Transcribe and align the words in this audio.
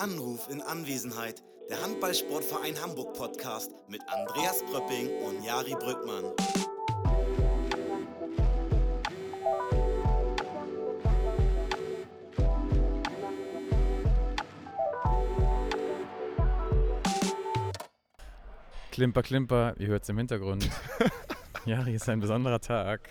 Anruf 0.00 0.48
in 0.48 0.62
Anwesenheit. 0.62 1.42
Der 1.68 1.82
Handballsportverein 1.82 2.80
Hamburg 2.80 3.12
Podcast 3.12 3.70
mit 3.86 4.00
Andreas 4.08 4.62
Pröpping 4.64 5.10
und 5.22 5.44
Jari 5.44 5.74
Brückmann. 5.74 6.24
Klimper, 18.90 19.22
Klimper, 19.22 19.74
ihr 19.76 19.88
hört 19.88 20.04
es 20.04 20.08
im 20.08 20.16
Hintergrund. 20.16 20.66
Jari 21.66 21.96
ist 21.96 22.08
ein 22.08 22.20
besonderer 22.20 22.60
Tag. 22.60 23.10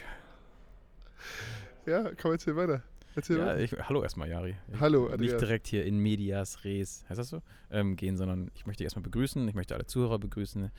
Ja, 1.86 2.10
komm, 2.20 2.32
erzähl 2.32 2.56
weiter. 2.56 2.82
Erzähl 3.16 3.38
Ja, 3.38 3.58
ich, 3.58 3.72
hallo 3.74 4.04
erstmal, 4.04 4.30
Jari. 4.30 4.56
Ich 4.72 4.80
Hallo, 4.80 5.06
Andreas. 5.08 5.20
Nicht 5.34 5.42
direkt 5.42 5.68
hier 5.68 5.86
in 5.86 5.98
medias 5.98 6.64
res, 6.64 7.06
heißt 7.10 7.20
das 7.20 7.30
so, 7.30 7.42
ähm, 7.72 7.96
gehen, 7.96 8.18
sondern 8.18 8.52
ich 8.56 8.66
möchte 8.66 8.80
dich 8.80 8.86
erstmal 8.86 9.04
begrüßen. 9.04 9.48
Ich 9.48 9.56
möchte 9.56 9.74
alle 9.76 9.86
Zuhörer 9.86 10.20
begrüßen. 10.20 10.72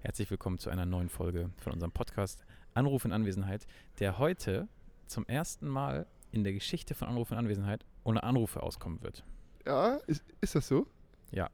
Herzlich 0.00 0.30
willkommen 0.30 0.58
zu 0.58 0.70
einer 0.70 0.86
neuen 0.86 1.08
Folge 1.08 1.50
von 1.62 1.72
unserem 1.72 1.92
Podcast 1.92 2.44
Anruf 2.74 3.04
in 3.04 3.12
Anwesenheit, 3.12 3.66
der 4.00 4.18
heute 4.18 4.66
zum 5.06 5.26
ersten 5.26 5.68
Mal 5.68 6.06
in 6.32 6.42
der 6.42 6.52
Geschichte 6.52 6.94
von 6.94 7.08
Anruf 7.08 7.30
in 7.30 7.36
Anwesenheit 7.36 7.84
ohne 8.02 8.22
Anrufe 8.22 8.62
auskommen 8.62 9.02
wird. 9.02 9.22
Ja, 9.66 9.96
ist, 10.06 10.24
ist 10.40 10.54
das 10.54 10.66
so? 10.66 10.86
Ja. 11.30 11.48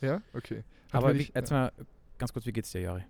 Ja, 0.00 0.20
okay. 0.34 0.64
Hat 0.92 0.94
Aber 1.04 1.12
nicht- 1.14 1.34
jetzt 1.34 1.50
mal 1.50 1.72
ganz 2.18 2.32
kurz, 2.32 2.44
wie 2.46 2.52
geht's 2.52 2.72
dir, 2.72 2.80
Jari? 2.80 3.02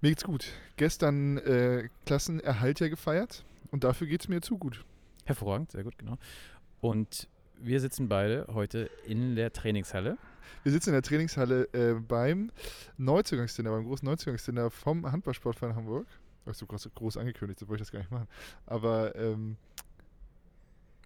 Mir 0.00 0.08
geht's 0.10 0.24
gut. 0.24 0.46
Gestern 0.76 1.38
äh, 1.38 1.88
Klassenerhalt 2.06 2.80
ja 2.80 2.88
gefeiert 2.88 3.44
und 3.70 3.84
dafür 3.84 4.06
geht's 4.06 4.28
mir 4.28 4.40
zu 4.40 4.58
gut. 4.58 4.84
Hervorragend, 5.24 5.72
sehr 5.72 5.84
gut, 5.84 5.98
genau. 5.98 6.18
Und 6.80 7.28
wir 7.58 7.80
sitzen 7.80 8.08
beide 8.08 8.46
heute 8.52 8.90
in 9.06 9.36
der 9.36 9.52
Trainingshalle. 9.52 10.18
Wir 10.64 10.72
sitzen 10.72 10.90
in 10.90 10.94
der 10.94 11.02
Trainingshalle 11.02 11.68
äh, 11.72 11.94
beim 11.94 12.50
Neuzugangsdinner, 12.98 13.70
beim 13.70 13.84
großen 13.84 14.04
Neuzugangsdinner 14.06 14.70
vom 14.70 15.10
Handballsportverein 15.10 15.76
Hamburg. 15.76 16.06
Ist 16.46 16.58
so 16.58 16.66
groß, 16.66 16.90
groß 16.94 17.16
angekündigt, 17.18 17.60
so 17.60 17.68
wollte 17.68 17.82
ich 17.82 17.88
das 17.88 17.92
gar 17.92 18.00
nicht 18.00 18.10
machen. 18.10 18.26
Aber 18.66 19.14
ähm, 19.14 19.56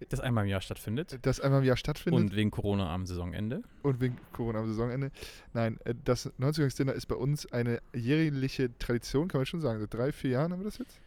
das 0.09 0.19
einmal 0.19 0.45
im 0.45 0.49
Jahr 0.49 0.61
stattfindet. 0.61 1.19
das 1.23 1.39
einmal 1.39 1.61
im 1.61 1.65
Jahr 1.65 1.77
stattfindet 1.77 2.19
Und 2.19 2.35
wegen 2.35 2.51
Corona 2.51 2.93
am 2.93 3.05
Saisonende. 3.05 3.63
und 3.83 3.99
wegen 3.99 4.17
Corona 4.31 4.59
am 4.59 4.67
Saisonende. 4.67 5.11
Nein, 5.53 5.79
äh, 5.85 5.93
das 6.03 6.31
Neuzugangsdinner 6.37 6.93
ist 6.93 7.05
bei 7.07 7.15
uns 7.15 7.45
eine 7.51 7.81
jährliche 7.93 8.75
Tradition, 8.79 9.27
kann 9.27 9.39
man 9.39 9.45
schon 9.45 9.61
sagen. 9.61 9.79
Seit 9.79 9.93
drei, 9.93 10.11
vier 10.11 10.31
Jahren 10.31 10.51
haben 10.51 10.59
wir 10.59 10.65
das 10.65 10.79
jetzt? 10.79 10.99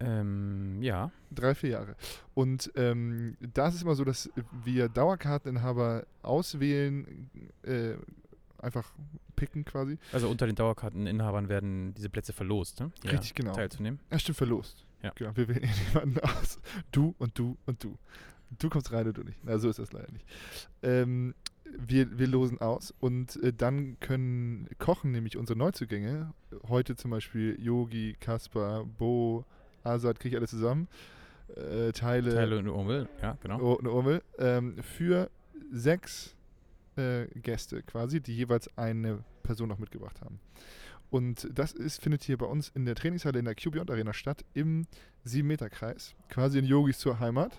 Ähm, 0.00 0.80
ja. 0.82 1.10
Drei, 1.30 1.54
vier 1.54 1.70
Jahre. 1.70 1.96
Und 2.34 2.70
ähm, 2.76 3.36
da 3.40 3.68
ist 3.68 3.74
es 3.74 3.82
immer 3.82 3.94
so, 3.94 4.04
dass 4.04 4.30
wir 4.64 4.88
Dauerkarteninhaber 4.88 6.06
auswählen, 6.22 7.28
äh, 7.62 7.94
einfach 8.58 8.92
picken 9.36 9.64
quasi. 9.64 9.98
Also 10.12 10.28
unter 10.28 10.46
den 10.46 10.56
Dauerkarteninhabern 10.56 11.48
werden 11.48 11.94
diese 11.94 12.10
Plätze 12.10 12.32
verlost, 12.32 12.80
ne? 12.80 12.92
Hier 13.02 13.12
Richtig, 13.12 13.34
genau. 13.34 13.52
Teilzunehmen. 13.52 14.00
Ja, 14.10 14.18
stimmt, 14.18 14.38
verlost. 14.38 14.84
Ja. 15.02 15.12
Genau, 15.14 15.36
wir 15.36 15.48
wählen 15.48 15.68
jemanden 15.88 16.20
aus. 16.20 16.58
Du 16.92 17.14
und 17.18 17.38
du 17.38 17.56
und 17.66 17.82
du. 17.82 17.96
Du 18.58 18.70
kommst 18.70 18.92
rein 18.92 19.06
und 19.06 19.16
du 19.16 19.22
nicht. 19.22 19.38
Na, 19.44 19.58
so 19.58 19.68
ist 19.68 19.78
das 19.78 19.92
leider 19.92 20.10
nicht. 20.10 20.24
Ähm, 20.82 21.34
wir, 21.64 22.18
wir 22.18 22.26
losen 22.26 22.60
aus 22.60 22.94
und 22.98 23.36
äh, 23.42 23.52
dann 23.52 24.00
können 24.00 24.68
kochen 24.78 25.12
nämlich 25.12 25.36
unsere 25.36 25.58
Neuzugänge. 25.58 26.32
Heute 26.68 26.96
zum 26.96 27.10
Beispiel 27.10 27.58
Yogi, 27.60 28.16
Kaspar, 28.18 28.84
Bo, 28.84 29.44
Azad, 29.84 30.18
kriege 30.20 30.34
ich 30.34 30.38
alle 30.38 30.48
zusammen. 30.48 30.88
Äh, 31.56 31.92
Teile, 31.92 32.34
Teile 32.34 32.58
und 32.58 32.68
Urmel, 32.68 33.08
ja, 33.22 33.36
genau. 33.40 33.60
Oh, 33.60 33.78
eine 33.78 33.90
Urmel, 33.90 34.22
ähm, 34.38 34.76
für 34.82 35.30
sechs 35.72 36.36
äh, 36.96 37.26
Gäste 37.40 37.82
quasi, 37.82 38.20
die 38.20 38.36
jeweils 38.36 38.68
eine 38.76 39.24
Person 39.42 39.68
noch 39.68 39.78
mitgebracht 39.78 40.20
haben. 40.20 40.40
Und 41.10 41.48
das 41.52 41.72
ist, 41.72 42.02
findet 42.02 42.22
hier 42.22 42.36
bei 42.36 42.46
uns 42.46 42.68
in 42.74 42.84
der 42.84 42.94
Trainingshalle 42.94 43.38
in 43.38 43.46
der 43.46 43.54
Q-Beyond 43.54 43.90
Arena 43.90 44.12
statt, 44.12 44.44
im 44.52 44.86
7-Meter-Kreis, 45.26 46.14
quasi 46.28 46.58
in 46.58 46.66
Yogis 46.66 46.98
zur 46.98 47.18
Heimat. 47.18 47.58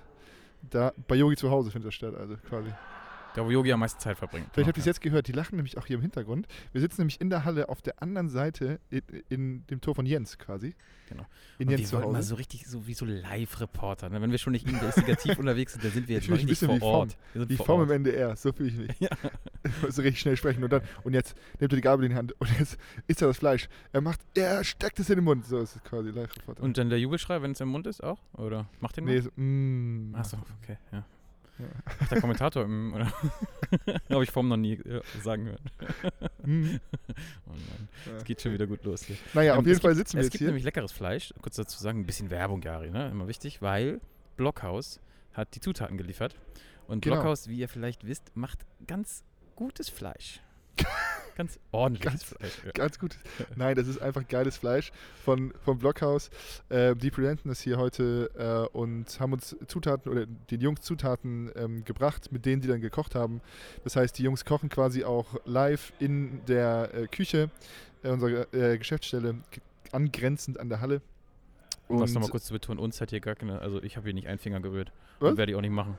Da, 0.62 0.94
bei 1.08 1.16
Yogi 1.16 1.36
zu 1.36 1.50
Hause 1.50 1.72
findet 1.72 1.88
das 1.88 1.96
statt, 1.96 2.14
also 2.16 2.36
quasi. 2.48 2.70
Da, 3.36 3.46
wo 3.46 3.52
Yogi 3.52 3.72
am 3.72 3.80
meisten 3.80 4.00
Zeit 4.00 4.18
verbringt. 4.18 4.48
Vielleicht 4.52 4.68
habt 4.68 4.78
ihr 4.78 4.82
es 4.82 4.86
jetzt 4.86 5.02
gehört, 5.02 5.28
die 5.28 5.32
lachen 5.32 5.56
nämlich 5.56 5.78
auch 5.78 5.86
hier 5.86 5.98
im 5.98 6.02
Hintergrund. 6.02 6.48
Wir 6.72 6.82
sitzen 6.82 7.02
nämlich 7.02 7.22
in 7.22 7.30
der 7.30 7.46
Halle 7.46 7.70
auf 7.70 7.82
der 7.82 8.02
anderen 8.02 8.30
Seite 8.30 8.80
in, 8.90 9.02
in 9.30 9.68
dem 9.68 9.82
Tor 9.82 9.96
von 9.96 10.06
Jens 10.06 10.38
quasi. 10.38 10.76
Genau. 11.08 11.26
In 11.58 11.68
Und 11.68 11.72
Jens 11.72 11.82
wir 11.82 11.88
zu 11.88 11.96
wollten 11.98 12.12
mal 12.12 12.24
so 12.24 12.36
richtig, 12.36 12.68
so 12.68 12.88
wie 12.88 12.94
so 12.94 13.06
Live-Reporter. 13.06 14.10
Ne? 14.10 14.22
Wenn 14.22 14.32
wir 14.32 14.38
schon 14.38 14.54
nicht 14.54 14.68
investigativ 14.68 15.38
unterwegs 15.40 15.74
sind, 15.74 15.84
dann 15.84 15.92
sind 15.92 16.08
wir 16.08 16.16
jetzt 16.16 16.30
richtig 16.30 16.60
vor 16.60 16.82
Ort. 16.82 17.18
Wie 17.34 17.56
Form 17.58 17.84
im 17.84 17.92
NDR, 17.92 18.36
so 18.36 18.52
fühle 18.52 18.70
ich 18.70 18.76
mich. 18.78 18.90
Ja. 19.00 19.10
Also 19.84 20.02
richtig 20.02 20.22
schnell 20.22 20.36
sprechen 20.36 20.64
und 20.64 20.72
dann, 20.72 20.82
und 21.04 21.14
jetzt 21.14 21.36
nimmt 21.60 21.72
er 21.72 21.76
die 21.76 21.82
Gabel 21.82 22.06
in 22.06 22.12
die 22.12 22.18
Hand 22.18 22.34
und 22.40 22.50
jetzt 22.60 22.78
isst 23.08 23.22
er 23.22 23.28
das 23.30 23.38
Fleisch. 23.38 23.70
Er 23.92 24.02
macht, 24.02 24.20
er 24.36 24.64
steckt 24.64 25.00
es 25.00 25.10
in 25.10 25.16
den 25.16 25.26
Mund. 25.26 25.46
So 25.46 25.60
ist 25.60 25.76
es 25.76 25.84
quasi 25.84 26.10
Live-Reporter. 26.10 26.64
Und 26.64 26.78
dann 26.78 26.90
der 26.90 27.00
Jubelschrei, 27.00 27.42
wenn 27.42 27.52
es 27.52 27.62
im 27.62 27.70
Mund 27.70 27.88
ist, 27.88 28.04
auch? 28.04 28.20
Oder 28.34 28.70
macht 28.80 28.98
den 28.98 29.06
nee, 29.06 29.16
mal? 29.16 29.22
so, 29.22 29.30
mm, 29.36 30.16
Achso, 30.16 30.38
okay, 30.62 30.78
ja. 30.92 31.06
Ja. 31.59 31.66
Ach, 32.00 32.08
der 32.08 32.22
Kommentator, 32.22 32.66
mm, 32.68 32.94
oder? 32.94 33.06
Habe 34.09 34.24
ich 34.24 34.31
vorhin 34.31 34.50
noch 34.50 34.58
nie 34.58 34.74
äh, 34.74 35.02
sagen 35.22 35.46
hören. 35.46 35.59
mm. 36.46 36.80
Oh 37.47 37.52
nein, 37.52 37.90
es 38.18 38.24
geht 38.24 38.42
schon 38.42 38.53
wieder 38.53 38.66
gut 38.68 38.84
los 38.86 39.03
hier. 39.03 39.18
Naja, 39.34 39.53
Ähm, 39.53 39.59
auf 39.59 39.66
jeden 39.66 39.75
es 39.75 39.81
Fall 39.81 39.94
gibt, 39.94 40.08
sitzen 40.08 40.18
wir 40.18 40.22
Es 40.22 40.25
jetzt 40.28 40.31
gibt 40.31 40.40
hier. 40.40 40.48
nämlich 40.48 40.64
leckeres 40.64 40.92
Fleisch. 40.92 41.34
Kurz 41.42 41.56
dazu 41.58 41.78
sagen, 41.81 42.00
ein 42.00 42.06
bisschen 42.06 42.30
Werbung, 42.30 42.62
Gary, 42.62 42.90
ne? 42.92 43.09
Immer 43.09 43.28
wichtig, 43.28 43.62
weil 43.62 44.00
Blockhaus 44.38 45.02
hat 45.34 45.53
die 45.56 45.59
Zutaten 45.59 45.98
geliefert. 45.98 46.36
Und 46.88 47.02
Genau. 47.03 47.18
Blockhaus, 47.18 47.48
wie 47.50 47.58
ihr 47.59 47.68
vielleicht 47.69 48.06
wisst, 48.08 48.36
macht 48.36 48.66
ganz 48.88 49.24
gutes 49.56 49.90
Fleisch. 49.90 50.42
ganz 51.40 51.58
ordentliches 51.72 52.12
Ganz- 52.12 52.24
Fleisch. 52.24 52.66
Ja. 52.66 52.72
Ganz 52.74 53.00
gut. 53.00 53.18
Nein, 53.56 53.76
das 53.76 53.88
ist 53.88 54.02
einfach 54.02 54.28
geiles 54.28 54.58
Fleisch 54.58 54.92
von, 55.24 55.54
vom 55.64 55.80
Blockhaus. 55.80 56.30
Äh, 56.68 56.96
die 56.96 57.12
präsenten 57.12 57.48
das 57.48 57.62
hier 57.62 57.78
heute 57.78 58.30
äh, 58.38 58.78
und 58.78 59.20
haben 59.22 59.32
uns 59.32 59.56
Zutaten 59.68 60.12
oder 60.12 60.26
den 60.26 60.60
Jungs 60.60 60.82
Zutaten 60.82 61.50
ähm, 61.56 61.86
gebracht, 61.86 62.32
mit 62.32 62.46
denen 62.46 62.62
die 62.62 62.68
dann 62.68 62.82
gekocht 62.82 63.16
haben. 63.16 63.40
Das 63.86 63.96
heißt, 63.96 64.18
die 64.18 64.24
Jungs 64.24 64.44
kochen 64.44 64.68
quasi 64.68 65.06
auch 65.06 65.28
live 65.46 65.94
in 66.00 66.42
der 66.46 66.94
äh, 66.94 67.08
Küche 67.08 67.50
äh, 68.04 68.10
unserer 68.10 68.54
äh, 68.54 68.78
Geschäftsstelle, 68.78 69.36
angrenzend 69.92 70.60
an 70.60 70.68
der 70.68 70.82
Halle. 70.82 71.02
Um 71.88 72.00
das 72.00 72.14
nochmal 72.14 72.30
kurz 72.30 72.46
zu 72.46 72.54
betonen, 72.54 72.80
uns 72.80 73.02
hat 73.02 73.10
hier 73.10 73.20
gar 73.20 73.36
keine, 73.36 73.60
also 73.60 73.82
ich 73.82 73.98
habe 73.98 74.06
hier 74.06 74.14
nicht 74.14 74.28
einen 74.28 74.38
Finger 74.38 74.60
gerührt. 74.60 74.92
Was? 75.20 75.32
Und 75.32 75.38
werde 75.38 75.52
ich 75.52 75.56
auch 75.58 75.62
nicht 75.62 75.72
machen. 75.72 75.98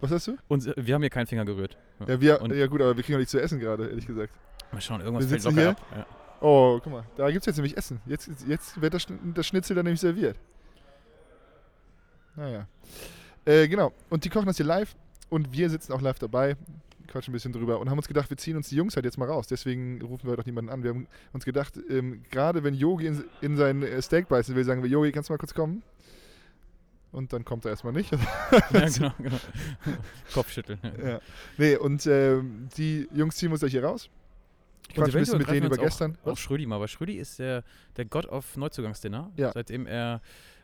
Was 0.00 0.10
hast 0.10 0.26
du? 0.28 0.32
Äh, 0.32 0.74
wir 0.76 0.94
haben 0.94 1.02
hier 1.02 1.10
keinen 1.10 1.26
Finger 1.26 1.44
gerührt. 1.44 1.76
Ja, 2.06 2.20
wir, 2.20 2.40
Und- 2.40 2.54
ja 2.54 2.66
gut, 2.66 2.80
aber 2.80 2.96
wir 2.96 3.02
kriegen 3.02 3.16
auch 3.16 3.20
nichts 3.20 3.32
zu 3.32 3.40
essen 3.40 3.58
gerade, 3.58 3.88
ehrlich 3.88 4.06
gesagt. 4.06 4.32
Mal 4.72 4.80
schauen, 4.80 5.00
irgendwas 5.00 5.26
fällt 5.26 5.44
locker 5.44 5.56
hier. 5.60 5.70
ab. 5.70 5.82
Ja. 5.96 6.06
Oh, 6.40 6.78
guck 6.82 6.92
mal, 6.92 7.04
da 7.16 7.30
gibt 7.30 7.40
es 7.42 7.46
jetzt 7.46 7.56
nämlich 7.56 7.76
Essen. 7.76 8.00
Jetzt, 8.06 8.30
jetzt 8.46 8.80
wird 8.80 8.94
das, 8.94 9.06
das 9.34 9.46
Schnitzel 9.46 9.74
dann 9.74 9.84
nämlich 9.86 10.00
serviert. 10.00 10.36
Naja. 12.36 12.66
Äh, 13.44 13.66
genau. 13.68 13.92
Und 14.10 14.24
die 14.24 14.28
kochen 14.28 14.46
das 14.46 14.56
hier 14.56 14.66
live 14.66 14.94
und 15.30 15.52
wir 15.52 15.68
sitzen 15.70 15.92
auch 15.92 16.00
live 16.00 16.18
dabei, 16.18 16.56
quatschen 17.08 17.32
ein 17.32 17.34
bisschen 17.34 17.52
drüber 17.52 17.80
und 17.80 17.90
haben 17.90 17.98
uns 17.98 18.06
gedacht, 18.06 18.30
wir 18.30 18.36
ziehen 18.36 18.56
uns 18.56 18.68
die 18.68 18.76
Jungs 18.76 18.94
halt 18.94 19.04
jetzt 19.04 19.18
mal 19.18 19.28
raus. 19.28 19.46
Deswegen 19.48 20.00
rufen 20.02 20.28
wir 20.28 20.36
doch 20.36 20.44
niemanden 20.46 20.70
an. 20.70 20.82
Wir 20.82 20.90
haben 20.90 21.08
uns 21.32 21.44
gedacht, 21.44 21.74
ähm, 21.90 22.22
gerade 22.30 22.62
wenn 22.62 22.74
Yogi 22.74 23.06
in, 23.06 23.24
in 23.40 23.56
sein 23.56 23.82
äh, 23.82 24.00
Steak 24.02 24.28
beißen 24.28 24.54
will, 24.54 24.64
sagen 24.64 24.82
wir, 24.82 24.90
Yogi, 24.90 25.10
kannst 25.10 25.30
du 25.30 25.32
mal 25.32 25.38
kurz 25.38 25.54
kommen? 25.54 25.82
Und 27.10 27.32
dann 27.32 27.44
kommt 27.44 27.64
er 27.64 27.70
erstmal 27.70 27.92
nicht. 27.92 28.12
ja, 28.70 28.88
genau, 28.88 29.12
genau. 29.18 29.36
Kopfschütteln. 30.34 30.78
Ja. 31.02 31.20
Nee, 31.56 31.76
und 31.76 32.06
ähm, 32.06 32.68
die 32.76 33.08
Jungs 33.14 33.36
ziehen 33.36 33.50
uns 33.50 33.60
gleich 33.60 33.72
hier 33.72 33.84
raus. 33.84 34.10
Ich 34.88 34.94
quatsch 34.94 35.14
ein 35.14 35.20
bisschen 35.20 35.38
mit 35.38 35.50
denen 35.50 35.66
über 35.66 35.76
gestern. 35.76 36.16
Auch, 36.24 36.32
auch 36.32 36.36
Schrödi 36.36 36.66
mal, 36.66 36.80
weil 36.80 36.88
Schrödi 36.88 37.14
ist 37.18 37.38
der, 37.38 37.62
der 37.96 38.04
God 38.04 38.26
of 38.26 38.56
Neuzugangsdinner. 38.56 39.30
Ja. 39.36 39.52
Seitdem 39.52 39.86
er 39.86 40.20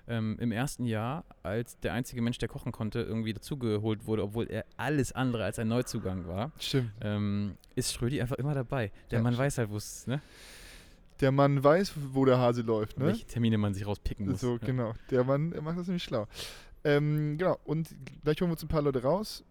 ähm, 0.07 0.37
im 0.39 0.53
ersten 0.53 0.85
Jahr 0.85 1.25
als 1.43 1.79
der 1.81 1.93
einzige 1.95 2.21
Mensch, 2.23 2.39
der 2.39 2.49
kochen 2.49 2.73
konnte, 2.73 3.01
irgendwie 3.01 3.33
dazugeholt 3.33 4.07
wurde, 4.07 4.23
obwohl 4.23 4.47
er 4.51 4.65
alles 4.77 5.13
andere 5.13 5.45
als 5.45 5.59
ein 5.59 5.69
Neuzugang 5.69 6.27
war, 6.27 6.53
Stimmt. 6.59 6.91
ähm, 7.01 7.57
ist 7.75 7.93
Schrödi 7.95 8.21
einfach 8.21 8.37
immer 8.37 8.55
dabei. 8.55 8.93
Der 9.11 9.19
Ja, 9.19 9.23
Mann 9.23 9.37
weiß 9.37 9.59
halt, 9.59 9.71
wo 9.71 9.77
es, 9.77 10.07
ne? 10.07 10.21
Der 11.21 11.31
Mann 11.31 11.63
weiß, 11.63 11.93
wo 12.13 12.25
der 12.25 12.39
Hase 12.39 12.63
läuft, 12.63 12.99
ne? 12.99 13.07
welche 13.07 13.27
Termine 13.27 13.59
man 13.59 13.75
sich 13.75 13.87
rauspicken 13.87 14.29
muss. 14.29 14.41
So, 14.41 14.53
ja. 14.53 14.67
genau. 14.67 14.95
Der 15.11 15.25
Mann 15.25 15.53
der 15.53 15.63
macht 15.63 15.79
das 15.79 15.87
nämlich 15.87 16.03
schlau. 16.03 16.27
Ähm, 16.83 17.39
genau, 17.39 17.59
und 17.65 17.95
gleich 18.23 18.41
holen 18.41 18.51
wir 18.51 18.55
uns 18.55 18.63
ein 18.63 18.69
paar 18.69 18.83
Leute 18.83 19.03
raus. 19.03 19.45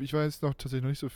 Ich 0.00 0.14
weiß 0.14 0.40
noch 0.40 0.54
tatsächlich 0.54 0.82
noch 0.82 0.88
nicht 0.88 0.98
so, 0.98 1.08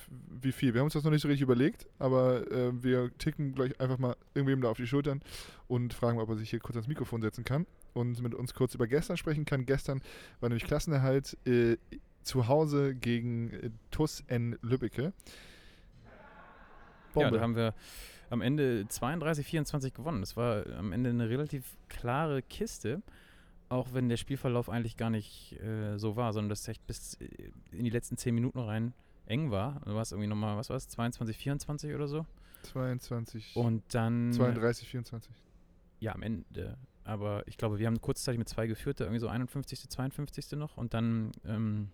wie 0.42 0.52
viel. 0.52 0.74
Wir 0.74 0.80
haben 0.80 0.86
uns 0.86 0.92
das 0.92 1.04
noch 1.04 1.10
nicht 1.10 1.22
so 1.22 1.28
richtig 1.28 1.42
überlegt, 1.42 1.86
aber 1.98 2.50
äh, 2.50 2.82
wir 2.82 3.10
ticken 3.16 3.54
gleich 3.54 3.80
einfach 3.80 3.98
mal 3.98 4.14
irgendwem 4.34 4.60
da 4.60 4.68
auf 4.68 4.76
die 4.76 4.86
Schultern 4.86 5.22
und 5.68 5.94
fragen, 5.94 6.20
ob 6.20 6.28
er 6.28 6.36
sich 6.36 6.50
hier 6.50 6.60
kurz 6.60 6.76
ans 6.76 6.86
Mikrofon 6.86 7.22
setzen 7.22 7.44
kann 7.44 7.66
und 7.94 8.20
mit 8.20 8.34
uns 8.34 8.52
kurz 8.52 8.74
über 8.74 8.86
gestern 8.86 9.16
sprechen 9.16 9.46
kann. 9.46 9.64
Gestern 9.64 10.02
war 10.40 10.50
nämlich 10.50 10.64
Klassenerhalt 10.64 11.38
äh, 11.46 11.78
zu 12.22 12.46
Hause 12.46 12.94
gegen 12.94 13.50
äh, 13.52 13.70
TUS 13.90 14.22
N 14.26 14.58
Lübbecke. 14.60 15.14
Ja, 17.14 17.30
da 17.30 17.40
haben 17.40 17.56
wir 17.56 17.74
am 18.30 18.40
Ende 18.40 18.86
32, 18.88 19.46
24 19.46 19.94
gewonnen. 19.94 20.20
Das 20.20 20.36
war 20.36 20.66
am 20.76 20.92
Ende 20.92 21.10
eine 21.10 21.28
relativ 21.28 21.76
klare 21.88 22.42
Kiste. 22.42 23.02
Auch 23.68 23.88
wenn 23.92 24.08
der 24.08 24.16
Spielverlauf 24.16 24.68
eigentlich 24.68 24.96
gar 24.96 25.10
nicht 25.10 25.60
äh, 25.60 25.98
so 25.98 26.14
war, 26.14 26.32
sondern 26.32 26.50
das 26.50 26.68
echt 26.68 26.86
bis 26.86 27.14
äh, 27.14 27.28
in 27.72 27.84
die 27.84 27.90
letzten 27.90 28.16
10 28.16 28.34
Minuten 28.34 28.60
rein 28.60 28.92
eng 29.26 29.50
war. 29.50 29.80
Du 29.84 29.94
warst 29.94 30.12
irgendwie 30.12 30.28
nochmal, 30.28 30.56
was 30.56 30.70
war 30.70 30.76
es, 30.76 30.88
22, 30.88 31.36
24 31.36 31.94
oder 31.94 32.06
so. 32.06 32.26
22, 32.62 33.56
Und 33.56 33.82
dann. 33.92 34.32
32, 34.32 34.88
24. 34.88 35.32
Ja, 36.00 36.14
am 36.14 36.22
Ende. 36.22 36.76
Aber 37.04 37.46
ich 37.46 37.56
glaube, 37.56 37.78
wir 37.78 37.86
haben 37.86 38.00
kurzzeitig 38.00 38.38
mit 38.38 38.48
zwei 38.48 38.66
geführt, 38.66 39.00
da 39.00 39.04
irgendwie 39.04 39.20
so 39.20 39.28
51., 39.28 39.88
52. 39.88 40.52
noch. 40.52 40.76
Und 40.76 40.94
dann 40.94 41.32
ähm, 41.44 41.88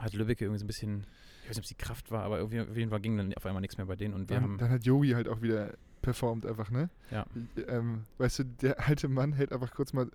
hat 0.00 0.14
Lübbecke 0.14 0.44
irgendwie 0.44 0.58
so 0.58 0.64
ein 0.64 0.68
bisschen, 0.68 1.06
ich 1.42 1.50
weiß 1.50 1.56
nicht, 1.56 1.58
ob 1.58 1.64
es 1.64 1.68
die 1.68 1.74
Kraft 1.74 2.10
war, 2.10 2.22
aber 2.24 2.38
irgendwie 2.38 2.60
auf 2.60 2.76
jeden 2.76 2.90
Fall 2.90 3.00
ging 3.00 3.16
dann 3.16 3.32
auf 3.34 3.46
einmal 3.46 3.60
nichts 3.60 3.76
mehr 3.76 3.86
bei 3.86 3.96
denen. 3.96 4.14
Und 4.14 4.28
wir 4.28 4.36
Dann, 4.36 4.44
haben. 4.44 4.58
dann 4.58 4.70
hat 4.70 4.84
Yogi 4.84 5.10
halt 5.10 5.28
auch 5.28 5.42
wieder 5.42 5.74
performt 6.02 6.46
einfach, 6.46 6.70
ne? 6.70 6.90
Ja. 7.10 7.26
Ähm, 7.68 8.04
weißt 8.18 8.40
du, 8.40 8.44
der 8.44 8.86
alte 8.86 9.08
Mann 9.08 9.32
hält 9.32 9.52
einfach 9.52 9.72
kurz 9.72 9.92
mal 9.92 10.08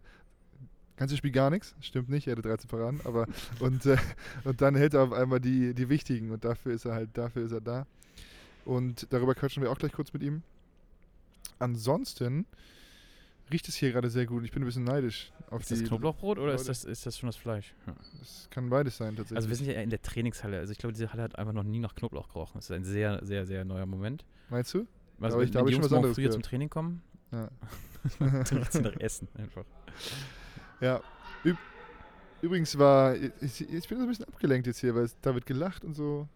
ganze 0.95 1.17
Spiel 1.17 1.31
gar 1.31 1.49
nichts, 1.49 1.75
stimmt 1.81 2.09
nicht, 2.09 2.27
er 2.27 2.33
hatte 2.33 2.43
13 2.43 2.69
Paraden, 2.69 3.01
aber 3.03 3.27
und, 3.59 3.85
äh, 3.85 3.97
und 4.43 4.61
dann 4.61 4.75
hält 4.75 4.93
er 4.93 5.01
auf 5.03 5.11
einmal 5.11 5.39
die, 5.39 5.73
die 5.73 5.89
wichtigen 5.89 6.31
und 6.31 6.45
dafür 6.45 6.73
ist 6.73 6.85
er 6.85 6.93
halt, 6.93 7.09
dafür 7.13 7.45
ist 7.45 7.51
er 7.51 7.61
da. 7.61 7.87
Und 8.65 9.07
darüber 9.09 9.35
quatschen 9.35 9.61
wir 9.63 9.71
auch 9.71 9.77
gleich 9.77 9.91
kurz 9.91 10.13
mit 10.13 10.23
ihm. 10.23 10.41
Ansonsten 11.59 12.45
riecht 13.51 13.67
es 13.67 13.75
hier 13.75 13.91
gerade 13.91 14.09
sehr 14.09 14.25
gut. 14.25 14.43
Ich 14.43 14.51
bin 14.51 14.63
ein 14.63 14.65
bisschen 14.65 14.83
neidisch 14.83 15.31
auf 15.49 15.61
Ist 15.61 15.71
die. 15.71 15.75
das 15.79 15.87
Knoblauchbrot 15.87 16.39
oder 16.39 16.53
ist 16.53 16.67
das, 16.69 16.83
ist 16.85 17.05
das 17.05 17.17
schon 17.17 17.27
das 17.27 17.35
Fleisch? 17.35 17.73
Ja. 17.85 17.93
Das 18.19 18.47
kann 18.49 18.69
beides 18.69 18.97
sein 18.97 19.15
tatsächlich. 19.15 19.37
Also 19.37 19.49
wir 19.49 19.55
sind 19.55 19.67
ja 19.67 19.73
in 19.81 19.89
der 19.89 20.01
Trainingshalle. 20.01 20.59
Also 20.59 20.71
ich 20.71 20.77
glaube, 20.77 20.93
diese 20.93 21.11
Halle 21.13 21.23
hat 21.23 21.37
einfach 21.37 21.53
noch 21.53 21.63
nie 21.63 21.79
nach 21.79 21.93
Knoblauch 21.95 22.27
gerochen. 22.29 22.53
Das 22.55 22.65
ist 22.65 22.71
ein 22.71 22.83
sehr, 22.85 23.23
sehr, 23.25 23.45
sehr 23.45 23.65
neuer 23.65 23.85
Moment. 23.85 24.25
Meinst 24.49 24.73
du? 24.73 24.87
Also 25.19 25.35
Aber 25.35 25.37
wenn, 25.41 25.45
ich- 25.45 25.51
da 25.51 25.59
wenn 25.59 25.65
hab 25.65 25.67
die 25.67 25.73
Jungs 25.73 25.89
morgen 25.89 26.13
früher 26.13 26.31
zum 26.31 26.41
gehört. 26.41 26.45
Training 26.45 26.69
kommen, 26.69 27.01
Ja. 27.31 27.49
dann 28.19 28.29
riecht 28.57 28.73
sie 28.73 28.81
nach 28.81 28.95
Essen 28.99 29.27
einfach. 29.35 29.65
Ja. 30.81 31.01
Üb 31.45 31.57
Übrigens 32.41 32.77
war, 32.77 33.15
ich, 33.15 33.31
ich 33.41 33.87
bin 33.87 33.97
so 33.99 34.03
ein 34.03 34.09
bisschen 34.09 34.25
abgelenkt 34.25 34.67
jetzt 34.67 34.79
hier, 34.79 34.93
weil 34.95 35.09
da 35.21 35.33
wird 35.33 35.45
gelacht 35.45 35.85
und 35.85 35.93
so. 35.93 36.27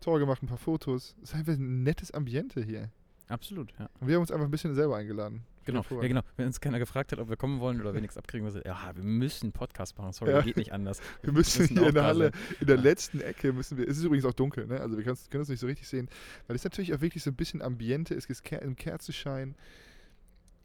Tor 0.00 0.18
gemacht, 0.18 0.42
ein 0.42 0.46
paar 0.46 0.58
Fotos. 0.58 1.16
Es 1.22 1.30
ist 1.30 1.34
einfach 1.36 1.54
ein 1.54 1.82
nettes 1.82 2.10
Ambiente 2.12 2.62
hier. 2.62 2.90
Absolut, 3.28 3.72
ja. 3.78 3.88
Und 3.98 4.08
wir 4.08 4.14
haben 4.16 4.20
uns 4.20 4.30
einfach 4.30 4.44
ein 4.46 4.50
bisschen 4.50 4.74
selber 4.74 4.96
eingeladen. 4.96 5.42
Genau, 5.68 5.84
ja, 5.90 6.08
genau. 6.08 6.20
Wenn 6.36 6.46
uns 6.46 6.60
keiner 6.60 6.78
gefragt 6.78 7.12
hat, 7.12 7.18
ob 7.18 7.28
wir 7.28 7.36
kommen 7.36 7.60
wollen 7.60 7.80
oder 7.80 7.94
wir 7.94 8.00
nichts 8.00 8.16
abkriegen, 8.16 8.44
wir 8.46 8.50
so, 8.52 8.60
ja, 8.60 8.90
wir 8.94 9.04
müssen 9.04 9.46
einen 9.46 9.52
Podcast 9.52 9.96
machen. 9.98 10.12
Sorry, 10.12 10.32
Ja. 10.32 10.40
geht 10.40 10.56
nicht 10.56 10.72
anders. 10.72 11.00
Wir 11.22 11.32
müssen 11.32 11.60
müssen 11.62 11.74
hier 11.76 11.82
auch 11.84 11.88
in 11.88 11.94
der 11.94 12.04
Halle, 12.04 12.32
sein. 12.32 12.56
in 12.60 12.66
der 12.66 12.76
letzten 12.78 13.20
Ecke 13.20 13.52
müssen 13.52 13.76
wir, 13.78 13.86
es 13.88 13.98
ist 13.98 14.04
übrigens 14.04 14.24
auch 14.24 14.32
dunkel, 14.32 14.66
ne? 14.66 14.80
also 14.80 14.96
wir 14.96 15.04
können 15.04 15.42
es 15.42 15.48
nicht 15.48 15.60
so 15.60 15.66
richtig 15.66 15.86
sehen, 15.88 16.08
weil 16.46 16.56
es 16.56 16.64
natürlich 16.64 16.94
auch 16.94 17.00
wirklich 17.00 17.22
so 17.22 17.30
ein 17.30 17.36
bisschen 17.36 17.60
Ambiente, 17.62 18.14
es 18.14 18.24
ist 18.26 18.50
im 18.50 18.76
Kerzenschein, 18.76 19.54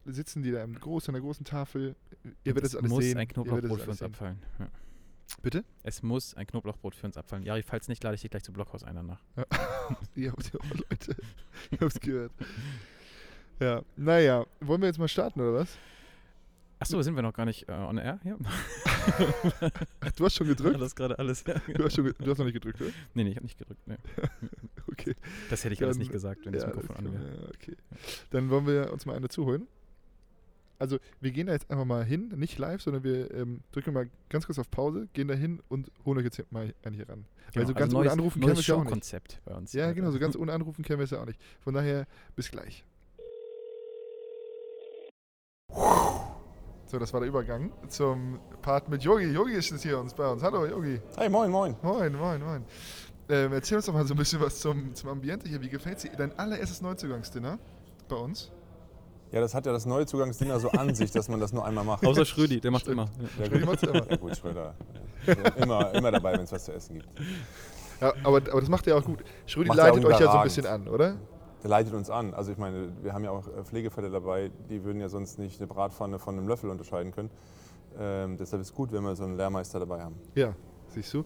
sitzen 0.04 0.42
die 0.42 0.50
da 0.50 0.62
im 0.62 0.74
groß, 0.78 1.08
an 1.08 1.14
der 1.14 1.22
großen 1.22 1.44
Tafel, 1.44 1.96
ihr 2.44 2.54
werdet 2.54 2.64
es 2.64 2.70
es 2.74 2.76
alles 2.76 2.90
muss 2.90 3.04
sehen. 3.04 3.18
ein 3.18 3.28
ihr 3.28 3.36
werdet 3.36 3.68
Knoblauchbrot 3.68 3.80
für 3.82 3.90
uns 3.90 3.98
sehen. 3.98 4.06
abfallen. 4.06 4.42
Ja. 4.58 4.68
Bitte? 5.42 5.64
Es 5.82 6.02
muss 6.02 6.34
ein 6.34 6.46
Knoblauchbrot 6.46 6.94
für 6.94 7.06
uns 7.06 7.16
abfallen. 7.16 7.44
Jari, 7.44 7.62
falls 7.62 7.88
nicht, 7.88 8.02
lade 8.04 8.14
ich 8.14 8.20
dich 8.22 8.30
gleich 8.30 8.44
zu 8.44 8.52
Blockhaus 8.52 8.84
ein 8.84 8.94
danach. 8.94 9.20
Ja, 9.36 9.44
ja 10.14 10.32
Leute, 10.90 11.16
ich 11.70 11.80
hab's 11.80 11.98
gehört. 12.00 12.32
Ja, 13.60 13.82
naja, 13.96 14.46
wollen 14.60 14.80
wir 14.80 14.88
jetzt 14.88 14.98
mal 14.98 15.08
starten 15.08 15.40
oder 15.40 15.54
was? 15.54 15.78
Achso, 16.80 17.00
sind 17.02 17.14
wir 17.14 17.22
noch 17.22 17.32
gar 17.32 17.46
nicht 17.46 17.68
äh, 17.68 17.72
on 17.72 17.98
air 17.98 18.18
hier? 18.22 18.36
Du 20.16 20.24
hast 20.24 20.34
schon 20.34 20.46
gedrückt? 20.48 20.80
das 20.80 20.94
gerade 20.94 21.18
alles. 21.18 21.44
Ja, 21.46 21.54
Du 21.74 21.84
hast, 21.84 21.94
schon 21.94 22.04
du 22.18 22.30
hast 22.30 22.38
noch 22.38 22.44
nicht 22.44 22.54
gedrückt, 22.54 22.80
oder? 22.80 22.90
nee, 23.14 23.24
nee, 23.24 23.30
ich 23.30 23.36
habe 23.36 23.46
nicht 23.46 23.58
gedrückt. 23.58 23.80
Nee. 23.86 23.96
Okay. 24.86 25.14
Das 25.50 25.64
hätte 25.64 25.72
ich 25.74 25.82
alles 25.82 25.96
Dann- 25.96 26.00
nicht 26.02 26.12
gesagt, 26.12 26.44
wenn 26.44 26.52
das 26.52 26.62
Ja, 26.62 26.68
Mikrofon 26.68 26.96
das 26.96 26.98
an 27.06 27.12
kann- 27.12 27.22
wäre. 27.24 27.42
ja, 27.42 27.48
okay. 27.48 27.76
Dann 28.30 28.48
wollen 28.50 28.66
wir 28.66 28.92
uns 28.92 29.06
mal 29.06 29.16
eine 29.16 29.28
zuholen. 29.28 29.66
Also, 30.78 30.98
wir 31.20 31.30
gehen 31.32 31.46
da 31.48 31.52
jetzt 31.52 31.68
einfach 31.70 31.84
mal 31.84 32.04
hin, 32.04 32.32
nicht 32.36 32.58
live, 32.58 32.80
sondern 32.80 33.02
wir 33.02 33.32
ähm, 33.34 33.60
drücken 33.72 33.92
mal 33.92 34.08
ganz 34.28 34.46
kurz 34.46 34.58
auf 34.58 34.70
Pause, 34.70 35.08
gehen 35.12 35.26
da 35.26 35.34
hin 35.34 35.60
und 35.68 35.90
holen 36.04 36.18
euch 36.18 36.24
jetzt 36.24 36.52
mal 36.52 36.72
einen 36.84 36.94
hier 36.94 37.08
ran. 37.08 37.24
Weil 37.54 37.66
so 37.66 37.74
ganz 37.74 37.92
ohne 37.92 38.04
neues, 38.04 38.12
Anrufen 38.12 38.40
kennen 38.40 38.54
wir 38.54 38.60
es 38.60 38.66
ja 38.66 38.74
auch 38.76 38.84
nicht. 38.84 39.40
Bei 39.44 39.54
uns. 39.54 39.72
Ja, 39.72 39.92
genau, 39.92 40.10
so 40.10 40.18
ganz 40.18 40.36
ohne 40.36 40.52
Anrufen 40.52 40.84
kennen 40.84 40.98
wir 41.00 41.04
es 41.04 41.10
ja 41.10 41.20
auch 41.20 41.26
nicht. 41.26 41.40
Von 41.60 41.74
daher, 41.74 42.06
bis 42.36 42.50
gleich. 42.50 42.84
So, 46.94 47.00
das 47.00 47.12
war 47.12 47.18
der 47.18 47.28
Übergang 47.28 47.72
zum 47.88 48.38
Part 48.62 48.88
mit 48.88 49.02
Yogi. 49.02 49.24
Yogi 49.24 49.54
ist 49.54 49.68
jetzt 49.68 49.82
hier 49.82 49.98
uns 49.98 50.14
bei 50.14 50.28
uns. 50.28 50.44
Hallo, 50.44 50.64
Yogi. 50.64 51.00
Hey, 51.16 51.28
moin, 51.28 51.50
moin. 51.50 51.74
Moin, 51.82 52.14
moin, 52.14 52.40
moin. 52.40 52.64
Ähm, 53.28 53.52
erzähl 53.52 53.78
uns 53.78 53.86
doch 53.86 53.92
mal 53.92 54.06
so 54.06 54.14
ein 54.14 54.16
bisschen 54.16 54.40
was 54.40 54.60
zum, 54.60 54.94
zum 54.94 55.10
Ambiente 55.10 55.48
hier. 55.48 55.60
Wie 55.60 55.68
gefällt 55.68 56.00
dir 56.04 56.12
dein 56.16 56.38
allererstes 56.38 56.82
Neuzugangsdinner 56.82 57.58
bei 58.08 58.14
uns? 58.14 58.52
Ja, 59.32 59.40
das 59.40 59.54
hat 59.54 59.66
ja 59.66 59.72
das 59.72 59.86
neue 59.86 60.06
Zugangsdinner 60.06 60.60
so 60.60 60.70
an 60.70 60.94
sich, 60.94 61.10
dass 61.10 61.28
man 61.28 61.40
das 61.40 61.52
nur 61.52 61.64
einmal 61.66 61.82
macht. 61.82 62.06
Außer 62.06 62.24
Schrödi, 62.24 62.60
der 62.60 62.70
macht 62.70 62.86
immer. 62.86 63.08
Ja, 63.40 63.46
Schrödi 63.46 63.66
macht's 63.66 63.82
immer. 63.82 64.08
Ja, 64.08 64.16
gut, 64.16 64.36
Schröder. 64.36 64.74
Immer, 65.56 65.94
immer 65.94 66.12
dabei, 66.12 66.34
wenn 66.34 66.42
es 66.42 66.52
was 66.52 66.64
zu 66.64 66.74
essen 66.74 67.00
gibt. 67.00 67.08
Ja, 68.00 68.12
aber, 68.22 68.36
aber 68.36 68.60
das 68.60 68.68
macht 68.68 68.86
er 68.86 68.98
auch 68.98 69.04
gut. 69.04 69.24
Schrödi 69.46 69.66
Macht 69.66 69.78
leitet 69.78 70.04
euch 70.04 70.20
ja 70.20 70.30
so 70.30 70.38
ein 70.38 70.44
bisschen 70.44 70.66
an, 70.66 70.86
oder? 70.86 71.16
Der 71.64 71.70
leitet 71.70 71.94
uns 71.94 72.10
an. 72.10 72.34
Also 72.34 72.52
ich 72.52 72.58
meine, 72.58 72.92
wir 73.02 73.14
haben 73.14 73.24
ja 73.24 73.30
auch 73.30 73.48
äh, 73.48 73.64
Pflegefälle 73.64 74.10
dabei, 74.10 74.50
die 74.68 74.84
würden 74.84 75.00
ja 75.00 75.08
sonst 75.08 75.38
nicht 75.38 75.58
eine 75.60 75.66
Bratpfanne 75.66 76.18
von 76.18 76.36
einem 76.38 76.46
Löffel 76.46 76.68
unterscheiden 76.70 77.10
können. 77.10 77.30
Ähm, 77.98 78.36
deshalb 78.36 78.60
ist 78.60 78.68
es 78.68 78.74
gut, 78.74 78.92
wenn 78.92 79.02
wir 79.02 79.16
so 79.16 79.24
einen 79.24 79.36
Lehrmeister 79.36 79.80
dabei 79.80 80.02
haben. 80.02 80.16
Ja, 80.34 80.54
siehst 80.88 81.14
du. 81.14 81.24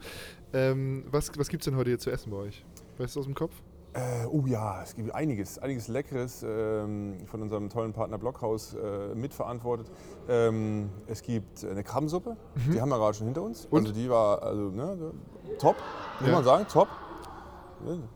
Ähm, 0.52 1.04
was 1.10 1.32
was 1.36 1.48
gibt 1.48 1.62
es 1.62 1.64
denn 1.64 1.76
heute 1.76 1.90
hier 1.90 1.98
zu 1.98 2.10
essen 2.10 2.30
bei 2.30 2.36
euch? 2.36 2.64
Weißt 2.98 3.16
du 3.16 3.20
aus 3.20 3.26
dem 3.26 3.34
Kopf? 3.34 3.52
Äh, 3.94 4.26
oh 4.30 4.44
ja, 4.46 4.82
es 4.82 4.94
gibt 4.94 5.12
einiges, 5.12 5.58
einiges 5.58 5.88
Leckeres 5.88 6.44
ähm, 6.46 7.16
von 7.26 7.42
unserem 7.42 7.68
tollen 7.70 7.92
Partner 7.92 8.18
Blockhaus 8.18 8.74
äh, 8.74 9.14
mitverantwortet. 9.14 9.90
Ähm, 10.28 10.90
es 11.08 11.22
gibt 11.22 11.64
eine 11.64 11.82
Krabbensuppe, 11.82 12.36
die 12.72 12.80
haben 12.80 12.90
wir 12.90 12.98
gerade 12.98 13.14
schon 13.14 13.26
hinter 13.26 13.42
uns. 13.42 13.64
Mhm. 13.66 13.72
Und? 13.76 13.86
Also 13.88 13.92
die 13.98 14.08
war 14.10 14.42
also, 14.42 14.70
ne, 14.70 15.12
top, 15.58 15.76
muss 16.20 16.28
Ja. 16.28 16.34
man 16.34 16.44
sagen, 16.44 16.66
top. 16.70 16.86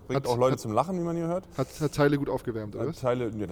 Bringt 0.06 0.24
Hat- 0.24 0.26
auch 0.26 0.36
Leute 0.36 0.52
hat- 0.52 0.60
zum 0.60 0.72
Lachen, 0.72 0.98
wie 0.98 1.02
man 1.04 1.16
hier 1.16 1.26
hört. 1.28 1.44
Hat, 1.56 1.68
hat 1.80 1.94
Teile 1.94 2.18
gut 2.18 2.28
aufgewärmt, 2.28 2.74
oder? 2.76 2.88
Was? 2.88 3.00
Teile, 3.00 3.28
ja, 3.30 3.46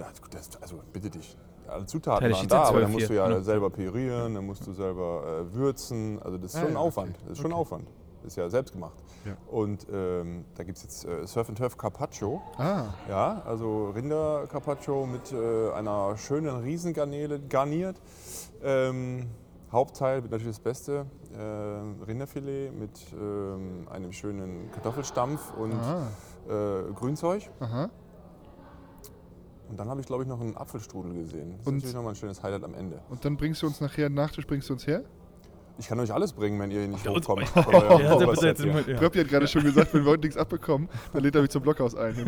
also 0.61 0.79
bitte 0.93 1.09
dich. 1.09 1.37
Alle 1.67 1.85
Zutaten 1.85 2.19
Teile 2.21 2.33
waren 2.35 2.47
da, 2.49 2.63
aber 2.63 2.69
12 2.71 2.81
dann 2.83 2.91
musst 2.91 3.09
du 3.09 3.13
ja 3.13 3.27
ne? 3.29 3.41
selber 3.41 3.69
pürieren, 3.69 4.35
dann 4.35 4.45
musst 4.45 4.67
du 4.67 4.73
selber 4.73 5.45
äh, 5.51 5.55
würzen. 5.55 6.21
Also 6.21 6.37
das 6.37 6.53
ist 6.53 6.59
schon 6.59 6.73
ja, 6.73 6.77
Aufwand. 6.79 7.09
okay. 7.11 7.19
Das 7.27 7.31
ist 7.37 7.41
schon 7.41 7.53
Okay. 7.53 7.61
Aufwand. 7.61 7.87
Das 8.23 8.33
ist 8.33 8.35
ja 8.37 8.49
selbst 8.49 8.73
gemacht. 8.73 8.93
Ja. 9.25 9.35
Und 9.47 9.87
ähm, 9.91 10.45
da 10.55 10.63
gibt 10.63 10.77
es 10.77 10.83
jetzt 10.83 11.05
äh, 11.05 11.25
Surf 11.25 11.49
and 11.49 11.57
Turf 11.57 11.75
Carpaccio. 11.77 12.41
Ah, 12.57 12.85
Ja, 13.09 13.41
also 13.45 13.89
Rinder 13.91 14.45
Carpaccio 14.47 15.05
mit 15.07 15.31
äh, 15.31 15.71
einer 15.71 16.15
schönen 16.17 16.55
Riesengarnele 16.61 17.39
garniert. 17.39 17.95
Ähm, 18.63 19.27
Hauptteil 19.71 20.21
wird 20.21 20.31
natürlich 20.31 20.55
das 20.55 20.63
Beste. 20.63 21.05
Äh, 21.33 22.05
Rinderfilet 22.05 22.71
mit 22.71 22.91
ähm, 23.13 23.87
einem 23.89 24.11
schönen 24.11 24.69
Kartoffelstampf 24.71 25.53
und 25.57 25.71
äh, 25.71 26.91
Grünzeug. 26.93 27.49
aha. 27.59 27.89
Und 29.69 29.79
dann 29.79 29.87
habe 29.89 30.01
ich, 30.01 30.07
glaube 30.07 30.23
ich, 30.23 30.27
noch 30.29 30.41
einen 30.41 30.57
Apfelstrudel 30.57 31.13
gesehen. 31.13 31.51
Das 31.51 31.61
ist 31.61 31.67
Und- 31.67 31.75
natürlich 31.75 31.95
nochmal 31.95 32.11
ein 32.11 32.15
schönes 32.17 32.43
Highlight 32.43 32.65
am 32.65 32.73
Ende. 32.73 32.99
Und 33.09 33.23
dann 33.23 33.37
bringst 33.37 33.61
du 33.61 33.67
uns 33.67 33.79
nachher 33.79 34.07
einen 34.07 34.15
Nachtisch, 34.15 34.45
bringst 34.45 34.67
du 34.67 34.73
uns 34.73 34.85
her? 34.85 35.03
Ich 35.77 35.87
kann 35.87 35.97
euch 36.01 36.13
alles 36.13 36.33
bringen, 36.33 36.59
wenn 36.59 36.69
ihr 36.69 36.85
nicht 36.89 37.07
hochkommt. 37.07 37.49
Ja, 37.55 37.61
der 37.97 38.09
hat 38.09 38.17
Oberset 38.21 38.43
jetzt 38.43 38.61
hier. 38.63 38.71
immer- 38.71 38.87
ja. 38.89 38.99
Hat 38.99 39.13
gerade 39.13 39.47
schon 39.47 39.63
gesagt, 39.63 39.93
wenn 39.93 40.03
wir 40.03 40.11
heute 40.11 40.23
nichts 40.23 40.35
abbekommen, 40.37 40.89
dann 41.13 41.23
lädt 41.23 41.33
er 41.35 41.41
mich 41.41 41.49
zum 41.51 41.61
Blockhaus 41.63 41.95
ein. 41.95 42.13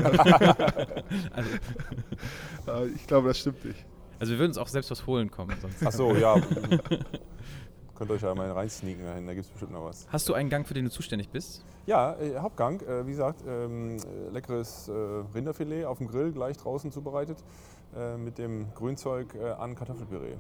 Also, 1.34 1.50
Aber 2.66 2.86
ich 2.96 3.06
glaube, 3.06 3.28
das 3.28 3.40
stimmt 3.40 3.66
nicht. 3.66 3.86
also 4.20 4.32
wir 4.32 4.40
würden 4.40 4.52
uns 4.52 4.58
auch 4.58 4.70
selbst 4.70 4.90
was 4.92 5.06
holen 5.06 5.30
kommen. 5.30 5.54
Sonst. 5.62 5.86
Ach 5.86 5.92
so, 5.92 6.16
ja. 6.16 6.36
Könnt 7.96 8.10
ihr 8.10 8.16
euch 8.16 8.22
ja 8.22 8.34
mal 8.34 8.50
reinsneaken 8.52 9.06
dahin, 9.06 9.28
da 9.28 9.34
gibt 9.34 9.46
es 9.46 9.52
bestimmt 9.52 9.72
noch 9.72 9.86
was. 9.86 10.08
Hast 10.10 10.28
du 10.28 10.34
einen 10.34 10.50
Gang, 10.50 10.68
für 10.68 10.74
den 10.74 10.86
du 10.86 10.92
zuständig 10.92 11.30
bist? 11.30 11.64
Ja, 11.86 12.14
äh, 12.14 12.38
Hauptgang, 12.40 12.82
äh, 12.82 13.06
wie 13.06 13.12
gesagt, 13.12 13.44
ähm, 13.48 13.98
äh, 13.98 14.30
leckeres 14.32 14.88
äh, 14.88 14.92
Rinderfilet 15.36 15.86
auf 15.86 16.00
dem 16.00 16.08
Grill, 16.08 16.32
gleich 16.32 16.58
draußen 16.58 16.92
zubereitet, 16.92 17.44
äh, 17.96 18.18
mit 18.18 18.38
dem 18.38 18.74
Grünzeug 18.74 19.36
an 19.60 19.76
Kartoffelpüree. 19.76 20.36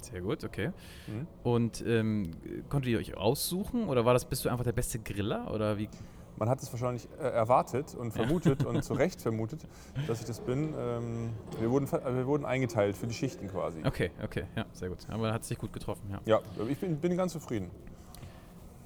Sehr 0.00 0.20
gut, 0.20 0.44
okay. 0.44 0.70
Mhm. 1.08 1.26
Und 1.42 1.84
ähm, 1.84 2.30
konntet 2.68 2.92
ihr 2.92 2.98
euch 2.98 3.16
aussuchen 3.16 3.88
oder 3.88 4.04
war 4.04 4.12
das, 4.12 4.24
bist 4.24 4.44
du 4.44 4.48
einfach 4.48 4.64
der 4.64 4.72
beste 4.72 5.00
Griller 5.00 5.52
oder 5.52 5.78
wie? 5.78 5.88
Man 6.38 6.48
hat 6.48 6.62
es 6.62 6.72
wahrscheinlich 6.72 7.08
äh, 7.20 7.24
erwartet 7.24 7.94
und 7.94 8.12
vermutet 8.12 8.64
und 8.64 8.82
zu 8.84 8.94
Recht 8.94 9.20
vermutet, 9.20 9.60
dass 10.06 10.20
ich 10.20 10.26
das 10.26 10.40
bin. 10.40 10.74
Ähm, 10.78 11.30
wir, 11.58 11.70
wurden, 11.70 11.90
wir 11.90 12.26
wurden 12.26 12.44
eingeteilt 12.44 12.96
für 12.96 13.06
die 13.06 13.14
Schichten 13.14 13.48
quasi. 13.48 13.80
Okay, 13.84 14.10
okay, 14.22 14.44
ja, 14.56 14.64
sehr 14.72 14.88
gut. 14.88 14.98
Aber 15.08 15.32
hat 15.32 15.44
sich 15.44 15.58
gut 15.58 15.72
getroffen, 15.72 16.08
ja. 16.10 16.20
Ja, 16.24 16.40
ich 16.68 16.78
bin, 16.78 16.96
bin 16.98 17.16
ganz 17.16 17.32
zufrieden. 17.32 17.70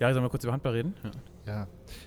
Ja, 0.02 0.12
sollen 0.12 0.24
wir 0.24 0.30
kurz 0.30 0.42
über 0.42 0.52
Handball 0.52 0.72
reden? 0.72 0.94
Ja. 1.04 1.10
Ja, 1.44 1.66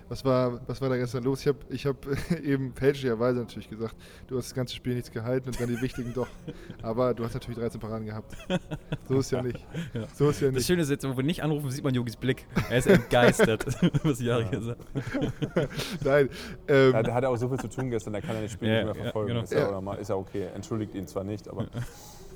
was 0.09 0.23
war, 0.23 0.61
was 0.67 0.79
war 0.81 0.87
da 0.89 0.95
gestern 0.97 1.23
los? 1.23 1.41
Ich 1.41 1.47
habe 1.47 1.59
ich 1.69 1.85
hab 1.85 2.05
eben 2.43 2.73
fälschlicherweise 2.73 3.39
natürlich 3.39 3.69
gesagt, 3.69 3.95
du 4.27 4.37
hast 4.37 4.47
das 4.47 4.53
ganze 4.53 4.75
Spiel 4.75 4.95
nichts 4.95 5.11
gehalten 5.11 5.47
und 5.49 5.59
dann 5.59 5.67
die 5.69 5.81
wichtigen 5.81 6.13
doch. 6.13 6.27
Aber 6.81 7.13
du 7.13 7.23
hast 7.23 7.33
natürlich 7.35 7.57
13 7.57 7.79
Paraden 7.79 8.05
gehabt. 8.05 8.35
So 9.07 9.19
ist 9.19 9.31
ja 9.31 9.41
nicht. 9.41 9.59
Ja. 9.93 10.07
So 10.13 10.29
ist 10.29 10.41
ja 10.41 10.47
Das 10.47 10.55
nicht. 10.55 10.67
Schöne 10.67 10.81
ist 10.81 10.89
jetzt, 10.89 11.07
wo 11.07 11.15
wir 11.15 11.23
nicht 11.23 11.41
anrufen, 11.43 11.69
sieht 11.69 11.83
man 11.85 11.93
Jogis 11.93 12.15
Blick. 12.17 12.45
Er 12.69 12.77
ist 12.79 12.87
entgeistert, 12.87 13.65
was 14.03 14.19
Jari 14.21 14.43
Ja. 14.43 14.49
gesagt 14.51 14.81
Nein. 16.03 16.29
Ähm, 16.67 16.91
Ja, 16.93 17.03
der 17.03 17.13
hatte 17.13 17.29
auch 17.29 17.37
so 17.37 17.47
viel 17.49 17.59
zu 17.59 17.69
tun 17.69 17.89
gestern, 17.89 18.11
der 18.13 18.21
kann 18.21 18.35
ja 18.35 18.41
das 18.41 18.51
Spiel 18.51 18.67
Ja, 18.69 18.75
nicht 18.83 18.85
mehr 18.87 18.95
ja, 18.95 19.03
verfolgen. 19.03 19.27
genau. 19.29 19.43
Ist, 19.43 19.53
ja 19.53 19.71
normal, 19.71 19.97
ist 19.99 20.09
ja 20.09 20.15
okay. 20.15 20.47
Entschuldigt 20.53 20.95
ihn 20.95 21.07
zwar 21.07 21.23
nicht, 21.23 21.47
aber 21.49 21.67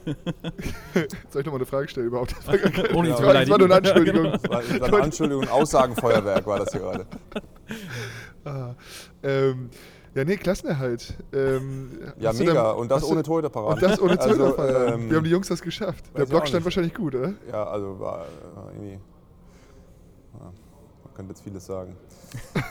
soll 1.29 1.41
ich 1.41 1.45
nochmal 1.45 1.55
eine 1.59 1.65
Frage 1.65 1.87
stellen 1.87 2.07
überhaupt? 2.07 2.35
Das 2.37 2.47
war, 2.47 2.55
ihn 2.55 2.61
das 3.11 3.21
war, 3.23 3.33
das 3.33 3.49
war 3.49 3.57
nur 3.57 3.67
eine. 3.67 3.75
Anschuldigung. 3.89 4.25
es 4.25 4.49
war, 4.49 4.87
eine 4.87 5.01
Anschuldigung, 5.03 5.47
Aussagenfeuerwerk 5.49 6.45
war 6.47 6.59
das 6.59 6.71
hier 6.71 6.81
gerade. 6.81 7.05
Ah, 8.45 8.73
ähm, 9.23 9.69
ja, 10.15 10.23
nee, 10.25 10.37
Klassenerhalt. 10.37 11.13
Ähm, 11.33 11.99
Ja, 12.17 12.33
mega. 12.33 12.53
da- 12.53 12.71
und 12.71 12.89
das 12.89 13.03
ohne 13.03 13.21
Torhüterparade. 13.23 13.73
Und 13.75 13.81
das 13.83 14.01
ohne 14.01 14.19
Also, 14.19 14.33
Zuhörerparade. 14.35 14.93
ähm, 14.95 15.11
Wie 15.11 15.15
haben 15.15 15.23
die 15.23 15.29
Jungs 15.29 15.47
das 15.47 15.61
geschafft? 15.61 16.03
Der 16.17 16.25
Block 16.25 16.47
stand 16.47 16.63
wahrscheinlich 16.65 16.93
gut, 16.95 17.13
oder? 17.15 17.33
Ja, 17.51 17.65
also 17.65 17.99
war, 17.99 18.25
war 18.55 18.71
irgendwie. 18.73 18.93
Ja, 20.33 20.45
man 21.03 21.13
könnte 21.13 21.33
jetzt 21.33 21.43
vieles 21.43 21.65
sagen. 21.65 21.95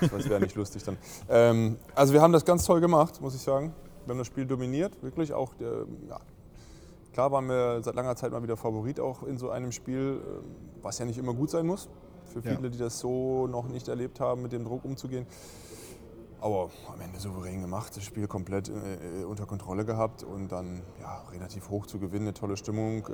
Das 0.01 0.29
wäre 0.29 0.41
nicht 0.41 0.57
lustig 0.57 0.83
dann. 0.85 0.97
Ähm, 1.29 1.77
also 1.95 2.13
wir 2.13 2.21
haben 2.23 2.33
das 2.33 2.45
ganz 2.45 2.65
toll 2.65 2.81
gemacht, 2.81 3.21
muss 3.21 3.35
ich 3.35 3.41
sagen. 3.41 3.73
Wir 4.05 4.13
haben 4.13 4.19
das 4.19 4.27
Spiel 4.27 4.47
dominiert, 4.47 5.01
wirklich 5.03 5.33
auch. 5.33 5.55
Der, 5.55 5.85
ja, 6.09 6.19
klar 7.19 7.33
waren 7.33 7.49
wir 7.49 7.83
seit 7.83 7.97
langer 7.97 8.15
Zeit 8.15 8.31
mal 8.31 8.45
wieder 8.45 8.57
Favorit 8.57 9.01
auch 9.01 9.25
in 9.25 9.39
so 9.39 9.51
einem 9.51 9.73
Spiel, 9.73 10.21
ähm, 10.25 10.45
was 10.83 11.01
ja 11.01 11.05
nicht 11.05 11.19
immer 11.19 11.35
gut 11.35 11.51
sein 11.51 11.67
muss. 11.67 11.89
Für 12.27 12.39
Ja. 12.39 12.55
viele, 12.55 12.71
die 12.71 12.79
das 12.79 13.01
so 13.01 13.49
noch 13.49 13.67
nicht 13.67 13.89
erlebt 13.89 14.21
haben, 14.21 14.43
mit 14.43 14.53
dem 14.53 14.63
Druck 14.65 14.85
umzugehen. 14.85 15.27
Aber 16.41 16.71
am 16.95 17.01
Ende 17.01 17.19
souverän 17.19 17.61
gemacht, 17.61 17.97
das 17.97 18.05
Spiel 18.05 18.29
komplett 18.29 18.69
äh, 18.69 19.25
unter 19.25 19.47
Kontrolle 19.47 19.85
gehabt 19.85 20.23
und 20.23 20.53
dann 20.53 20.81
ja, 21.01 21.25
relativ 21.33 21.71
hoch 21.71 21.87
zu 21.87 21.99
gewinnen, 21.99 22.27
eine 22.29 22.35
tolle 22.35 22.57
Stimmung 22.57 23.05
äh, 23.09 23.13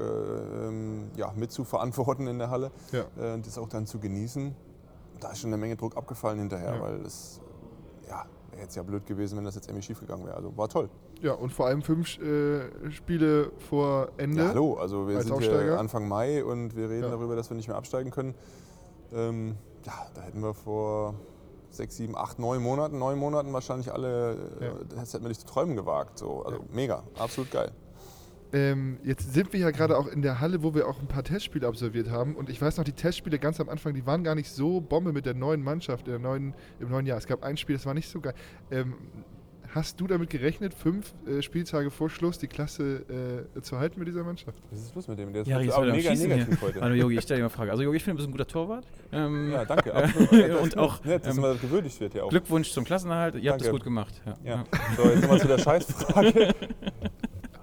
ähm, 0.69 1.11
ja, 1.17 1.33
mit 1.35 1.51
zu 1.51 1.65
verantworten 1.65 2.27
in 2.27 2.39
der 2.39 2.51
Halle 2.51 2.71
Ja. 2.93 3.05
äh, 3.19 3.33
und 3.33 3.47
das 3.47 3.57
auch 3.57 3.71
dann 3.71 3.87
zu 3.87 3.99
genießen. 4.01 4.55
Da 5.21 5.31
ist 5.31 5.39
schon 5.39 5.49
eine 5.49 5.57
Menge 5.57 5.77
Druck 5.77 5.97
abgefallen 5.97 6.41
hinterher, 6.41 6.75
Ja. 6.75 6.83
weil 6.83 7.01
es 7.07 7.41
ja, 8.07 8.27
wäre 8.51 8.61
jetzt 8.65 8.77
ja 8.77 8.83
blöd 8.83 9.07
gewesen, 9.07 9.39
wenn 9.39 9.45
das 9.47 9.55
jetzt 9.55 9.69
irgendwie 9.69 9.87
schief 9.87 9.99
gegangen 10.01 10.27
wäre. 10.27 10.37
Also 10.37 10.55
war 10.59 10.69
toll. 10.69 10.91
Ja, 11.25 11.33
und 11.33 11.55
vor 11.55 11.67
allem 11.69 11.81
fünf 11.81 12.19
äh, 12.19 12.91
Spiele 12.91 13.51
vor 13.71 14.11
Ende. 14.19 14.43
Ja, 14.43 14.49
hallo, 14.51 14.75
also 14.75 15.09
wir 15.09 15.23
sind 15.23 15.41
hier 15.41 15.79
Anfang 15.79 16.07
Mai 16.07 16.45
und 16.45 16.77
wir 16.77 16.91
reden 16.91 17.05
Ja. 17.05 17.09
darüber, 17.13 17.35
dass 17.35 17.49
wir 17.51 17.57
nicht 17.57 17.67
mehr 17.67 17.79
absteigen 17.79 18.11
können. 18.11 18.35
Ähm, 19.11 19.57
ja, 19.87 19.93
da 20.13 20.21
hätten 20.21 20.43
wir 20.43 20.53
vor 20.53 21.15
sechs, 21.71 21.97
sieben, 21.97 22.15
acht, 22.15 22.39
neun 22.39 22.63
Monaten, 22.63 22.99
neun 22.99 23.19
Monaten 23.19 23.55
wahrscheinlich 23.55 23.91
alle, 23.91 24.35
äh, 24.61 24.65
Ja. 24.67 24.73
das 24.97 25.15
hätten 25.15 25.25
wir 25.25 25.29
nicht 25.31 25.41
zu 25.41 25.47
träumen 25.47 25.77
gewagt. 25.77 26.19
So. 26.19 26.43
Also 26.43 26.59
mega, 26.71 27.05
absolut 27.19 27.51
geil. 27.51 27.71
Ähm, 28.53 28.99
jetzt 29.03 29.33
sind 29.33 29.55
wir 29.55 29.61
ja 29.61 29.71
gerade 29.71 29.97
auch 29.97 30.07
in 30.07 30.21
der 30.21 30.41
Halle, 30.41 30.63
wo 30.63 30.75
wir 30.75 30.87
auch 30.87 31.01
ein 31.01 31.09
paar 31.09 31.25
Testspiele 31.25 31.67
absolviert 31.67 32.11
haben. 32.11 32.37
Und 32.37 32.51
ich 32.51 32.61
weiß 32.61 32.77
noch, 32.77 32.85
die 32.85 32.93
Testspiele 32.93 33.39
ganz 33.39 33.59
am 33.61 33.71
Anfang, 33.71 33.95
die 33.95 34.05
waren 34.05 34.25
gar 34.25 34.35
nicht 34.35 34.51
so 34.51 34.83
Bombe 34.83 35.15
mit 35.15 35.25
der 35.25 35.33
neuen 35.35 35.63
Mannschaft 35.63 36.07
der 36.07 36.19
neuen, 36.19 36.53
im 36.81 36.91
neuen 36.91 37.07
Jahr. 37.07 37.17
Es 37.17 37.27
gab 37.27 37.43
ein 37.43 37.57
Spiel, 37.57 37.77
das 37.77 37.87
war 37.87 37.95
nicht 37.95 38.11
so 38.11 38.21
geil. 38.21 38.35
Ähm, 38.71 38.93
hast 39.75 40.01
du 40.01 40.07
damit 40.07 40.31
gerechnet, 40.31 40.73
fünf 40.73 41.13
äh, 41.27 41.43
Spieltage 41.43 41.91
vor 41.91 42.09
Schluss 42.09 42.39
die 42.39 42.47
Klasse 42.47 43.47
äh, 43.57 43.61
zu 43.61 43.79
halten 43.79 43.99
mit 43.99 44.07
dieser 44.09 44.23
Mannschaft? 44.23 44.57
Was 44.71 44.81
ist 44.81 44.95
los 44.95 45.09
mit 45.09 45.19
dem? 45.19 45.33
Der 45.33 45.43
ist 45.43 45.49
Ja, 45.49 45.57
auch 45.59 45.83
mega 45.83 46.15
negativ 46.15 46.47
hier. 46.49 46.61
heute. 46.61 46.81
Hallo 46.81 46.95
Yogi, 46.95 47.17
ich 47.17 47.23
stelle 47.23 47.39
dir 47.39 47.43
mal 47.43 47.47
eine 47.49 47.57
Frage. 47.57 47.71
Also 47.73 47.83
Yogi, 47.83 47.97
ich 47.97 48.05
finde, 48.05 48.23
du 48.23 48.27
bist 48.27 48.29
ein 48.29 48.33
guter 48.33 48.47
Torwart. 48.47 48.87
Ähm, 49.13 49.51
Ja, 49.51 49.65
danke. 49.65 49.93
absolut. 49.95 50.63
Und 50.63 50.79
auch, 50.79 51.05
nett, 51.05 51.27
dass 51.27 51.37
ähm, 51.37 51.43
man 51.43 51.61
gewürdigt 51.61 52.01
wird 52.01 52.15
ja 52.15 52.23
auch. 52.23 52.31
Glückwunsch 52.31 52.71
zum 52.71 52.85
Klassenerhalt. 52.85 53.35
Ihr 53.35 53.51
habt 53.51 53.61
es 53.61 53.67
Danke. 53.67 53.79
gut 53.79 53.85
gemacht. 53.85 54.15
Ja. 54.25 54.37
Ja. 54.45 54.65
So, 54.97 55.03
jetzt 55.09 55.23
nochmal 55.23 55.41
zu 55.41 55.49
der 55.49 55.59
Scheißfrage. 55.59 56.55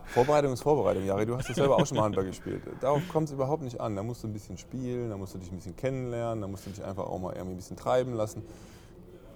Vorbereitung 0.07 0.51
ist 0.51 0.61
Vorbereitung, 0.61 1.05
Jari. 1.05 1.25
Du 1.25 1.37
hast 1.37 1.47
ja 1.47 1.55
selber 1.55 1.77
auch 1.77 1.85
schon 1.87 1.95
mal 1.97 2.03
Handball 2.03 2.25
gespielt. 2.25 2.61
Darauf 2.81 3.01
kommt 3.07 3.29
es 3.29 3.33
überhaupt 3.33 3.63
nicht 3.63 3.79
an. 3.79 3.95
Da 3.95 4.03
musst 4.03 4.23
du 4.23 4.27
ein 4.27 4.33
bisschen 4.33 4.57
spielen, 4.57 5.09
da 5.09 5.15
musst 5.15 5.33
du 5.33 5.37
dich 5.39 5.49
ein 5.49 5.55
bisschen 5.55 5.77
kennenlernen, 5.77 6.41
da 6.41 6.47
musst 6.49 6.65
du 6.65 6.71
dich 6.71 6.83
einfach 6.83 7.05
auch 7.05 7.19
mal 7.19 7.31
irgendwie 7.33 7.53
ein 7.53 7.57
bisschen 7.57 7.77
treiben 7.77 8.13
lassen. 8.13 8.43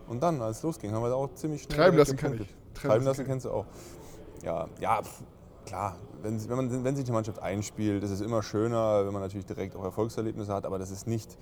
Und 0.08 0.22
dann, 0.22 0.42
als 0.42 0.58
es 0.58 0.64
losging, 0.64 0.92
haben 0.92 1.02
wir 1.02 1.10
da 1.10 1.16
auch 1.16 1.34
ziemlich 1.34 1.64
schnell 1.64 1.78
Treiben 1.78 1.98
lassen 1.98 2.18
kann 2.18 2.34
ich. 2.42 2.54
Treiben, 2.76 3.06
lassen 3.06 3.26
kennst 3.26 3.46
du 3.46 3.52
auch. 3.52 3.66
Ja, 4.44 4.68
ja 4.80 5.02
klar. 5.66 5.96
Wenn, 6.22 6.50
wenn, 6.50 6.56
man, 6.56 6.84
wenn 6.84 6.96
sich 6.96 7.06
die 7.06 7.12
Mannschaft 7.12 7.42
einspielt, 7.42 8.04
ist 8.04 8.12
es 8.12 8.22
immer 8.22 8.42
schöner, 8.44 9.06
wenn 9.06 9.14
man 9.14 9.22
natürlich 9.22 9.46
direkt 9.46 9.76
auch 9.76 9.84
Erfolgserlebnisse 9.84 10.54
hat. 10.54 10.66
Aber 10.66 10.80
das 10.80 10.92
ist 10.92 11.08
nicht 11.08 11.38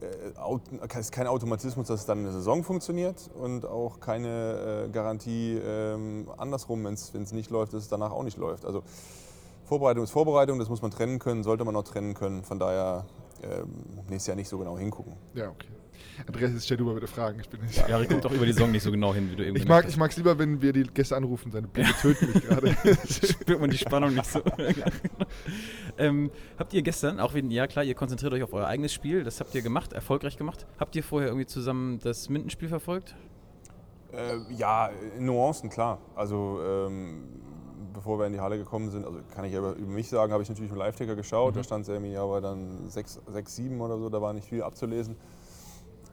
äh, 0.00 0.98
ist 0.98 1.12
kein 1.12 1.26
Automatismus, 1.26 1.86
dass 1.86 2.00
es 2.00 2.06
dann 2.06 2.18
in 2.18 2.24
der 2.24 2.32
Saison 2.32 2.62
funktioniert 2.62 3.30
und 3.34 3.64
auch 3.64 4.00
keine 4.00 4.86
äh, 4.86 4.90
Garantie 4.90 5.56
ähm, 5.56 6.28
andersrum, 6.36 6.84
wenn 6.84 6.94
es 6.94 7.32
nicht 7.32 7.50
läuft, 7.50 7.72
dass 7.72 7.82
es 7.82 7.88
danach 7.88 8.10
auch 8.10 8.22
nicht 8.22 8.36
läuft. 8.36 8.64
Also 8.64 8.82
Vorbereitung 9.64 10.04
ist 10.04 10.10
Vorbereitung, 10.10 10.58
das 10.58 10.68
muss 10.68 10.82
man 10.82 10.90
trennen 10.90 11.18
können, 11.18 11.42
sollte 11.42 11.64
man 11.64 11.74
auch 11.76 11.82
trennen 11.82 12.14
können. 12.14 12.44
Von 12.44 12.58
daher 12.58 13.04
ähm, 13.42 13.68
nächstes 14.08 14.28
Jahr 14.28 14.36
nicht 14.36 14.48
so 14.48 14.58
genau 14.58 14.78
hingucken. 14.78 15.14
Ja, 15.34 15.48
okay. 15.48 15.68
Andreas, 16.26 16.52
jetzt 16.52 16.64
stell 16.64 16.76
du 16.76 16.84
mal 16.84 16.94
bitte 16.94 17.06
Fragen. 17.06 17.40
Ich, 17.40 17.48
bin 17.48 17.60
nicht 17.60 17.88
Jari 17.88 18.06
guckt 18.06 18.24
auch 18.26 18.32
über 18.32 18.46
die 18.46 18.52
Saison 18.52 18.70
nicht 18.70 18.82
so 18.82 18.90
genau 18.90 19.14
hin, 19.14 19.30
wie 19.30 19.36
du 19.36 19.44
eben 19.44 19.56
ich 19.56 19.66
mag 19.66 19.86
gemerkt 19.86 20.12
es 20.12 20.16
lieber, 20.16 20.38
wenn 20.38 20.62
wir 20.62 20.72
die 20.72 20.84
Gäste 20.84 21.16
anrufen. 21.16 21.50
Seine 21.50 21.66
Blicke 21.66 21.92
töten 22.00 22.32
mich 22.32 22.42
gerade. 22.42 22.76
hast. 22.76 23.28
Spürt 23.42 23.60
man 23.60 23.70
die 23.70 23.78
Spannung 23.78 24.14
nicht 24.14 24.26
so. 24.26 24.40
ähm, 25.98 26.30
habt 26.58 26.72
ihr 26.72 26.82
gestern, 26.82 27.20
auch 27.20 27.34
wenn, 27.34 27.50
ja 27.50 27.66
klar, 27.66 27.84
ihr 27.84 27.94
konzentriert 27.94 28.32
euch 28.32 28.42
auf 28.42 28.52
euer 28.52 28.66
eigenes 28.66 28.92
Spiel, 28.92 29.24
das 29.24 29.40
habt 29.40 29.54
ihr 29.54 29.62
gemacht, 29.62 29.92
erfolgreich 29.92 30.36
gemacht. 30.36 30.66
Habt 30.78 30.96
ihr 30.96 31.02
vorher 31.02 31.28
irgendwie 31.28 31.46
zusammen 31.46 31.98
das 31.98 32.28
Mindenspiel 32.28 32.68
verfolgt? 32.68 33.14
Äh, 34.12 34.52
ja, 34.54 34.90
Nuancen, 35.18 35.70
klar. 35.70 35.98
Also 36.14 36.60
ähm, 36.64 37.24
bevor 37.92 38.18
wir 38.18 38.26
in 38.26 38.32
die 38.32 38.40
Halle 38.40 38.58
gekommen 38.58 38.90
sind, 38.90 39.04
also 39.04 39.18
kann 39.34 39.44
ich 39.44 39.52
ja 39.52 39.58
über, 39.58 39.74
über 39.74 39.92
mich 39.92 40.08
sagen, 40.08 40.32
habe 40.32 40.42
ich 40.42 40.48
natürlich 40.48 40.70
im 40.70 40.78
Live-Ticker 40.78 41.16
geschaut. 41.16 41.56
Da 41.56 41.64
stand 41.64 41.82
es 41.82 41.88
irgendwie 41.88 42.16
aber 42.16 42.40
dann 42.40 42.88
6, 42.88 43.22
6, 43.26 43.56
7 43.56 43.80
oder 43.80 43.98
so, 43.98 44.08
da 44.08 44.22
war 44.22 44.32
nicht 44.32 44.48
viel 44.48 44.62
abzulesen. 44.62 45.16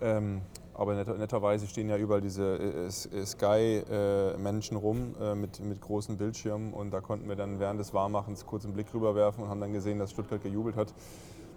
Ähm, 0.02 0.42
aber 0.76 0.96
netter, 0.96 1.16
netterweise 1.18 1.68
stehen 1.68 1.88
ja 1.88 1.98
überall 1.98 2.22
diese 2.22 2.58
äh, 2.58 2.86
S- 2.88 3.06
äh, 3.06 3.26
Sky-Menschen 3.26 4.78
rum 4.78 5.16
äh, 5.22 5.36
mit, 5.36 5.60
mit 5.60 5.80
großen 5.82 6.18
Bildschirmen 6.18 6.74
und 6.74 6.92
da 6.92 7.00
konnten 7.00 7.30
wir 7.30 7.36
dann 7.36 7.60
während 7.60 7.80
des 7.80 7.94
Warmmachens 7.94 8.46
kurz 8.46 8.66
einen 8.66 8.74
Blick 8.74 8.94
rüberwerfen 8.94 9.44
und 9.44 9.50
haben 9.50 9.62
dann 9.62 9.74
gesehen, 9.74 10.00
dass 10.00 10.12
Stuttgart 10.12 10.42
gejubelt 10.42 10.76
hat. 10.76 10.94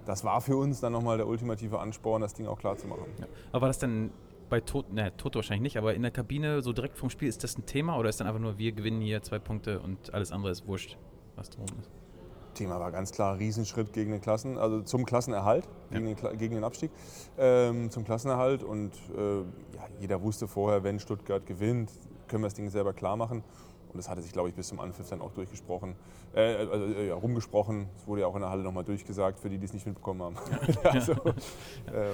Das 0.04 0.22
war 0.22 0.40
für 0.40 0.56
uns 0.56 0.80
dann 0.80 0.92
nochmal 0.92 1.16
der 1.16 1.26
ultimative 1.26 1.80
Ansporn, 1.80 2.20
das 2.22 2.34
Ding 2.34 2.46
auch 2.46 2.58
klar 2.58 2.76
zu 2.76 2.86
machen. 2.86 3.06
Ja. 3.18 3.26
Aber 3.52 3.62
war 3.62 3.68
das 3.68 3.78
dann 3.78 4.10
bei 4.48 4.60
Toto, 4.60 4.92
ne, 4.92 5.16
Toto 5.16 5.38
wahrscheinlich 5.38 5.62
nicht, 5.62 5.78
aber 5.78 5.94
in 5.94 6.02
der 6.02 6.12
Kabine 6.12 6.60
so 6.62 6.72
direkt 6.72 6.96
vom 6.98 7.10
Spiel, 7.10 7.28
ist 7.28 7.42
das 7.42 7.58
ein 7.58 7.66
Thema 7.66 7.98
oder 7.98 8.10
ist 8.10 8.20
dann 8.20 8.28
einfach 8.28 8.40
nur, 8.40 8.58
wir 8.58 8.70
gewinnen 8.72 9.00
hier 9.00 9.22
zwei 9.22 9.38
Punkte 9.38 9.80
und 9.80 10.14
alles 10.14 10.30
andere 10.30 10.52
ist 10.52 10.68
wurscht, 10.68 10.96
was 11.34 11.50
drum 11.50 11.64
ist? 11.80 11.90
Thema 12.56 12.80
war 12.80 12.90
ganz 12.90 13.12
klar 13.12 13.38
Riesenschritt 13.38 13.92
gegen 13.92 14.10
den 14.10 14.20
Klassen, 14.20 14.58
also 14.58 14.82
zum 14.82 15.04
Klassenerhalt, 15.06 15.68
Ja. 15.90 15.98
gegen, 16.00 16.16
den, 16.16 16.38
gegen 16.38 16.54
den 16.56 16.64
Abstieg, 16.64 16.90
ähm, 17.38 17.90
zum 17.90 18.04
Klassenerhalt. 18.04 18.64
Und 18.64 18.92
äh, 19.16 19.38
ja, 19.76 19.86
jeder 20.00 20.22
wusste 20.22 20.48
vorher, 20.48 20.82
wenn 20.82 20.98
Stuttgart 20.98 21.46
gewinnt, 21.46 21.92
können 22.28 22.42
wir 22.42 22.48
das 22.48 22.54
Ding 22.54 22.68
selber 22.70 22.92
klar 22.92 23.16
machen. 23.16 23.44
Und 23.96 24.00
das 24.00 24.10
hatte 24.10 24.20
sich, 24.20 24.32
glaube 24.32 24.50
ich, 24.50 24.54
bis 24.54 24.68
zum 24.68 24.78
Anpfiff 24.78 25.08
dann 25.08 25.22
auch 25.22 25.32
durchgesprochen, 25.32 25.94
äh, 26.34 26.56
also, 26.56 26.84
äh, 26.84 27.08
ja, 27.08 27.14
rumgesprochen. 27.14 27.88
Es 27.96 28.06
wurde 28.06 28.20
ja 28.20 28.26
auch 28.26 28.34
in 28.34 28.42
der 28.42 28.50
Halle 28.50 28.62
nochmal 28.62 28.84
durchgesagt, 28.84 29.40
für 29.40 29.48
die, 29.48 29.56
die 29.56 29.64
es 29.64 29.72
nicht 29.72 29.86
mitbekommen 29.86 30.20
haben. 30.22 30.36
also, 30.82 31.12
äh, 31.12 31.16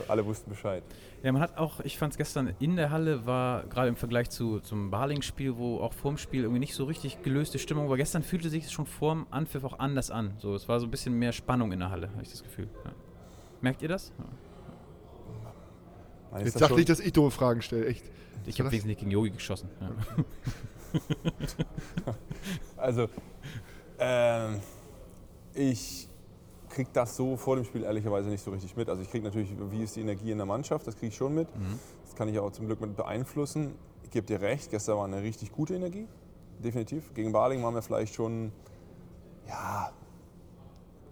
alle 0.07 0.25
wussten 0.25 0.49
Bescheid. 0.49 0.85
Ja, 1.25 1.33
man 1.33 1.43
hat 1.43 1.59
auch, 1.59 1.81
ich 1.81 1.99
fand 1.99 2.13
es 2.13 2.19
gestern 2.19 2.55
in 2.61 2.77
der 2.77 2.91
Halle 2.93 3.27
war, 3.27 3.65
gerade 3.65 3.89
im 3.89 3.97
Vergleich 3.97 4.31
zu, 4.31 4.61
zum 4.61 4.93
Barling-Spiel, 4.93 5.57
wo 5.57 5.81
auch 5.81 5.93
vorm 5.93 6.19
Spiel 6.19 6.43
irgendwie 6.43 6.61
nicht 6.61 6.77
so 6.77 6.85
richtig 6.85 7.23
gelöste 7.23 7.59
Stimmung 7.59 7.91
war. 7.91 7.97
Gestern 7.97 8.23
fühlte 8.23 8.49
sich 8.49 8.67
es 8.67 8.71
schon 8.73 8.87
vorm 8.87 9.27
Anpfiff 9.33 9.65
auch 9.65 9.81
anders 9.81 10.13
an. 10.13 10.35
So, 10.39 10.55
es 10.55 10.69
war 10.69 10.79
so 10.79 10.87
ein 10.87 10.91
bisschen 10.93 11.19
mehr 11.19 11.33
Spannung 11.33 11.73
in 11.73 11.81
der 11.81 11.91
Halle, 11.91 12.11
habe 12.13 12.23
ich 12.23 12.31
das 12.31 12.45
Gefühl. 12.45 12.69
Ja. 12.85 12.93
Merkt 13.61 13.83
ihr 13.83 13.89
das? 13.89 14.13
Ja. 14.19 14.25
Jetzt 16.39 16.55
das 16.55 16.61
sag 16.61 16.69
schon- 16.69 16.77
nicht, 16.79 16.89
dass 16.89 17.01
ich 17.01 17.13
doofe 17.13 17.37
Fragen 17.37 17.61
stelle. 17.61 17.87
Echt. 17.87 18.09
Ich 18.47 18.61
habe 18.61 18.71
wesentlich 18.71 18.99
gegen 18.99 19.11
Yogi 19.11 19.31
geschossen. 19.31 19.69
Ja. 19.81 19.91
Also, 22.77 23.09
ähm, 24.01 24.61
ich 25.55 26.09
kriege 26.69 26.91
das 26.93 27.15
so 27.17 27.37
vor 27.37 27.57
dem 27.57 27.65
Spiel 27.65 27.85
ehrlicherweise 27.85 28.29
nicht 28.29 28.43
so 28.43 28.51
richtig 28.51 28.77
mit. 28.77 28.89
Also 28.89 29.03
ich 29.03 29.11
kriege 29.11 29.25
natürlich, 29.25 29.51
wie 29.71 29.83
ist 29.83 29.95
die 29.95 30.01
Energie 30.01 30.33
in 30.33 30.39
der 30.39 30.47
Mannschaft, 30.47 30.87
das 30.87 30.97
kriege 30.97 31.09
ich 31.09 31.17
schon 31.17 31.35
mit. 31.35 31.55
Mhm. 31.57 31.79
Das 32.05 32.17
kann 32.17 32.29
ich 32.29 32.39
auch 32.39 32.51
zum 32.51 32.67
Glück 32.67 32.81
mit 32.81 32.97
beeinflussen. 32.97 33.75
Ich 34.03 34.11
gebe 34.11 34.27
dir 34.27 34.41
recht, 34.41 34.71
gestern 34.71 34.97
war 34.97 35.05
eine 35.05 35.23
richtig 35.23 35.53
gute 35.53 35.75
Energie, 35.75 36.09
definitiv. 36.63 37.15
Gegen 37.15 37.33
Baling 37.33 37.63
waren 37.63 37.75
wir 37.75 37.83
vielleicht 37.83 38.15
schon, 38.15 38.53
ja, 39.49 39.93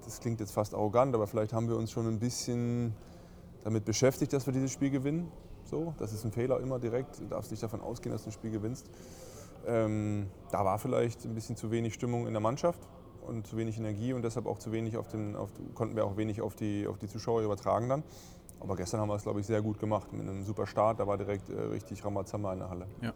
das 0.04 0.20
klingt 0.20 0.40
jetzt 0.40 0.52
fast 0.52 0.74
arrogant, 0.74 1.14
aber 1.14 1.26
vielleicht 1.26 1.52
haben 1.52 1.68
wir 1.68 1.76
uns 1.76 1.92
schon 1.92 2.08
ein 2.08 2.18
bisschen 2.18 2.94
damit 3.62 3.84
beschäftigt, 3.84 4.32
dass 4.32 4.46
wir 4.46 4.52
dieses 4.52 4.72
Spiel 4.72 4.90
gewinnen. 4.90 5.30
So, 5.64 5.94
das 5.98 6.12
ist 6.12 6.24
ein 6.24 6.32
Fehler 6.32 6.58
immer 6.60 6.78
direkt. 6.78 7.20
Du 7.20 7.26
darfst 7.26 7.50
nicht 7.50 7.62
davon 7.62 7.80
ausgehen, 7.80 8.12
dass 8.12 8.24
du 8.24 8.30
ein 8.30 8.32
Spiel 8.32 8.50
gewinnst. 8.50 8.90
Ähm, 9.66 10.28
da 10.50 10.64
war 10.64 10.78
vielleicht 10.78 11.24
ein 11.24 11.34
bisschen 11.34 11.56
zu 11.56 11.70
wenig 11.70 11.94
Stimmung 11.94 12.26
in 12.26 12.32
der 12.32 12.40
Mannschaft 12.40 12.80
und 13.26 13.46
zu 13.46 13.56
wenig 13.56 13.78
Energie 13.78 14.12
und 14.12 14.22
deshalb 14.22 14.46
auch 14.46 14.58
zu 14.58 14.72
wenig 14.72 14.96
auf 14.96 15.08
den, 15.08 15.36
auf, 15.36 15.50
konnten 15.74 15.96
wir 15.96 16.04
auch 16.04 16.16
wenig 16.16 16.40
auf 16.40 16.54
die, 16.54 16.86
auf 16.86 16.98
die 16.98 17.08
Zuschauer 17.08 17.42
übertragen 17.42 17.88
dann. 17.88 18.02
Aber 18.60 18.76
gestern 18.76 19.00
haben 19.00 19.08
wir 19.08 19.14
es, 19.14 19.22
glaube 19.22 19.40
ich, 19.40 19.46
sehr 19.46 19.62
gut 19.62 19.78
gemacht 19.78 20.12
mit 20.12 20.28
einem 20.28 20.44
super 20.44 20.66
Start. 20.66 21.00
Da 21.00 21.06
war 21.06 21.16
direkt 21.16 21.48
äh, 21.48 21.58
richtig 21.58 22.04
Ramazamba 22.04 22.52
in 22.52 22.58
der 22.58 22.68
Halle. 22.68 22.86
Ja, 23.00 23.14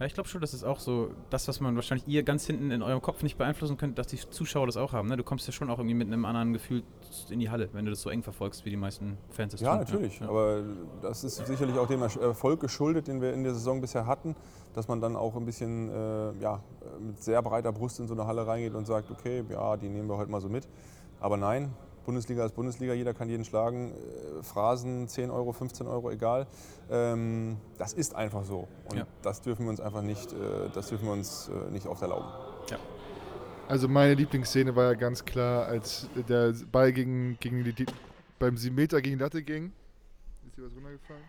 ich 0.00 0.14
glaube 0.14 0.28
schon, 0.28 0.40
das 0.40 0.54
ist 0.54 0.64
auch 0.64 0.80
so 0.80 1.10
das, 1.30 1.46
was 1.48 1.60
man 1.60 1.76
wahrscheinlich 1.76 2.06
ihr 2.08 2.22
ganz 2.22 2.46
hinten 2.46 2.70
in 2.70 2.82
eurem 2.82 3.00
Kopf 3.00 3.22
nicht 3.22 3.38
beeinflussen 3.38 3.76
könnt, 3.76 3.98
dass 3.98 4.08
die 4.08 4.16
Zuschauer 4.18 4.66
das 4.66 4.76
auch 4.76 4.92
haben. 4.92 5.08
Ne? 5.08 5.16
Du 5.16 5.22
kommst 5.24 5.46
ja 5.46 5.52
schon 5.52 5.70
auch 5.70 5.78
irgendwie 5.78 5.94
mit 5.94 6.08
einem 6.08 6.24
anderen 6.24 6.52
Gefühl 6.52 6.82
in 7.30 7.38
die 7.40 7.48
Halle, 7.50 7.68
wenn 7.72 7.84
du 7.84 7.90
das 7.92 8.02
so 8.02 8.10
eng 8.10 8.22
verfolgst, 8.22 8.64
wie 8.64 8.70
die 8.70 8.76
meisten 8.76 9.16
Fans 9.30 9.52
das 9.52 9.60
Ja, 9.60 9.76
tun. 9.76 9.78
natürlich. 9.84 10.20
Ja. 10.20 10.28
Aber 10.28 10.62
das 11.00 11.22
ist 11.24 11.36
sicherlich 11.46 11.78
auch 11.78 11.86
dem 11.86 12.02
Erfolg 12.02 12.60
geschuldet, 12.60 13.06
den 13.08 13.20
wir 13.20 13.32
in 13.32 13.44
der 13.44 13.54
Saison 13.54 13.80
bisher 13.80 14.06
hatten, 14.06 14.34
dass 14.74 14.88
man 14.88 15.00
dann 15.00 15.14
auch 15.16 15.36
ein 15.36 15.44
bisschen 15.44 15.88
äh, 15.90 16.32
ja, 16.40 16.60
mit 17.00 17.22
sehr 17.22 17.40
breiter 17.42 17.72
Brust 17.72 18.00
in 18.00 18.08
so 18.08 18.14
eine 18.14 18.26
Halle 18.26 18.46
reingeht 18.46 18.74
und 18.74 18.86
sagt, 18.86 19.10
okay, 19.10 19.44
ja, 19.48 19.76
die 19.76 19.88
nehmen 19.88 20.08
wir 20.08 20.16
heute 20.16 20.30
mal 20.30 20.40
so 20.40 20.48
mit. 20.48 20.66
Aber 21.20 21.36
nein, 21.36 21.72
Bundesliga 22.04 22.44
ist 22.44 22.54
Bundesliga, 22.54 22.92
jeder 22.94 23.14
kann 23.14 23.28
jeden 23.28 23.44
schlagen. 23.44 23.92
Äh, 23.92 24.42
Phrasen 24.42 25.08
10 25.08 25.30
Euro, 25.30 25.52
15 25.52 25.86
Euro, 25.86 26.10
egal. 26.10 26.46
Ähm, 26.90 27.56
das 27.78 27.92
ist 27.92 28.14
einfach 28.14 28.44
so. 28.44 28.68
Und 28.90 28.98
Ja. 28.98 29.06
das 29.22 29.40
dürfen 29.42 29.64
wir 29.66 29.70
uns 29.70 29.80
einfach 29.80 30.02
nicht, 30.02 30.32
äh, 30.32 30.68
das 30.74 30.88
dürfen 30.88 31.06
wir 31.06 31.12
uns 31.12 31.48
äh, 31.48 31.70
nicht 31.70 31.86
oft 31.86 32.02
erlauben. 32.02 32.28
Also 33.66 33.88
meine 33.88 34.12
Lieblingsszene 34.14 34.76
war 34.76 34.84
ja 34.84 34.94
ganz 34.94 35.24
klar, 35.24 35.64
als 35.66 36.06
der 36.28 36.52
Ball 36.70 36.92
gegen, 36.92 37.38
gegen 37.40 37.64
die, 37.64 37.72
die, 37.72 37.86
beim 38.38 38.58
7 38.58 38.74
Meter 38.74 39.00
gegen 39.00 39.18
Latte 39.18 39.42
ging. 39.42 39.72
Ist 40.46 40.58
dir 40.58 40.64
was 40.66 40.72
runtergefallen? 40.76 41.22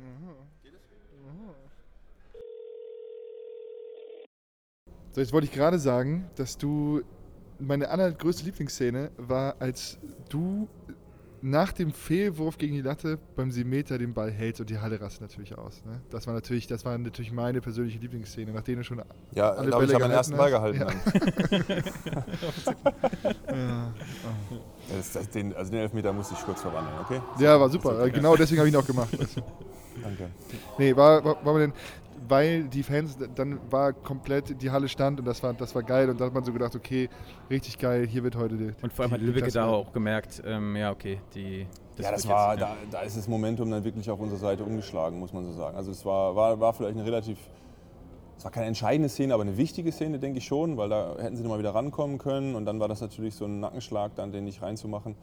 Aha. 0.00 0.30
Aha. 0.30 1.54
So, 5.12 5.20
jetzt 5.20 5.32
wollte 5.34 5.46
ich 5.46 5.52
gerade 5.52 5.78
sagen, 5.78 6.30
dass 6.36 6.56
du 6.56 7.02
meine 7.58 7.88
allergrößte 7.88 8.44
Lieblingsszene 8.44 9.10
war, 9.16 9.56
als 9.58 9.98
du 10.28 10.68
nach 11.42 11.72
dem 11.72 11.92
Fehlwurf 11.92 12.58
gegen 12.58 12.74
die 12.74 12.80
Latte 12.80 13.18
beim 13.36 13.50
7 13.50 13.68
Meter 13.68 13.98
den 13.98 14.14
Ball 14.14 14.30
hältst 14.30 14.60
und 14.60 14.70
die 14.70 14.78
Halle 14.78 15.00
rastet 15.00 15.22
natürlich 15.22 15.56
aus. 15.56 15.84
Ne? 15.84 16.00
Das 16.10 16.26
war 16.26 16.34
natürlich, 16.34 16.66
das 16.66 16.84
war 16.84 16.96
natürlich 16.98 17.30
meine 17.30 17.60
persönliche 17.60 17.98
Lieblingsszene, 17.98 18.52
nachdem 18.52 18.78
du 18.78 18.84
schon 18.84 19.02
Ja, 19.32 19.50
Alle 19.50 19.72
habe 19.72 19.84
ich 19.84 19.90
Bälle 19.90 19.92
ja 19.92 19.98
meinen 20.00 20.12
ersten 20.12 20.36
Ball 20.36 20.50
gehalten. 20.50 20.78
Dann. 20.80 20.94
ja, 23.48 23.92
Das, 24.96 25.12
das, 25.12 25.30
den, 25.30 25.54
also 25.54 25.70
den 25.70 25.80
Elfmeter 25.80 26.12
musste 26.12 26.34
ich 26.34 26.40
kurz 26.44 26.62
verwandeln, 26.62 26.96
okay? 27.00 27.20
ja, 27.38 27.58
war 27.60 27.68
super. 27.68 28.08
Genau 28.10 28.36
deswegen 28.36 28.60
habe 28.60 28.68
ich 28.68 28.74
ihn 28.74 28.80
auch 28.80 28.86
gemacht. 28.86 29.10
Danke. 30.02 30.30
Nee, 30.78 30.94
war, 30.94 31.24
war, 31.24 31.44
war 31.44 31.58
denn, 31.58 31.72
weil 32.28 32.64
die 32.64 32.82
Fans, 32.82 33.16
dann 33.34 33.58
war 33.70 33.92
komplett 33.92 34.60
die 34.62 34.70
Halle 34.70 34.88
stand 34.88 35.18
und 35.20 35.26
das 35.26 35.42
war, 35.42 35.54
das 35.54 35.74
war 35.74 35.82
geil 35.82 36.10
und 36.10 36.20
da 36.20 36.26
hat 36.26 36.34
man 36.34 36.44
so 36.44 36.52
gedacht, 36.52 36.74
okay, 36.74 37.08
richtig 37.50 37.78
geil, 37.78 38.06
hier 38.06 38.22
wird 38.24 38.36
heute 38.36 38.56
die, 38.56 38.72
Und 38.82 38.92
vor 38.92 39.04
allem 39.04 39.12
hat 39.12 39.20
Klasse 39.20 39.52
da 39.52 39.66
auch 39.66 39.92
gemerkt, 39.92 40.42
ähm, 40.46 40.76
ja, 40.76 40.90
okay, 40.92 41.20
die. 41.34 41.60
ja, 41.60 41.66
wird 41.96 41.98
das 41.98 42.10
jetzt- 42.10 42.28
war, 42.28 42.54
ja. 42.54 42.60
da, 42.60 42.76
da 42.90 43.00
ist 43.02 43.16
das 43.16 43.28
Momentum 43.28 43.70
dann 43.70 43.84
wirklich 43.84 44.10
auf 44.10 44.20
unserer 44.20 44.38
Seite 44.38 44.64
umgeschlagen, 44.64 45.18
muss 45.18 45.32
man 45.32 45.44
so 45.44 45.52
sagen. 45.52 45.76
Also 45.76 45.90
es 45.90 46.04
war, 46.04 46.34
war, 46.36 46.58
war 46.60 46.72
vielleicht 46.72 46.96
eine 46.96 47.04
relativ, 47.06 47.38
es 48.38 48.44
war 48.44 48.50
keine 48.50 48.66
entscheidende 48.66 49.08
Szene, 49.08 49.32
aber 49.34 49.42
eine 49.42 49.56
wichtige 49.56 49.92
Szene, 49.92 50.18
denke 50.18 50.38
ich 50.38 50.44
schon, 50.44 50.76
weil 50.76 50.88
da 50.88 51.16
hätten 51.18 51.36
sie 51.36 51.42
nochmal 51.42 51.58
wieder 51.58 51.74
rankommen 51.74 52.18
können 52.18 52.54
und 52.54 52.66
dann 52.66 52.80
war 52.80 52.88
das 52.88 53.00
natürlich 53.00 53.34
so 53.34 53.44
ein 53.46 53.60
Nackenschlag, 53.60 54.14
dann 54.16 54.32
den 54.32 54.44
nicht 54.44 54.62
reinzumachen. 54.62 55.14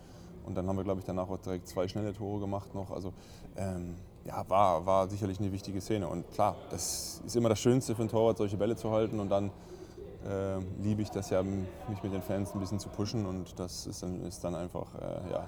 Und 0.46 0.56
dann 0.56 0.68
haben 0.68 0.76
wir, 0.76 0.84
glaube 0.84 1.00
ich, 1.00 1.06
danach 1.06 1.30
auch 1.30 1.38
direkt 1.38 1.70
zwei 1.70 1.88
schnelle 1.88 2.12
Tore 2.14 2.42
gemacht 2.42 2.76
noch. 2.76 2.92
Also 2.92 3.14
ähm, 3.56 3.96
ja, 4.26 4.48
war, 4.50 4.86
war 4.86 5.08
sicherlich 5.08 5.40
eine 5.40 5.52
wichtige 5.52 5.82
Szene. 5.82 6.08
Und 6.08 6.30
klar, 6.32 6.56
das 6.70 7.22
ist 7.26 7.36
immer 7.36 7.50
das 7.50 7.60
Schönste 7.60 7.96
für 7.96 8.02
einen 8.02 8.10
Torwart, 8.10 8.38
solche 8.38 8.58
Bälle 8.58 8.76
zu 8.76 8.92
halten 8.92 9.20
und 9.20 9.30
dann 9.30 9.52
äh, 10.26 10.60
liebe 10.82 11.02
ich 11.02 11.10
das 11.10 11.30
ja, 11.30 11.44
mich 11.44 12.02
mit 12.02 12.14
den 12.14 12.22
Fans 12.22 12.54
ein 12.54 12.60
bisschen 12.60 12.80
zu 12.80 12.90
pushen 12.90 13.26
und 13.26 13.60
das 13.60 13.88
ist 13.88 14.04
dann, 14.04 14.26
ist 14.26 14.44
dann 14.44 14.56
einfach 14.56 14.88
äh, 14.96 15.32
ja, 15.32 15.48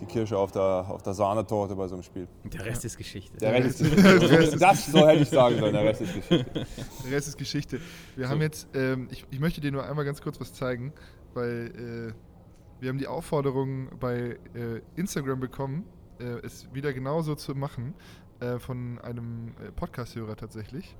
die 0.00 0.06
Kirsche 0.06 0.36
auf 0.36 0.50
der, 0.50 0.86
auf 0.88 1.02
der 1.02 1.14
Sahnetorte 1.14 1.76
bei 1.76 1.86
so 1.86 1.94
einem 1.94 2.02
Spiel. 2.02 2.26
Der 2.44 2.64
Rest 2.64 2.84
ist 2.84 2.96
Geschichte. 2.98 3.36
Der 3.38 3.52
Rest 3.52 3.80
ist 3.80 3.92
ist 4.52 4.60
Das, 4.60 4.86
so 4.86 5.06
hätte 5.06 5.22
ich 5.22 5.28
sagen 5.28 5.58
sollen, 5.58 5.72
der 5.72 5.84
Rest 5.84 6.00
ist 6.00 6.14
Geschichte. 6.14 6.66
Der 7.04 7.12
Rest 7.12 7.28
ist 7.28 7.38
Geschichte. 7.38 7.80
Wir 8.16 8.28
haben 8.28 8.40
jetzt, 8.40 8.66
ähm, 8.74 9.08
ich, 9.12 9.24
ich 9.30 9.38
möchte 9.38 9.60
dir 9.60 9.70
nur 9.70 9.84
einmal 9.84 10.04
ganz 10.04 10.20
kurz 10.20 10.40
was 10.40 10.52
zeigen, 10.52 10.92
weil 11.34 12.12
äh, 12.12 12.80
wir 12.80 12.88
haben 12.88 12.98
die 12.98 13.06
Aufforderung 13.06 13.90
bei 14.00 14.38
äh, 14.54 14.80
Instagram 14.96 15.38
bekommen, 15.38 15.84
äh, 16.22 16.46
es 16.46 16.72
wieder 16.72 16.92
genauso 16.92 17.34
zu 17.34 17.54
machen, 17.54 17.94
äh, 18.40 18.58
von 18.58 18.98
einem 19.00 19.48
äh, 19.66 19.72
Podcast-Hörer 19.72 20.36
tatsächlich. 20.36 20.96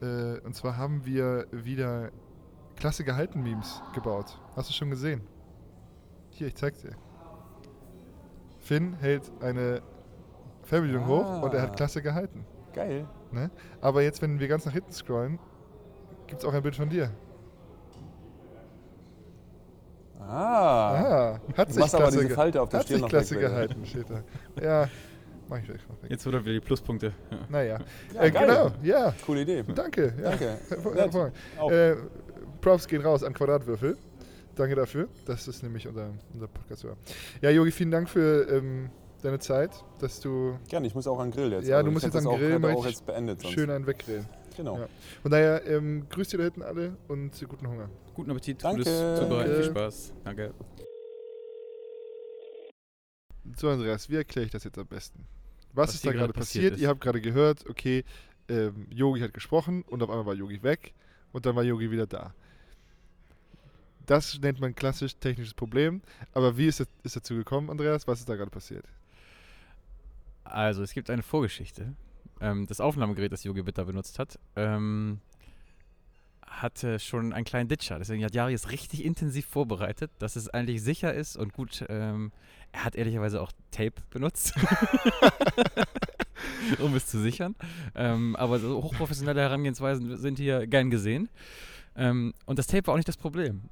Äh, 0.00 0.38
und 0.40 0.54
zwar 0.54 0.76
haben 0.76 1.04
wir 1.06 1.46
wieder 1.50 2.10
klasse 2.76 3.04
gehalten 3.04 3.42
Memes 3.42 3.82
gebaut. 3.94 4.38
Hast 4.56 4.68
du 4.70 4.74
schon 4.74 4.90
gesehen? 4.90 5.22
Hier, 6.30 6.46
ich 6.48 6.54
zeig's 6.56 6.80
dir. 6.82 6.96
Finn 8.60 8.94
hält 8.94 9.30
eine 9.40 9.82
Fernbedienung 10.62 11.06
hoch 11.06 11.42
und 11.42 11.52
er 11.54 11.60
Ah. 11.60 11.62
hat 11.64 11.76
klasse 11.76 12.02
gehalten. 12.02 12.44
Geil. 12.72 13.06
Ne? 13.32 13.50
Aber 13.80 14.02
jetzt, 14.02 14.22
wenn 14.22 14.38
wir 14.40 14.48
ganz 14.48 14.64
nach 14.64 14.72
hinten 14.72 14.92
scrollen, 14.92 15.38
gibt 16.26 16.42
es 16.42 16.48
auch 16.48 16.54
ein 16.54 16.62
Bild 16.62 16.76
von 16.76 16.88
dir. 16.88 17.10
Ah. 20.28 20.94
Ah, 20.94 21.40
hat 21.56 21.70
sich 21.72 21.78
machst 21.80 21.94
aber 21.94 22.04
klasse, 22.04 22.20
diese 22.22 22.34
Falte 22.34 22.62
auf 22.62 22.68
der 22.68 22.80
hat 22.80 22.86
Stirn 22.86 22.96
sich 22.96 23.02
noch 23.02 23.08
klasse 23.08 23.36
gehalten, 23.38 23.86
steht 23.86 24.06
da. 24.10 24.22
Ja, 24.62 24.88
mach 25.48 25.58
ich 25.58 25.68
weg. 25.68 25.80
Mach 25.88 26.02
weg. 26.02 26.10
Jetzt 26.10 26.24
wird 26.24 26.34
er 26.34 26.44
wieder 26.44 26.54
die 26.54 26.60
Pluspunkte. 26.60 27.12
Ja. 27.30 27.38
Naja. 27.48 27.78
Ja, 28.14 28.22
äh, 28.22 28.30
geil. 28.30 28.46
genau, 28.46 28.70
ja. 28.82 29.14
Coole 29.26 29.42
Idee. 29.42 29.64
Danke. 29.74 30.14
Ja. 30.16 30.30
Danke. 30.30 30.58
Hervorragend. 30.68 31.34
Äh, 31.70 31.96
Props 32.60 32.86
gehen 32.88 33.02
raus 33.02 33.22
an 33.22 33.34
Quadratwürfel. 33.34 33.96
Danke 34.54 34.74
dafür. 34.74 35.08
Das 35.26 35.48
ist 35.48 35.62
nämlich 35.62 35.88
unser, 35.88 36.10
unser 36.34 36.46
podcast. 36.46 36.86
Ja, 37.40 37.50
Jogi, 37.50 37.70
vielen 37.70 37.90
Dank 37.90 38.08
für 38.08 38.46
ähm, 38.50 38.90
deine 39.22 39.38
Zeit, 39.38 39.70
dass 39.98 40.20
du 40.20 40.58
Gerne, 40.68 40.86
ich 40.86 40.94
muss 40.94 41.06
auch 41.06 41.18
an 41.18 41.30
Grill 41.30 41.52
jetzt. 41.52 41.66
Ja, 41.68 41.76
Also 41.76 41.84
du 41.84 41.88
ich 41.90 41.94
musst 41.94 42.04
jetzt 42.14 42.26
an 42.26 42.36
Grill, 42.36 42.64
auch, 42.64 42.78
auch 42.78 42.86
jetzt 42.86 43.06
beendet 43.06 43.40
sonst. 43.40 43.54
schön 43.54 43.70
einen 43.70 43.86
weggrillen. 43.86 44.26
Genau. 44.56 44.78
Ja. 44.78 44.88
Von 45.22 45.30
daher, 45.30 45.66
ähm, 45.66 46.06
grüßt 46.08 46.32
ihr 46.34 46.38
da 46.38 46.44
hinten 46.44 46.62
alle 46.62 46.96
und 47.08 47.32
guten 47.48 47.66
Hunger. 47.68 47.88
Guten 48.14 48.30
Appetit, 48.30 48.62
Danke. 48.62 48.78
gutes 48.78 49.18
Zubereiten, 49.20 49.50
Danke. 49.50 49.62
viel 49.62 49.70
Spaß. 49.70 50.12
Danke. 50.24 50.54
So, 53.56 53.68
Andreas, 53.68 54.08
wie 54.08 54.16
erkläre 54.16 54.46
ich 54.46 54.52
das 54.52 54.64
jetzt 54.64 54.78
am 54.78 54.86
besten? 54.86 55.26
Was, 55.72 55.88
Was 55.88 55.94
ist 55.96 56.06
da 56.06 56.12
gerade 56.12 56.32
passiert? 56.32 56.64
passiert 56.64 56.74
ist. 56.74 56.80
Ihr 56.80 56.88
habt 56.88 57.00
gerade 57.00 57.20
gehört, 57.20 57.68
okay, 57.68 58.04
ähm, 58.48 58.86
Yogi 58.90 59.20
hat 59.20 59.32
gesprochen 59.34 59.82
und 59.88 60.02
auf 60.02 60.10
einmal 60.10 60.26
war 60.26 60.34
Yogi 60.34 60.62
weg 60.62 60.94
und 61.32 61.46
dann 61.46 61.56
war 61.56 61.62
Yogi 61.62 61.90
wieder 61.90 62.06
da. 62.06 62.34
Das 64.06 64.38
nennt 64.40 64.60
man 64.60 64.74
klassisch 64.74 65.16
technisches 65.16 65.54
Problem. 65.54 66.02
Aber 66.34 66.56
wie 66.56 66.66
ist 66.66 66.80
es 66.80 66.88
ist 67.04 67.16
dazu 67.16 67.34
gekommen, 67.34 67.70
Andreas? 67.70 68.06
Was 68.06 68.20
ist 68.20 68.28
da 68.28 68.36
gerade 68.36 68.50
passiert? 68.50 68.84
Also, 70.44 70.82
es 70.82 70.92
gibt 70.92 71.08
eine 71.08 71.22
Vorgeschichte. 71.22 71.94
Ähm, 72.40 72.66
das 72.66 72.80
Aufnahmegerät, 72.80 73.32
das 73.32 73.44
Yogi 73.44 73.62
Bitter 73.62 73.84
benutzt 73.84 74.18
hat, 74.18 74.38
ähm, 74.56 75.20
hatte 76.46 76.98
schon 76.98 77.32
einen 77.32 77.44
kleinen 77.44 77.68
Ditcher. 77.68 77.98
Deswegen 77.98 78.24
hat 78.24 78.34
Jari 78.34 78.54
es 78.54 78.70
richtig 78.70 79.04
intensiv 79.04 79.46
vorbereitet, 79.46 80.10
dass 80.18 80.36
es 80.36 80.48
eigentlich 80.48 80.82
sicher 80.82 81.14
ist 81.14 81.36
und 81.36 81.52
gut. 81.52 81.84
Ähm, 81.88 82.32
er 82.72 82.84
hat 82.84 82.94
ehrlicherweise 82.96 83.40
auch 83.40 83.52
Tape 83.70 83.94
benutzt, 84.10 84.54
um 86.78 86.94
es 86.94 87.06
zu 87.06 87.20
sichern. 87.20 87.54
Ähm, 87.94 88.34
aber 88.36 88.58
so 88.58 88.82
hochprofessionelle 88.82 89.40
Herangehensweisen 89.40 90.16
sind 90.16 90.38
hier 90.38 90.66
gern 90.66 90.90
gesehen. 90.90 91.28
Ähm, 91.96 92.32
und 92.46 92.58
das 92.58 92.66
Tape 92.66 92.86
war 92.86 92.94
auch 92.94 92.98
nicht 92.98 93.08
das 93.08 93.18
Problem. 93.18 93.68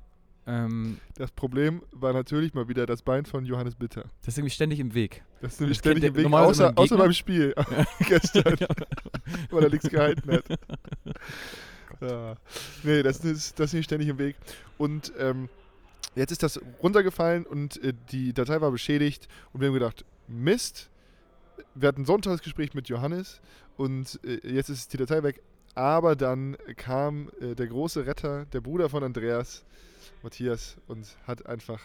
Ähm, 0.46 0.98
Das 1.16 1.30
Problem 1.30 1.82
war 1.92 2.12
natürlich 2.12 2.54
mal 2.54 2.68
wieder 2.68 2.86
das 2.86 3.02
Bein 3.02 3.24
von 3.26 3.44
Johannes 3.44 3.74
Bitter. 3.74 4.04
das 4.20 4.28
ist 4.34 4.38
irgendwie 4.38 4.54
ständig 4.54 4.80
im 4.80 4.94
Weg. 4.94 5.22
Das 5.40 5.54
ist 5.54 5.60
nämlich 5.60 5.78
Das 5.78 5.84
ständig 5.84 6.04
im 6.04 6.16
Weg, 6.16 6.32
außer, 6.32 6.72
beim 6.72 6.78
außer 6.78 6.96
beim 6.96 7.12
Spiel 7.12 7.54
gestern, 8.08 8.56
weil 9.50 9.64
er 9.64 9.70
nichts 9.70 9.88
gehalten 9.88 10.32
hat. 10.32 10.44
Ja. 12.00 12.36
Nee, 12.82 13.02
das 13.02 13.24
ist, 13.24 13.58
das 13.58 13.66
ist 13.70 13.74
nicht 13.74 13.84
ständig 13.84 14.08
im 14.08 14.18
Weg. 14.18 14.36
Und 14.78 15.12
ähm, 15.18 15.48
jetzt 16.14 16.30
ist 16.32 16.42
das 16.42 16.60
runtergefallen 16.82 17.44
und 17.44 17.82
äh, 17.84 17.92
die 18.10 18.32
Datei 18.32 18.60
war 18.60 18.70
beschädigt 18.70 19.28
und 19.52 19.60
wir 19.60 19.68
haben 19.68 19.74
gedacht, 19.74 20.04
Mist, 20.26 20.88
wir 21.74 21.88
hatten 21.88 22.02
ein 22.02 22.06
Sonntagsgespräch 22.06 22.74
mit 22.74 22.88
Johannes 22.88 23.40
und 23.76 24.18
äh, 24.24 24.40
jetzt 24.48 24.70
ist 24.70 24.92
die 24.92 24.96
Datei 24.96 25.22
weg. 25.22 25.42
Aber 25.74 26.16
dann 26.16 26.56
kam 26.76 27.30
äh, 27.40 27.54
der 27.54 27.66
große 27.68 28.06
Retter, 28.06 28.46
der 28.46 28.60
Bruder 28.60 28.88
von 28.88 29.04
Andreas, 29.04 29.64
Matthias, 30.22 30.76
und 30.86 31.06
hat 31.26 31.46
einfach 31.46 31.80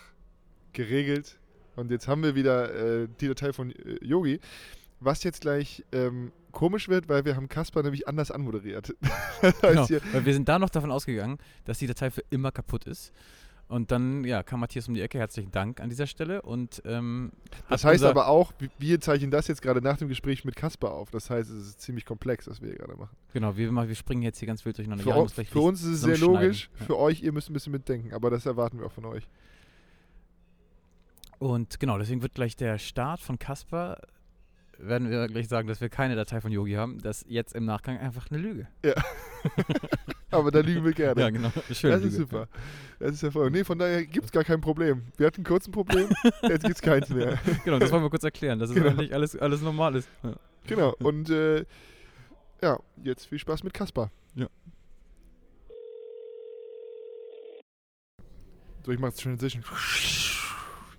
geregelt. 0.74 1.38
Und 1.76 1.92
jetzt 1.92 2.08
haben 2.08 2.24
wir 2.24 2.36
wieder 2.36 2.74
äh, 2.74 3.08
die 3.20 3.28
Datei 3.28 3.54
von 3.54 3.72
äh, 3.72 4.04
Yogi. 4.04 4.40
Was 5.00 5.24
jetzt 5.24 5.42
gleich 5.42 5.84
ähm, 5.92 6.32
komisch 6.52 6.88
wird, 6.88 7.10
weil 7.10 7.26
wir 7.26 7.36
haben 7.36 7.50
Kasper 7.50 7.84
nämlich 7.84 8.08
anders 8.08 8.32
anmoderiert. 8.32 8.96
Genau, 9.62 9.88
weil 10.14 10.26
wir 10.26 10.34
sind 10.34 10.50
da 10.50 10.58
noch 10.58 10.70
davon 10.70 10.92
ausgegangen, 10.92 11.38
dass 11.66 11.78
die 11.78 11.86
Datei 11.86 12.10
für 12.10 12.24
immer 12.32 12.52
kaputt 12.52 12.86
ist. 12.86 13.12
Und 13.68 13.90
dann 13.90 14.24
ja, 14.26 14.44
kam 14.44 14.60
Matthias 14.60 14.88
um 14.88 14.94
die 14.94 15.02
Ecke, 15.02 15.18
herzlichen 15.18 15.52
Dank 15.52 15.82
an 15.82 15.90
dieser 15.90 16.06
Stelle. 16.06 16.44
Und 16.44 16.84
ähm, 16.86 17.32
das 17.68 17.84
heißt 17.84 18.04
aber 18.04 18.28
auch, 18.28 18.54
wir- 18.78 19.02
zeichnen 19.02 19.32
das 19.32 19.48
jetzt 19.48 19.64
gerade 19.64 19.82
nach 19.82 19.98
dem 19.98 20.08
Gespräch 20.08 20.46
mit 20.46 20.56
Kasper 20.56 20.92
auf. 20.92 21.10
Das 21.10 21.32
heißt, 21.32 21.50
es 21.50 21.68
ist 21.70 21.82
ziemlich 21.82 22.06
komplex, 22.06 22.48
was 22.48 22.62
wir 22.62 22.70
hier 22.70 22.78
gerade 22.78 22.96
machen. 22.96 23.16
Genau, 23.34 23.58
wir, 23.58 23.72
wir 23.72 23.96
springen 23.96 24.22
jetzt 24.22 24.38
hier 24.38 24.48
ganz 24.48 24.64
wild 24.66 24.78
durcheinander. 24.78 25.04
Für, 25.04 25.26
gleich 25.34 25.50
für 25.50 25.60
uns 25.62 25.82
ist 25.82 25.90
es 25.90 26.02
sehr 26.02 26.18
logisch, 26.20 26.70
Ja. 26.80 26.86
für 26.86 26.98
euch, 27.00 27.24
ihr 27.24 27.32
müsst 27.32 27.50
ein 27.50 27.54
bisschen 27.54 27.72
mitdenken, 27.72 28.14
aber 28.14 28.30
das 28.30 28.46
erwarten 28.46 28.78
wir 28.80 28.86
auch 28.86 28.92
von 28.92 29.06
euch. 29.06 29.28
Und 31.40 31.80
genau, 31.80 31.98
deswegen 31.98 32.22
wird 32.22 32.34
gleich 32.36 32.56
der 32.56 32.78
Start 32.78 33.20
von 33.20 33.38
Kasper, 33.40 33.98
werden 34.80 35.10
wir 35.10 35.28
gleich 35.28 35.48
sagen, 35.48 35.68
dass 35.68 35.82
wir 35.82 35.90
keine 35.90 36.16
Datei 36.16 36.42
von 36.42 36.52
Yogi 36.52 36.74
haben. 36.74 37.00
Das 37.02 37.22
ist 37.22 37.32
jetzt 37.32 37.56
im 37.56 37.66
Nachgang 37.66 37.98
einfach 37.98 38.30
eine 38.30 38.40
Lüge. 38.40 38.68
Aber 40.32 40.52
da 40.52 40.60
liegen 40.60 40.84
wir 40.84 40.92
gerne. 40.94 41.20
Ja, 41.22 41.30
genau. 41.30 41.52
Schön. 41.72 41.92
das 41.92 42.04
ist 42.04 42.16
super. 42.18 42.48
Das 43.00 43.14
ist 43.14 43.24
hervorragend. 43.24 43.56
Nee, 43.56 43.64
von 43.64 43.80
daher 43.80 44.06
gibt 44.06 44.26
es 44.26 44.32
gar 44.32 44.44
kein 44.44 44.60
Problem. 44.62 45.04
Wir 45.18 45.28
hatten 45.28 45.44
kurz 45.44 45.68
ein 45.68 45.72
Problem, 45.72 46.10
jetzt 46.44 46.64
gibt 46.64 46.76
es 46.76 46.82
keins 46.82 47.10
mehr. 47.10 47.38
Genau, 47.64 47.80
das 47.80 47.92
wollen 47.92 48.04
wir 48.04 48.10
kurz 48.10 48.24
erklären, 48.24 48.60
dass 48.60 48.70
es 48.70 48.76
Genau. 48.76 48.90
eigentlich 48.90 49.14
alles, 49.14 49.36
alles 49.38 49.62
normal 49.62 49.96
ist. 49.96 50.10
Ja. 50.24 50.36
Genau. 50.68 50.94
Und 51.00 51.30
äh, 51.30 51.66
ja, 52.62 52.80
jetzt 53.04 53.26
viel 53.28 53.40
Spaß 53.40 53.64
mit 53.64 53.74
Kasper. 53.74 54.12
Ja. 54.36 54.48
So, 58.86 58.92
ich 58.92 59.00
mache 59.00 59.14
Transition. 59.16 59.64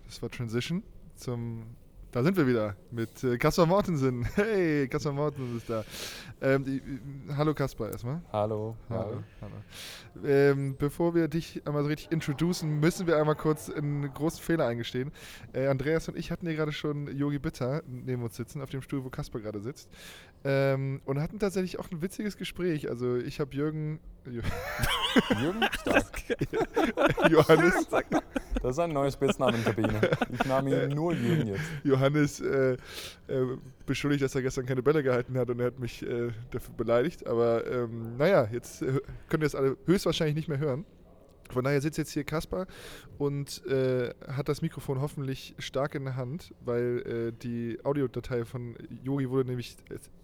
Das 0.07 0.23
war 0.23 0.31
Transition 0.31 0.83
zum. 1.15 1.77
Da 2.17 2.23
sind 2.23 2.35
wir 2.39 2.47
wieder 2.47 2.75
mit 2.91 3.23
äh, 3.25 3.37
Kaspar 3.37 3.67
Mortensen. 3.67 4.27
Hey, 4.37 4.89
Kaspar 4.89 5.13
Mortensen 5.13 5.59
ist 5.59 5.69
da. 5.69 5.85
Ähm, 6.41 6.65
die, 6.65 6.81
hallo 7.37 7.53
Kaspar 7.53 7.91
erstmal. 7.91 8.23
Hallo. 8.33 8.75
Hallo. 8.89 9.23
hallo. 9.43 10.27
Ähm, 10.27 10.77
bevor 10.79 11.15
wir 11.15 11.29
dich 11.29 11.61
einmal 11.67 11.83
so 11.83 11.89
richtig 11.91 12.11
introducen, 12.11 12.81
müssen 12.81 13.07
wir 13.07 13.19
einmal 13.19 13.35
kurz 13.35 13.69
einen 13.69 14.11
großen 14.15 14.43
Fehler 14.43 14.67
eingestehen. 14.67 15.13
Äh, 15.53 15.67
Andreas 15.67 16.09
und 16.09 16.17
ich 16.17 16.31
hatten 16.31 16.47
hier 16.47 16.57
gerade 16.57 16.73
schon 16.73 17.15
Yogi 17.15 17.39
Bitter 17.39 17.83
neben 17.87 18.23
uns 18.23 18.35
sitzen, 18.37 18.63
auf 18.63 18.71
dem 18.71 18.81
Stuhl, 18.81 19.05
wo 19.05 19.11
Kaspar 19.11 19.43
gerade 19.43 19.61
sitzt. 19.61 19.91
Ähm, 20.43 21.03
und 21.05 21.21
hatten 21.21 21.39
tatsächlich 21.39 21.79
auch 21.79 21.91
ein 21.91 22.01
witziges 22.01 22.39
Gespräch. 22.39 22.89
Also 22.89 23.17
ich 23.17 23.41
habe 23.41 23.55
Jürgen. 23.55 24.01
Jürgen? 24.25 25.65
Stark. 25.81 26.23
Johannes. 27.31 27.87
Das 28.63 28.73
ist 28.73 28.79
ein 28.79 28.91
neues 28.91 29.15
Spitznamen 29.15 29.57
in 29.57 29.65
Kabine. 29.65 30.01
Ich 30.33 30.45
nahm 30.45 30.67
ihn 30.67 30.89
nur 30.89 31.13
Jürgen 31.13 31.49
jetzt. 31.49 31.63
Johannes 31.85 32.06
äh, 32.15 32.73
äh, 32.73 32.77
beschuldigt, 33.87 34.23
dass 34.23 34.35
er 34.35 34.43
gestern 34.43 34.67
keine 34.67 34.83
Bälle 34.83 35.03
gehalten 35.03 35.37
hat 35.39 35.51
und 35.51 35.61
er 35.61 35.67
hat 35.67 35.79
mich 35.79 36.03
äh, 36.03 36.31
dafür 36.51 36.75
beleidigt. 36.77 37.27
Aber 37.27 37.67
ähm, 37.67 38.17
naja, 38.17 38.49
jetzt 38.53 38.83
äh, 38.83 39.01
könnt 39.29 39.43
ihr 39.43 39.47
das 39.47 39.55
alle 39.55 39.77
höchstwahrscheinlich 39.87 40.37
nicht 40.37 40.49
mehr 40.49 40.59
hören. 40.59 40.85
Von 41.51 41.65
daher 41.65 41.81
sitzt 41.81 41.99
jetzt 41.99 42.13
hier 42.13 42.25
Kaspar 42.25 42.67
und 43.19 43.65
äh, 43.67 44.13
hat 44.29 44.49
das 44.49 44.63
Mikrofon 44.63 45.01
hoffentlich 45.01 45.55
stark 45.59 45.95
in 45.95 46.05
der 46.05 46.17
Hand, 46.17 46.53
weil 46.65 47.03
äh, 47.07 47.33
die 47.33 47.79
Audiodatei 47.85 48.45
von 48.45 48.77
Yogi 49.03 49.31
wurde 49.31 49.49
nämlich 49.49 49.77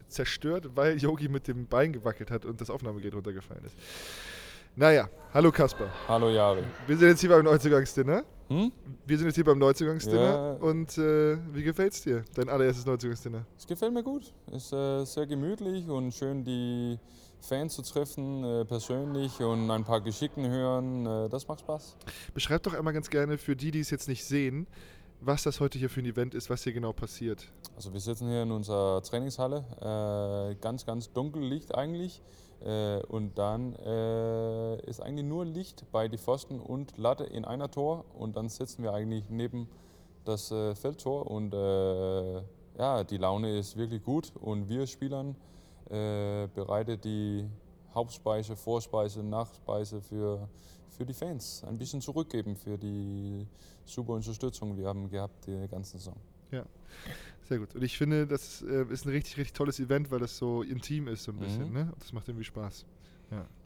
zerstört, 0.09 0.71
weil 0.75 0.99
Yogi 0.99 1.29
mit 1.29 1.49
dem 1.49 1.66
Bein 1.66 1.92
gewackelt 1.92 2.31
hat 2.31 2.45
und 2.45 2.61
das 2.61 2.71
Aufnahmegerät 2.71 3.14
runtergefallen 3.14 3.64
ist. 3.64 3.77
Naja, 4.75 5.07
hallo 5.35 5.53
Kaspar. 5.53 5.89
Hallo 6.09 6.31
Jari. 6.31 6.63
Wir 6.87 6.97
sind 6.97 7.09
jetzt 7.09 7.21
hier 7.21 7.29
beim 7.29 7.45
Neuzugangsdinner. 7.45 8.25
Hm? 8.49 8.73
Wir 9.05 9.19
sind 9.19 9.27
jetzt 9.27 9.35
hier 9.35 9.45
beim 9.45 9.59
Neuzugangsdinner. 9.59 10.23
Ja. 10.23 10.67
Und 10.67 10.97
äh, 10.97 11.37
wie 11.53 11.63
gefällt's 11.63 12.01
dir, 12.01 12.25
dein 12.35 12.49
allererstes 12.49 12.87
Neuzugangsdinner? 12.87 13.45
Es 13.59 13.67
gefällt 13.67 13.93
mir 13.93 14.03
gut. 14.03 14.33
Ist 14.51 14.73
äh, 14.73 15.05
sehr 15.05 15.27
gemütlich 15.27 15.91
und 15.91 16.13
schön, 16.13 16.43
die 16.43 16.99
Fans 17.43 17.75
zu 17.75 17.83
treffen, 17.83 18.45
äh, 18.45 18.65
persönlich 18.65 19.39
und 19.41 19.71
ein 19.71 19.85
paar 19.85 20.01
Geschichten 20.01 20.49
hören. 20.49 21.05
Äh, 21.05 21.29
das 21.29 21.47
macht 21.47 21.61
Spaß. 21.61 21.95
Beschreib 22.33 22.63
doch 22.63 22.73
einmal 22.73 22.95
ganz 22.95 23.11
gerne 23.11 23.37
für 23.37 23.55
die, 23.55 23.73
die 23.73 23.81
es 23.81 23.91
jetzt 23.91 24.09
nicht 24.09 24.25
sehen, 24.25 24.67
was 25.21 25.43
das 25.43 25.61
heute 25.61 25.79
hier 25.79 25.91
für 25.91 26.01
ein 26.01 26.07
Event 26.07 26.35
ist, 26.35 26.49
was 26.49 26.65
hier 26.65 26.73
genau 26.73 26.95
passiert. 26.95 27.45
Also 27.77 27.93
wir 27.93 28.01
sitzen 28.01 28.27
hier 28.27 28.45
in 28.45 28.51
unserer 28.51 29.03
Trainingshalle. 29.03 29.67
Äh, 29.83 30.55
ganz, 30.63 30.87
ganz 30.87 31.13
dunkel 31.13 31.43
Licht 31.43 31.75
eigentlich. 31.75 32.23
Äh, 32.64 33.03
und 33.07 33.38
dann 33.38 33.75
äh, 33.77 34.77
ist 34.88 35.01
eigentlich 35.01 35.27
nur 35.27 35.44
Licht 35.44 35.85
bei 35.92 36.09
die 36.09 36.18
Pfosten 36.18 36.61
und 36.61 36.96
Latte 36.98 37.25
in 37.25 37.44
einer 37.44 37.70
Tor. 37.70 38.05
Und 38.18 38.37
dann 38.37 38.48
sitzen 38.48 38.83
wir 38.83 38.92
eigentlich 38.92 39.25
neben 39.29 39.68
das 40.25 40.51
äh, 40.51 40.75
Feldtor. 40.75 41.31
Und 41.31 41.55
äh, 41.55 42.37
ja, 42.79 43.05
die 43.05 43.16
Laune 43.18 43.59
ist 43.59 43.77
wirklich 43.77 44.03
gut. 44.03 44.33
Und 44.37 44.68
wir 44.68 44.87
Spielern 44.87 45.37
äh, 45.90 46.46
bereiten 46.55 47.01
die 47.01 47.48
Hauptspeise, 47.94 48.57
Vorspeise, 48.57 49.22
Nachspeise 49.22 50.01
für, 50.01 50.48
für 50.88 51.05
die 51.05 51.14
Fans. 51.14 51.64
Ein 51.66 51.79
bisschen 51.79 52.01
zurückgeben 52.01 52.57
für 52.57 52.79
die 52.79 53.46
super 53.85 54.12
Unterstützung, 54.12 54.77
die 54.77 54.83
wir 54.83 54.88
haben 54.88 55.11
gehabt 55.11 55.46
die 55.46 55.68
ganze 55.68 55.98
Saison. 55.98 56.16
Sehr 57.48 57.59
gut. 57.59 57.74
Und 57.74 57.83
ich 57.83 57.98
finde, 57.98 58.26
das 58.26 58.62
äh, 58.62 58.85
ist 58.90 59.05
ein 59.05 59.11
richtig, 59.11 59.37
richtig 59.37 59.52
tolles 59.52 59.78
Event, 59.81 60.11
weil 60.11 60.20
das 60.20 60.37
so 60.38 60.62
intim 60.62 61.09
ist, 61.09 61.24
so 61.24 61.33
ein 61.33 61.38
bisschen. 61.38 61.68
Mhm. 61.68 61.74
Ne? 61.74 61.81
Und 61.92 62.02
das 62.02 62.12
macht 62.12 62.28
irgendwie 62.28 62.44
Spaß. 62.44 62.87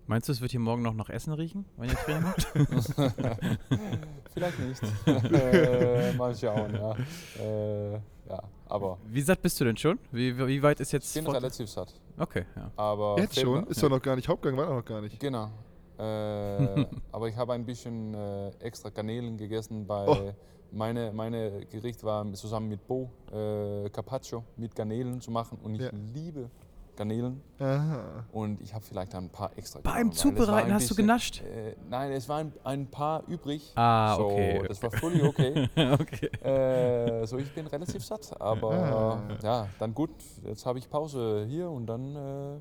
Meinst 0.09 0.29
du, 0.29 0.33
es 0.33 0.41
wird 0.41 0.53
hier 0.53 0.61
morgen 0.61 0.83
noch 0.83 0.95
nach 0.95 1.09
Essen 1.11 1.33
riechen, 1.33 1.65
wenn 1.77 1.89
ihr 1.89 1.97
Training 1.97 2.23
macht? 2.23 2.47
Vielleicht 4.33 4.59
nicht. 4.61 4.81
äh, 5.33 6.13
mal 6.13 6.33
schauen, 6.37 6.73
ja. 6.73 6.97
Äh, 7.43 7.93
ja, 8.29 8.43
aber 8.69 8.99
Wie 9.09 9.21
satt 9.23 9.43
bist 9.43 9.61
du 9.61 9.65
denn 9.65 9.77
schon? 9.77 9.99
Wie, 10.13 10.37
wie 10.47 10.63
weit 10.63 10.79
ist 10.79 10.89
ich 10.89 10.93
jetzt. 10.93 11.13
bin 11.15 11.25
fort- 11.25 11.37
relativ 11.37 11.69
satt. 11.69 11.93
Okay, 12.17 12.45
ja. 12.55 12.71
Aber 12.77 13.17
Jetzt 13.19 13.41
schon? 13.41 13.67
Ist 13.67 13.83
doch 13.83 13.89
noch 13.89 14.01
gar 14.01 14.15
nicht. 14.15 14.29
Hauptgang 14.29 14.57
war 14.57 14.67
doch 14.67 14.77
noch 14.77 14.85
gar 14.85 15.01
nicht. 15.01 15.19
Genau. 15.19 15.51
Äh, 15.99 16.03
aber 17.13 17.29
ich 17.29 17.37
habe 17.37 17.53
ein 17.55 17.65
bisschen 17.65 18.15
äh, 18.15 18.51
extra 18.61 18.91
Garnelen 18.91 19.37
gegessen, 19.37 19.89
weil 19.89 20.09
Oh. 20.09 20.33
meine, 20.73 21.13
meine 21.13 21.65
Gericht 21.67 22.03
war 22.05 22.31
zusammen 22.35 22.69
mit 22.69 22.87
Bo 22.87 23.11
äh, 23.33 23.89
Carpaccio 23.91 24.45
mit 24.57 24.75
Garnelen 24.75 25.21
zu 25.21 25.31
machen 25.31 25.59
und 25.63 25.75
ich 25.77 25.81
Ja. 25.83 25.91
liebe 26.15 26.51
Garnelen 26.97 27.43
Aha. 27.59 28.25
und 28.33 28.59
ich 28.63 28.73
habe 28.73 28.83
vielleicht 28.83 29.15
ein 29.15 29.29
paar 29.29 29.51
extra 29.59 29.81
Beim 29.83 30.13
Zubereiten 30.13 30.73
hast 30.73 30.85
du 30.85 30.95
bisschen- 30.95 31.07
genascht? 31.07 31.43
Äh, 31.43 31.77
nein, 31.91 32.11
es 32.13 32.27
waren 32.27 32.53
ein 32.65 32.87
paar 32.91 33.23
übrig. 33.29 33.71
Ah, 33.75 34.17
so, 34.17 34.25
okay. 34.31 34.63
Das 34.67 34.83
war 34.83 34.91
fully 34.93 35.23
okay. 35.23 35.69
okay. 36.01 36.27
Äh, 36.43 37.27
so, 37.27 37.37
ich 37.37 37.55
bin 37.55 37.67
relativ 37.67 38.03
satt, 38.03 38.35
aber 38.41 38.71
Ah. 38.73 39.21
ja, 39.43 39.69
dann 39.79 39.93
gut. 39.95 40.11
Jetzt 40.43 40.65
habe 40.65 40.79
ich 40.79 40.89
Pause 40.89 41.45
hier 41.47 41.69
und 41.71 41.85
dann 41.87 42.17
äh, 42.17 42.59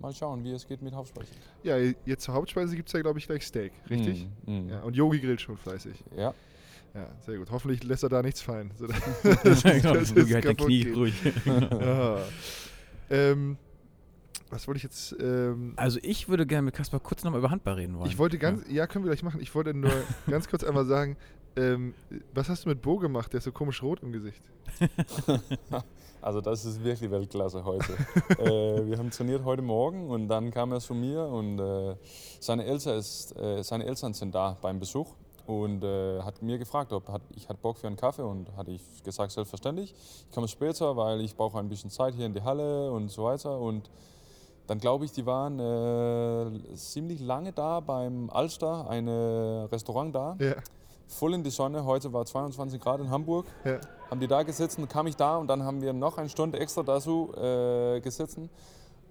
mal 0.00 0.12
schauen, 0.12 0.44
wie 0.44 0.52
es 0.52 0.66
geht 0.66 0.82
mit 0.82 0.94
Hauptspeise. 0.94 1.30
Ja, 1.62 1.76
jetzt 2.04 2.22
zur 2.24 2.34
Hauptspeise 2.34 2.76
gibt 2.76 2.88
es 2.88 2.92
ja, 2.92 3.00
glaube 3.00 3.18
ich, 3.18 3.26
gleich 3.26 3.44
Steak. 3.46 3.72
Richtig? 3.90 4.28
Mm, 4.46 4.52
mm. 4.52 4.68
Ja, 4.68 4.80
und 4.82 4.94
Yogi 4.96 5.18
grillt 5.20 5.40
schon 5.40 5.56
fleißig. 5.56 6.04
Ja. 6.16 6.34
Ja, 6.94 7.06
sehr 7.20 7.36
gut. 7.38 7.50
Hoffentlich 7.50 7.84
lässt 7.84 8.02
er 8.02 8.08
da 8.08 8.22
nichts 8.22 8.40
fallen. 8.40 8.70
So, 8.76 8.86
genau, 9.22 9.94
dass 9.94 10.10
Yogi 10.10 10.20
es 10.20 10.34
halt 10.34 10.44
kaputt 10.44 10.66
Knie 10.66 10.84
geht. 10.84 10.96
ruhig. 10.96 11.14
Ähm, 13.10 13.56
was 14.50 14.66
wollte 14.66 14.76
ich 14.76 14.82
jetzt? 14.82 15.16
Ähm, 15.18 15.72
Also 15.76 15.98
ich 16.02 16.28
würde 16.28 16.46
gerne 16.46 16.66
mit 16.66 16.74
Kaspar 16.74 17.00
kurz 17.00 17.24
nochmal 17.24 17.40
über 17.40 17.50
Handball 17.50 17.74
reden 17.74 17.98
wollen. 17.98 18.10
ich 18.10 18.18
wollte 18.18 18.36
ganz, 18.36 18.64
ja. 18.68 18.86
können 18.86 19.04
wir 19.04 19.10
gleich 19.10 19.22
machen. 19.22 19.40
Ich 19.40 19.54
wollte 19.54 19.72
nur 19.72 19.90
ganz 20.26 20.46
kurz 20.48 20.62
einmal 20.62 20.84
sagen, 20.84 21.16
ähm, 21.56 21.94
was 22.34 22.48
hast 22.50 22.64
du 22.64 22.68
mit 22.68 22.82
Bo 22.82 22.98
gemacht? 22.98 23.32
Der 23.32 23.38
ist 23.38 23.44
so 23.44 23.52
komisch 23.52 23.82
rot 23.82 24.02
im 24.02 24.12
Gesicht. 24.12 24.42
Also 26.28 26.42
das 26.42 26.62
ist 26.66 26.84
wirklich 26.84 27.10
Weltklasse 27.10 27.64
heute. 27.64 27.94
äh, 28.38 28.86
wir 28.86 28.98
haben 28.98 29.10
trainiert 29.10 29.46
heute 29.46 29.62
Morgen 29.62 30.10
und 30.10 30.28
dann 30.28 30.50
kam 30.50 30.72
er 30.72 30.80
zu 30.80 30.92
mir 30.92 31.22
und 31.22 31.58
äh, 31.58 31.96
seine, 32.38 32.66
Eltern 32.66 32.98
ist, 32.98 33.34
äh, 33.38 33.62
seine 33.62 33.86
Eltern 33.86 34.12
sind 34.12 34.34
da 34.34 34.58
beim 34.60 34.78
Besuch 34.78 35.06
und 35.46 35.82
äh, 35.82 36.20
hat 36.20 36.42
mir 36.42 36.58
gefragt, 36.58 36.92
ob 36.92 37.08
hat, 37.08 37.22
ich 37.34 37.48
hat 37.48 37.62
Bock 37.62 37.78
für 37.78 37.86
einen 37.86 37.96
Kaffee 37.96 38.26
und 38.26 38.54
hatte 38.58 38.72
ich 38.72 38.82
gesagt, 39.02 39.32
selbstverständlich. 39.32 39.94
Ich 40.28 40.34
komme 40.34 40.48
später, 40.48 40.98
weil 40.98 41.22
ich 41.22 41.34
brauche 41.34 41.58
ein 41.58 41.70
bisschen 41.70 41.88
Zeit 41.88 42.12
hier 42.12 42.26
in 42.26 42.34
die 42.34 42.42
Halle 42.42 42.92
und 42.92 43.08
so 43.08 43.24
weiter 43.24 43.58
und 43.58 43.88
dann 44.66 44.80
glaube 44.80 45.06
ich, 45.06 45.12
die 45.12 45.24
waren 45.24 45.58
äh, 45.58 46.74
ziemlich 46.74 47.20
lange 47.20 47.54
da 47.54 47.80
beim 47.80 48.28
Alster, 48.28 48.86
ein 48.90 49.08
Restaurant 49.08 50.14
da, 50.14 50.36
Ja, 50.38 50.56
voll 51.08 51.34
in 51.34 51.42
die 51.42 51.50
Sonne. 51.50 51.84
Heute 51.84 52.12
war 52.12 52.24
22 52.24 52.80
Grad 52.80 53.00
in 53.00 53.10
Hamburg 53.10 53.46
ja. 53.64 53.80
haben 54.10 54.20
die 54.20 54.28
da 54.28 54.42
gesessen, 54.42 54.88
kam 54.88 55.06
ich 55.06 55.16
da 55.16 55.36
und 55.36 55.48
dann 55.48 55.62
haben 55.64 55.82
wir 55.82 55.92
noch 55.92 56.18
eine 56.18 56.28
Stunde 56.28 56.58
extra 56.60 56.82
dazu 56.82 57.32
äh, 57.36 58.00
gesessen. 58.00 58.50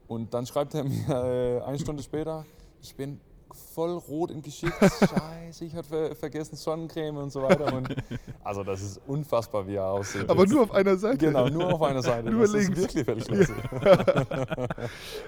Und 0.08 0.34
dann 0.34 0.46
schreibt 0.46 0.74
er 0.74 0.84
mir 0.84 1.10
äh, 1.10 1.62
eine 1.64 1.80
Stunde 1.80 2.02
später, 2.02 2.46
ich 2.82 2.96
bin 2.96 3.20
voll 3.54 3.92
rot 3.98 4.32
im 4.32 4.42
Gesicht, 4.42 4.74
scheiße, 4.80 5.66
ich 5.66 5.76
habe 5.76 5.88
ver 5.88 6.16
vergessen 6.16 6.56
Sonnencreme 6.56 7.18
und 7.18 7.32
so 7.32 7.42
weiter. 7.44 7.74
Und, 7.74 7.96
also 8.44 8.64
das 8.64 8.82
ist 8.82 9.02
unfassbar, 9.08 9.68
wie 9.68 9.76
er 9.76 9.86
aussieht. 9.86 10.30
Aber 10.30 10.42
Jetzt- 10.44 10.52
nur 10.54 10.64
auf 10.64 10.72
einer 10.74 10.98
Seite. 10.98 11.18
Genau, 11.28 11.48
nur 11.50 11.74
auf 11.74 11.82
einer 11.82 12.02
Seite. 12.02 12.30
Nur 12.32 12.42
das 12.42 12.54
links. 12.54 12.70
ist 12.70 12.96
wirklich 12.96 13.08
Weltklasse. 13.08 13.56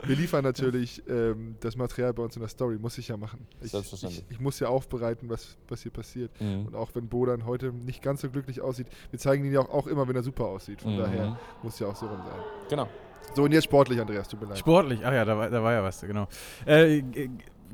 Wir 0.03 0.15
liefern 0.15 0.43
natürlich 0.43 1.01
ähm, 1.08 1.55
das 1.60 1.75
Material 1.75 2.13
bei 2.13 2.23
uns 2.23 2.36
in 2.36 2.41
der 2.41 2.49
Story, 2.49 2.77
muss 2.77 2.97
ich 2.97 3.08
ja 3.08 3.17
machen. 3.17 3.45
Ich, 3.62 3.71
Selbstverständlich. 3.71 4.23
Ich, 4.29 4.36
ich 4.36 4.39
muss 4.41 4.60
ja 4.60 4.67
aufbereiten, 4.69 5.29
was, 5.29 5.58
was 5.67 5.82
hier 5.82 5.91
passiert. 5.91 6.32
Mhm. 6.41 6.67
Und 6.67 6.75
auch 6.75 6.89
wenn 6.93 7.08
Bo 7.08 7.25
dann 7.25 7.45
heute 7.45 7.71
nicht 7.71 8.01
ganz 8.01 8.21
so 8.21 8.29
glücklich 8.29 8.62
aussieht, 8.62 8.88
wir 9.12 9.19
zeigen 9.19 9.45
ihn 9.45 9.53
ja 9.53 9.60
auch, 9.62 9.69
auch 9.69 9.88
immer, 9.88 10.08
wenn 10.08 10.15
er 10.15 10.23
super 10.23 10.45
aussieht. 10.45 10.82
Von 10.82 10.93
Mhm. 10.95 10.99
daher 10.99 11.39
muss 11.63 11.79
ja 11.79 11.88
auch 11.88 11.95
so 11.95 12.08
rum 12.08 12.17
sein. 12.17 12.39
Genau. 12.69 12.88
So, 13.36 13.43
und 13.43 13.51
jetzt 13.51 13.65
sportlich, 13.65 13.99
Andreas, 14.01 14.27
tut 14.27 14.41
mir 14.41 14.47
leid. 14.47 14.58
Sportlich, 14.58 15.01
ach 15.05 15.13
ja, 15.13 15.23
da 15.23 15.38
war, 15.38 15.49
da 15.49 15.62
war 15.62 15.73
ja 15.73 15.84
was, 15.84 16.01
genau. 16.01 16.27
Äh, 16.65 17.03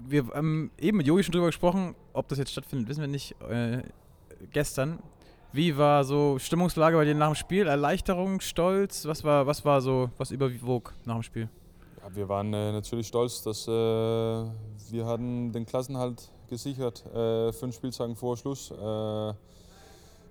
wir 0.07 0.27
haben 0.27 0.71
eben 0.79 0.97
mit 0.97 1.07
Yogi 1.07 1.23
schon 1.23 1.33
drüber 1.33 1.47
gesprochen, 1.47 1.95
ob 2.13 2.27
das 2.27 2.37
jetzt 2.37 2.51
stattfindet, 2.51 2.87
wissen 2.89 3.01
wir 3.01 3.07
nicht. 3.07 3.35
Äh, 3.49 3.83
gestern, 4.51 4.99
wie 5.51 5.77
war 5.77 6.03
so 6.03 6.37
Stimmungslage 6.39 6.97
bei 6.97 7.05
dir 7.05 7.15
nach 7.15 7.29
dem 7.29 7.35
Spiel? 7.35 7.67
Erleichterung, 7.67 8.41
Stolz? 8.41 9.05
Was 9.05 9.23
war, 9.23 9.47
was 9.47 9.63
war 9.63 9.81
so, 9.81 10.09
was 10.17 10.31
überwog 10.31 10.93
nach 11.05 11.15
dem 11.15 11.23
Spiel? 11.23 11.49
Ja, 12.01 12.15
wir 12.15 12.29
waren 12.29 12.53
äh, 12.53 12.71
natürlich 12.71 13.07
stolz, 13.07 13.41
dass 13.41 13.67
äh, 13.67 13.71
wir 13.71 15.05
hatten 15.05 15.51
den 15.51 15.65
Klassenhalt 15.65 16.29
gesichert, 16.49 17.05
äh, 17.13 17.51
fünf 17.53 17.75
Spieltagen 17.75 18.15
vor 18.15 18.37
Schluss. 18.37 18.71
Äh, 18.71 19.33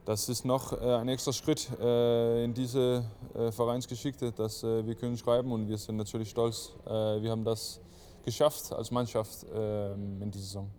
das 0.05 0.29
ist 0.29 0.45
noch 0.45 0.75
äh, 0.75 0.97
ein 0.97 1.09
extra 1.09 1.33
Schritt 1.33 1.67
äh, 1.81 2.45
in 2.45 2.53
diese 2.53 3.07
äh, 3.35 3.51
Vereinsgeschichte, 3.51 4.33
dass 4.33 4.63
wir 4.63 4.95
können 4.95 5.17
schreiben 5.17 5.51
und 5.51 5.67
wir 5.67 5.79
sind 5.79 5.97
natürlich 5.97 6.29
stolz. 6.29 6.73
Wir 6.85 7.31
haben 7.31 7.45
das 7.45 7.81
geschafft 8.25 8.73
als 8.73 8.91
Mannschaft 8.91 9.47
ähm, 9.55 10.21
in 10.23 10.31
dieser 10.31 10.45
Saison. 10.45 10.71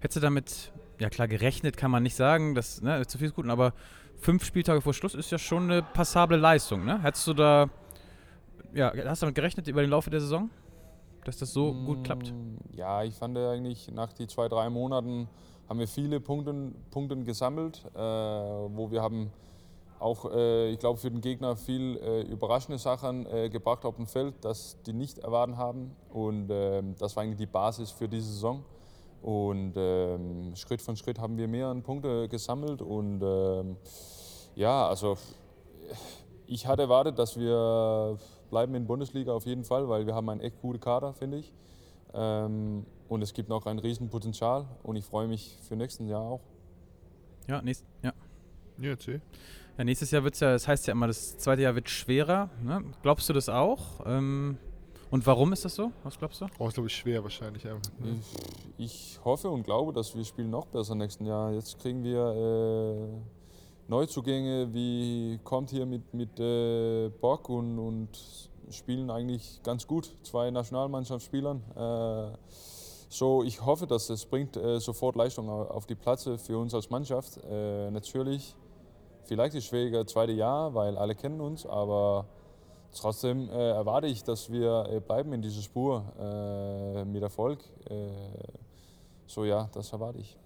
Hättest 0.00 0.16
du 0.16 0.20
damit, 0.20 0.72
ja 0.98 1.10
klar, 1.10 1.28
gerechnet 1.28 1.76
kann 1.76 1.90
man 1.90 2.02
nicht 2.02 2.16
sagen, 2.16 2.54
das 2.54 2.80
ne, 2.80 3.06
zu 3.06 3.18
viel 3.18 3.28
ist 3.28 3.34
gut, 3.34 3.48
aber 3.48 3.72
fünf 4.18 4.44
Spieltage 4.44 4.80
vor 4.80 4.94
Schluss 4.94 5.14
ist 5.14 5.30
ja 5.30 5.38
schon 5.38 5.64
eine 5.64 5.82
passable 5.82 6.36
Leistung, 6.36 6.84
ne? 6.84 7.02
Hättest 7.02 7.26
du 7.26 7.34
da, 7.34 7.68
ja, 8.74 8.92
hast 9.06 9.22
du 9.22 9.26
damit 9.26 9.34
gerechnet 9.34 9.68
über 9.68 9.80
den 9.82 9.90
Laufe 9.90 10.10
der 10.10 10.20
Saison, 10.20 10.50
dass 11.24 11.38
das 11.38 11.52
so 11.52 11.72
gut 11.72 12.04
klappt? 12.04 12.32
Mm, 12.32 12.56
Ja, 12.74 13.02
ich 13.02 13.14
fand 13.14 13.36
eigentlich 13.36 13.90
nach 13.92 14.12
die 14.12 14.26
zwei, 14.26 14.48
drei 14.48 14.70
Monaten 14.70 15.28
haben 15.68 15.78
wir 15.78 15.88
viele 15.88 16.18
Punkte, 16.20 16.72
Punkte 16.90 17.16
gesammelt, 17.22 17.84
äh, 17.94 17.98
wo 17.98 18.90
wir 18.90 19.02
haben 19.02 19.30
auch, 20.00 20.30
äh, 20.32 20.70
ich 20.70 20.78
glaube, 20.78 20.98
für 20.98 21.10
den 21.10 21.20
Gegner 21.20 21.56
viel 21.56 21.98
äh, 21.98 22.22
überraschende 22.22 22.78
Sachen 22.78 23.26
äh, 23.26 23.50
gebracht 23.50 23.84
auf 23.84 23.96
dem 23.96 24.06
Feld, 24.06 24.34
das 24.40 24.76
die 24.86 24.92
nicht 24.92 25.18
erwarten 25.18 25.56
haben. 25.56 25.94
Und 26.10 26.48
ähm, 26.50 26.94
das 26.98 27.14
war 27.14 27.22
eigentlich 27.22 27.38
die 27.38 27.46
Basis 27.46 27.90
für 27.90 28.08
diese 28.08 28.32
Saison. 28.32 28.64
Und 29.22 29.74
ähm, 29.76 30.56
Schritt 30.56 30.80
für 30.80 30.96
Schritt 30.96 31.18
haben 31.18 31.36
wir 31.36 31.46
mehr 31.46 31.66
an 31.66 31.82
Punkte 31.82 32.28
gesammelt. 32.28 32.80
Und 32.80 33.20
ähm, 33.22 33.76
ja, 34.54 34.88
also 34.88 35.18
ich 36.46 36.66
hatte 36.66 36.82
erwartet, 36.82 37.18
dass 37.18 37.38
wir 37.38 38.18
bleiben 38.48 38.74
in 38.74 38.84
der 38.84 38.88
Bundesliga 38.88 39.32
auf 39.32 39.44
jeden 39.46 39.64
Fall, 39.64 39.88
weil 39.88 40.06
wir 40.06 40.14
haben 40.14 40.28
einen 40.30 40.40
echt 40.40 40.60
guten 40.60 40.80
Kader, 40.80 41.12
finde 41.12 41.38
ich. 41.38 41.52
Ähm, 42.14 42.86
und 43.08 43.22
es 43.22 43.34
gibt 43.34 43.48
noch 43.48 43.66
ein 43.66 43.78
Riesenpotenzial 43.78 44.66
und 44.82 44.96
ich 44.96 45.04
freue 45.04 45.28
mich 45.28 45.58
für 45.62 45.76
nächstes 45.76 46.08
Jahr 46.08 46.22
auch. 46.22 46.40
Ja, 47.46 47.60
nächst, 47.60 47.84
ja. 48.02 48.12
Ja, 48.78 48.90
erzähl. 48.90 49.20
Ja 49.80 49.84
nächstes 49.84 50.10
Jahr 50.10 50.22
wird 50.22 50.34
es 50.34 50.40
ja, 50.40 50.52
das 50.52 50.68
heißt 50.68 50.86
ja 50.86 50.92
immer, 50.92 51.06
das 51.06 51.38
zweite 51.38 51.62
Jahr 51.62 51.74
wird 51.74 51.88
schwerer. 51.88 52.50
Ne? 52.62 52.84
Glaubst 53.02 53.28
du 53.28 53.32
das 53.32 53.48
auch? 53.48 53.78
Ähm, 54.04 54.58
und 55.10 55.26
warum 55.26 55.52
ist 55.54 55.64
das 55.64 55.74
so? 55.74 55.90
Was 56.04 56.18
glaubst 56.18 56.42
du? 56.42 56.46
Oh, 56.58 56.68
ist 56.68 56.74
glaube 56.74 56.88
ich 56.88 56.94
schwer 56.94 57.22
wahrscheinlich 57.22 57.66
einfach. 57.66 57.90
Ne? 57.98 58.20
Ich, 58.76 58.84
ich 59.16 59.20
hoffe 59.24 59.48
und 59.48 59.62
glaube, 59.64 59.92
dass 59.94 60.14
wir 60.14 60.24
spielen 60.24 60.50
noch 60.50 60.66
besser 60.66 60.94
nächsten 60.94 61.24
Jahr. 61.24 61.52
Jetzt 61.52 61.78
kriegen 61.78 62.04
wir 62.04 62.20
äh, 62.20 63.88
Neuzugänge, 63.88 64.68
wie 64.74 65.40
kommt 65.44 65.70
hier 65.70 65.86
mit, 65.86 66.12
mit 66.12 66.38
äh, 66.38 67.08
Bock 67.20 67.48
und, 67.48 67.78
und 67.78 68.08
spielen 68.70 69.10
eigentlich 69.10 69.60
ganz 69.64 69.86
gut. 69.86 70.14
Zwei 70.22 70.50
Nationalmannschaftsspielern. 70.50 71.62
Äh, 71.74 72.36
so, 73.08 73.42
ich 73.42 73.64
hoffe, 73.64 73.86
dass 73.88 74.10
es 74.10 74.26
bringt 74.26 74.56
äh, 74.56 74.78
sofort 74.78 75.16
Leistung 75.16 75.48
au- 75.48 75.64
auf 75.64 75.86
die 75.86 75.96
Plätze 75.96 76.36
für 76.38 76.58
uns 76.58 76.74
als 76.74 76.90
Mannschaft. 76.90 77.40
Äh, 77.50 77.90
natürlich, 77.90 78.54
vielleicht 79.30 79.54
ist 79.54 79.66
schwieriger 79.66 80.04
zweite 80.08 80.32
Jahr, 80.32 80.74
weil 80.74 80.98
alle 80.98 81.14
kennen 81.14 81.40
uns, 81.40 81.64
aber 81.64 82.26
trotzdem 82.92 83.48
äh, 83.48 83.70
erwarte 83.70 84.08
ich, 84.08 84.24
dass 84.24 84.50
wir 84.50 84.88
äh, 84.90 84.98
bleiben 84.98 85.32
in 85.32 85.40
dieser 85.40 85.62
Spur 85.62 86.04
äh, 86.18 87.04
mit 87.04 87.22
Erfolg. 87.22 87.60
Äh, 87.88 88.08
so 89.26 89.44
ja, 89.44 89.70
das 89.72 89.92
erwarte 89.92 90.18
ich. 90.18 90.36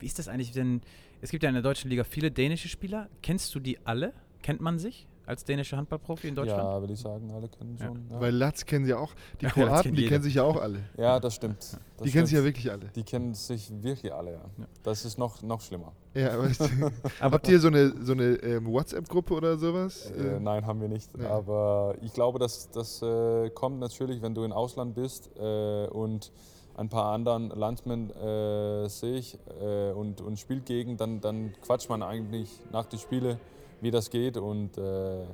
Wie 0.00 0.06
ist 0.06 0.18
das 0.18 0.26
eigentlich 0.26 0.50
denn? 0.50 0.80
Es 1.20 1.30
gibt 1.30 1.44
ja 1.44 1.48
in 1.48 1.54
der 1.54 1.62
deutschen 1.62 1.90
Liga 1.90 2.02
viele 2.02 2.32
dänische 2.32 2.68
Spieler. 2.68 3.08
Kennst 3.22 3.54
du 3.54 3.60
die 3.60 3.78
alle? 3.86 4.12
Kennt 4.42 4.60
man 4.60 4.80
sich 4.80 5.07
als 5.28 5.44
dänischer 5.44 5.76
Handballprofi 5.76 6.28
in 6.28 6.34
Deutschland? 6.34 6.62
Ja, 6.62 6.80
würde 6.80 6.92
ich 6.94 7.00
sagen, 7.00 7.30
alle 7.30 7.48
kennen 7.48 7.76
Ja. 7.78 7.86
schon. 7.86 8.06
Ja, 8.10 8.20
Weil 8.20 8.34
Latz 8.34 8.64
kennen 8.64 8.84
sie 8.84 8.90
ja 8.92 8.98
auch. 8.98 9.12
Die 9.40 9.44
Ja, 9.44 9.50
Kroaten, 9.50 9.82
kennt 9.82 9.96
die 9.98 10.00
jeder. 10.02 10.10
kennen 10.12 10.24
sich 10.24 10.34
ja 10.34 10.42
auch 10.42 10.56
alle. 10.60 10.78
ja 10.96 11.20
das 11.20 11.34
stimmt. 11.34 11.58
Das 11.60 11.78
die 12.04 12.10
kennen 12.10 12.26
sich 12.26 12.34
ja 12.34 12.40
stimmt. 12.40 12.44
wirklich 12.56 12.70
alle. 12.72 12.86
Die 12.94 13.02
kennen 13.02 13.34
sich 13.34 13.70
wirklich 13.82 14.12
alle, 14.12 14.32
ja. 14.32 14.40
Ja. 14.58 14.64
Das 14.82 15.04
ist 15.04 15.18
noch, 15.18 15.42
noch 15.42 15.60
schlimmer. 15.60 15.92
Ja, 16.14 16.32
aber 16.32 16.44
Aber 16.44 16.92
habt 17.36 17.48
ihr 17.48 17.60
so 17.60 17.68
eine, 17.68 17.92
so 18.04 18.12
eine 18.12 18.24
ähm, 18.42 18.66
WhatsApp-Gruppe 18.72 19.34
oder 19.34 19.58
sowas? 19.58 20.10
Äh, 20.10 20.36
Ähm, 20.36 20.42
nein, 20.44 20.66
haben 20.66 20.80
wir 20.80 20.88
nicht. 20.88 21.10
ja. 21.20 21.28
Aber 21.30 21.94
ich 22.00 22.12
glaube, 22.12 22.38
dass 22.38 22.70
das 22.70 23.02
äh, 23.02 23.50
kommt 23.50 23.78
natürlich, 23.80 24.22
wenn 24.22 24.34
du 24.34 24.44
im 24.44 24.52
Ausland 24.52 24.94
bist 24.94 25.30
äh, 25.38 25.86
und 25.88 26.32
ein 26.76 26.88
paar 26.88 27.12
anderen 27.12 27.50
Landsmen 27.50 28.10
äh, 28.10 28.88
sehe 28.88 29.16
ich 29.18 29.36
äh, 29.60 29.90
und, 29.90 30.20
und 30.20 30.38
spielt 30.38 30.64
gegen, 30.64 30.96
dann, 30.96 31.20
dann 31.20 31.52
quatscht 31.60 31.90
man 31.90 32.04
eigentlich 32.04 32.48
nach 32.70 32.86
den 32.86 33.00
Spielen, 33.00 33.36
wie 33.80 33.90
das 33.90 34.10
geht. 34.10 34.36
Und 34.36 34.76
äh, 34.78 35.24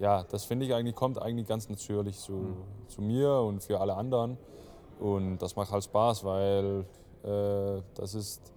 ja, 0.00 0.24
das 0.24 0.44
finde 0.44 0.66
ich 0.66 0.74
eigentlich, 0.74 0.94
kommt 0.94 1.20
eigentlich 1.20 1.46
ganz 1.46 1.68
natürlich 1.68 2.18
zu, 2.18 2.56
zu 2.88 3.02
mir 3.02 3.30
und 3.32 3.62
für 3.62 3.80
alle 3.80 3.94
anderen. 3.94 4.36
Und 5.00 5.38
das 5.38 5.56
macht 5.56 5.70
halt 5.70 5.84
Spaß, 5.84 6.24
weil 6.24 6.84
äh, 7.24 7.82
das 7.94 8.14
ist 8.14 8.52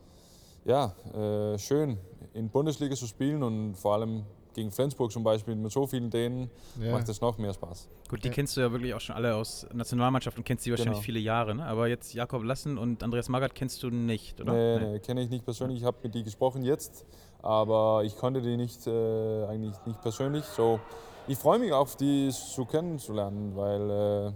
ja, 0.66 0.94
äh, 1.14 1.58
schön, 1.58 1.98
in 2.34 2.50
Bundesliga 2.50 2.96
zu 2.96 3.08
spielen 3.08 3.42
und 3.42 3.76
vor 3.76 3.94
allem 3.94 4.24
gegen 4.54 4.72
Flensburg 4.72 5.12
zum 5.12 5.24
Beispiel 5.24 5.56
mit 5.56 5.72
so 5.72 5.86
vielen 5.86 6.10
Dänen 6.10 6.50
ja. 6.82 6.92
macht 6.92 7.08
es 7.08 7.22
noch 7.22 7.38
mehr 7.38 7.54
Spaß. 7.54 7.88
Gut, 8.10 8.24
die 8.24 8.28
Ja. 8.30 8.34
kennst 8.34 8.58
du 8.58 8.62
ja 8.62 8.72
wirklich 8.72 8.94
auch 8.96 9.00
schon 9.00 9.16
alle 9.16 9.36
aus 9.36 9.68
Nationalmannschaft 9.72 10.36
und 10.38 10.44
kennst 10.44 10.64
sie 10.64 10.72
wahrscheinlich 10.72 10.96
Genau. 10.96 11.06
viele 11.06 11.20
Jahre. 11.20 11.54
Ne? 11.56 11.64
Aber 11.66 11.88
jetzt 11.88 12.14
Jakob 12.16 12.44
Lassen 12.44 12.78
und 12.78 13.04
Andreas 13.04 13.30
Magath 13.30 13.54
kennst 13.54 13.84
du 13.84 13.92
nicht, 13.92 14.42
oder? 14.42 14.54
Nee, 14.54 14.94
nee, 14.94 15.00
kenne 15.00 15.22
ich 15.22 15.30
nicht 15.30 15.46
persönlich. 15.46 15.78
Ich 15.78 15.84
habe 15.86 15.98
mit 16.02 16.16
die 16.16 16.24
gesprochen 16.24 16.64
jetzt, 16.64 17.06
aber 17.48 18.04
ich 18.04 18.18
konnte 18.18 18.42
die 18.42 18.58
nicht 18.58 18.86
äh, 18.88 19.46
eigentlich 19.46 19.74
nicht 19.86 20.02
persönlich. 20.02 20.44
So, 20.44 20.82
ich 21.28 21.38
freue 21.38 21.60
mich 21.60 21.72
auf 21.72 21.96
die 21.96 22.30
zu 22.30 22.66
kennenzulernen, 22.66 23.56
weil 23.56 23.90
äh, 23.90 24.32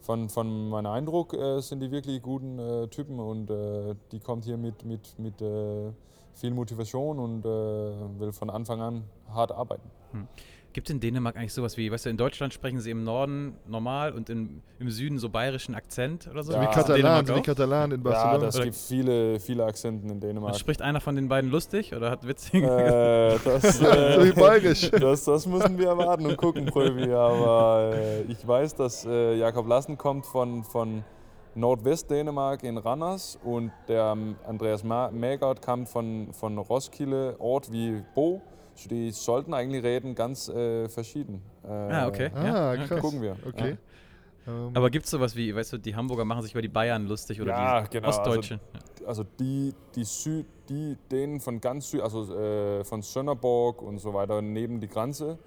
von, 0.00 0.28
von 0.28 0.68
meinem 0.68 0.90
Eindruck 0.90 1.34
äh, 1.34 1.60
sind 1.60 1.78
die 1.78 1.92
wirklich 1.92 2.20
guten 2.20 2.58
äh, 2.58 2.88
Typen 2.88 3.20
und 3.20 3.48
äh, 3.48 3.94
die 4.10 4.18
kommt 4.18 4.44
hier 4.44 4.56
mit, 4.56 4.84
mit, 4.84 5.16
mit 5.20 5.40
äh, 5.40 5.92
viel 6.34 6.50
Motivation 6.50 7.20
und 7.20 7.44
will 7.44 8.32
von 8.32 8.50
Anfang 8.50 8.80
an 8.80 9.04
hart 9.32 9.52
arbeiten. 9.52 9.88
Gibt 10.72 10.88
es 10.88 10.94
in 10.94 11.00
Dänemark 11.00 11.36
eigentlich 11.36 11.52
sowas 11.52 11.76
wie, 11.76 11.92
weißt 11.92 12.06
du, 12.06 12.10
in 12.10 12.16
Deutschland 12.16 12.54
sprechen 12.54 12.80
sie 12.80 12.90
im 12.90 13.04
Norden 13.04 13.54
normal 13.66 14.12
und 14.12 14.30
im, 14.30 14.62
im 14.78 14.90
Süden 14.90 15.18
so 15.18 15.28
bayerischen 15.28 15.74
Akzent 15.74 16.28
oder 16.30 16.42
so? 16.42 16.52
Ja. 16.52 16.62
wie 16.62 16.66
Katalan, 16.74 17.28
wie? 17.28 17.42
Katalan 17.42 17.90
in 17.92 17.98
Ja, 18.02 18.10
Barcelona. 18.10 18.46
das 18.46 18.56
Oder- 18.56 18.64
gibt 18.64 18.76
viele, 18.76 19.38
viele 19.40 19.64
Akzenten 19.66 20.08
in 20.08 20.20
Dänemark. 20.20 20.54
Und 20.54 20.58
spricht 20.58 20.80
einer 20.80 21.00
von 21.00 21.14
den 21.14 21.28
beiden 21.28 21.50
lustig 21.50 21.94
oder 21.94 22.10
hat 22.10 22.26
witzige? 22.26 22.66
Äh, 22.66 23.38
das, 23.44 23.78
so 23.78 23.84
wie 23.84 24.28
äh, 24.28 24.32
Bayerisch. 24.32 24.90
das, 24.90 25.24
das 25.24 25.46
müssen 25.46 25.76
wir 25.76 25.88
erwarten 25.88 26.24
und 26.26 26.36
gucken, 26.38 26.64
Prövi. 26.66 27.12
Aber 27.12 27.92
äh, 27.94 28.22
ich 28.22 28.46
weiß, 28.46 28.74
dass 28.74 29.04
äh, 29.04 29.34
Jakob 29.36 29.66
Lassen 29.68 29.98
kommt 29.98 30.24
von, 30.24 30.64
von 30.64 31.04
Nordwestdänemark 31.54 32.62
in 32.64 32.78
Randers 32.78 33.38
und 33.44 33.72
der 33.88 34.12
ähm, 34.16 34.36
Andreas 34.46 34.82
Mägert 34.84 35.60
kam 35.62 35.86
von, 35.86 36.28
von 36.32 36.56
Roskilde, 36.58 37.36
Ort 37.38 37.70
wie 37.72 38.02
Bo. 38.14 38.40
So 38.74 38.88
die 38.88 39.10
sollten 39.10 39.54
eigentlich 39.54 39.82
reden 39.82 40.14
ganz 40.14 40.48
äh, 40.48 40.88
verschieden. 40.88 41.42
Äh, 41.64 41.68
ah, 41.68 42.06
okay. 42.08 42.30
Ah, 42.34 42.44
ja, 42.44 42.74
ja, 42.74 42.86
krass. 42.86 43.00
Gucken 43.00 43.22
wir. 43.22 43.36
Okay. 43.46 43.76
Ähm, 44.46 44.70
Aber 44.74 44.90
gibt 44.90 45.04
es 45.04 45.10
sowas 45.10 45.36
wie, 45.36 45.54
weißt 45.54 45.74
du, 45.74 45.78
die 45.78 45.94
Hamburger 45.94 46.24
machen 46.24 46.42
sich 46.42 46.52
über 46.52 46.62
die 46.62 46.68
Bayern 46.68 47.06
lustig 47.06 47.40
oder 47.40 47.50
Ja, 47.50 47.82
die 47.82 47.90
genau, 47.90 48.08
also 48.08 48.20
Ostdeutschen? 48.20 48.60
also 49.06 49.24
die, 49.38 49.72
die 49.94 50.04
Süd, 50.04 50.46
die 50.68 50.96
denen 51.10 51.40
von 51.40 51.60
ganz 51.60 51.90
Süd, 51.90 52.00
also 52.00 52.34
äh, 52.34 52.84
von 52.84 53.02
Sönnerborg 53.02 53.82
und 53.82 53.98
so 53.98 54.14
weiter 54.14 54.42
neben 54.42 54.80
die 54.80 54.88
Grenze. 54.88 55.38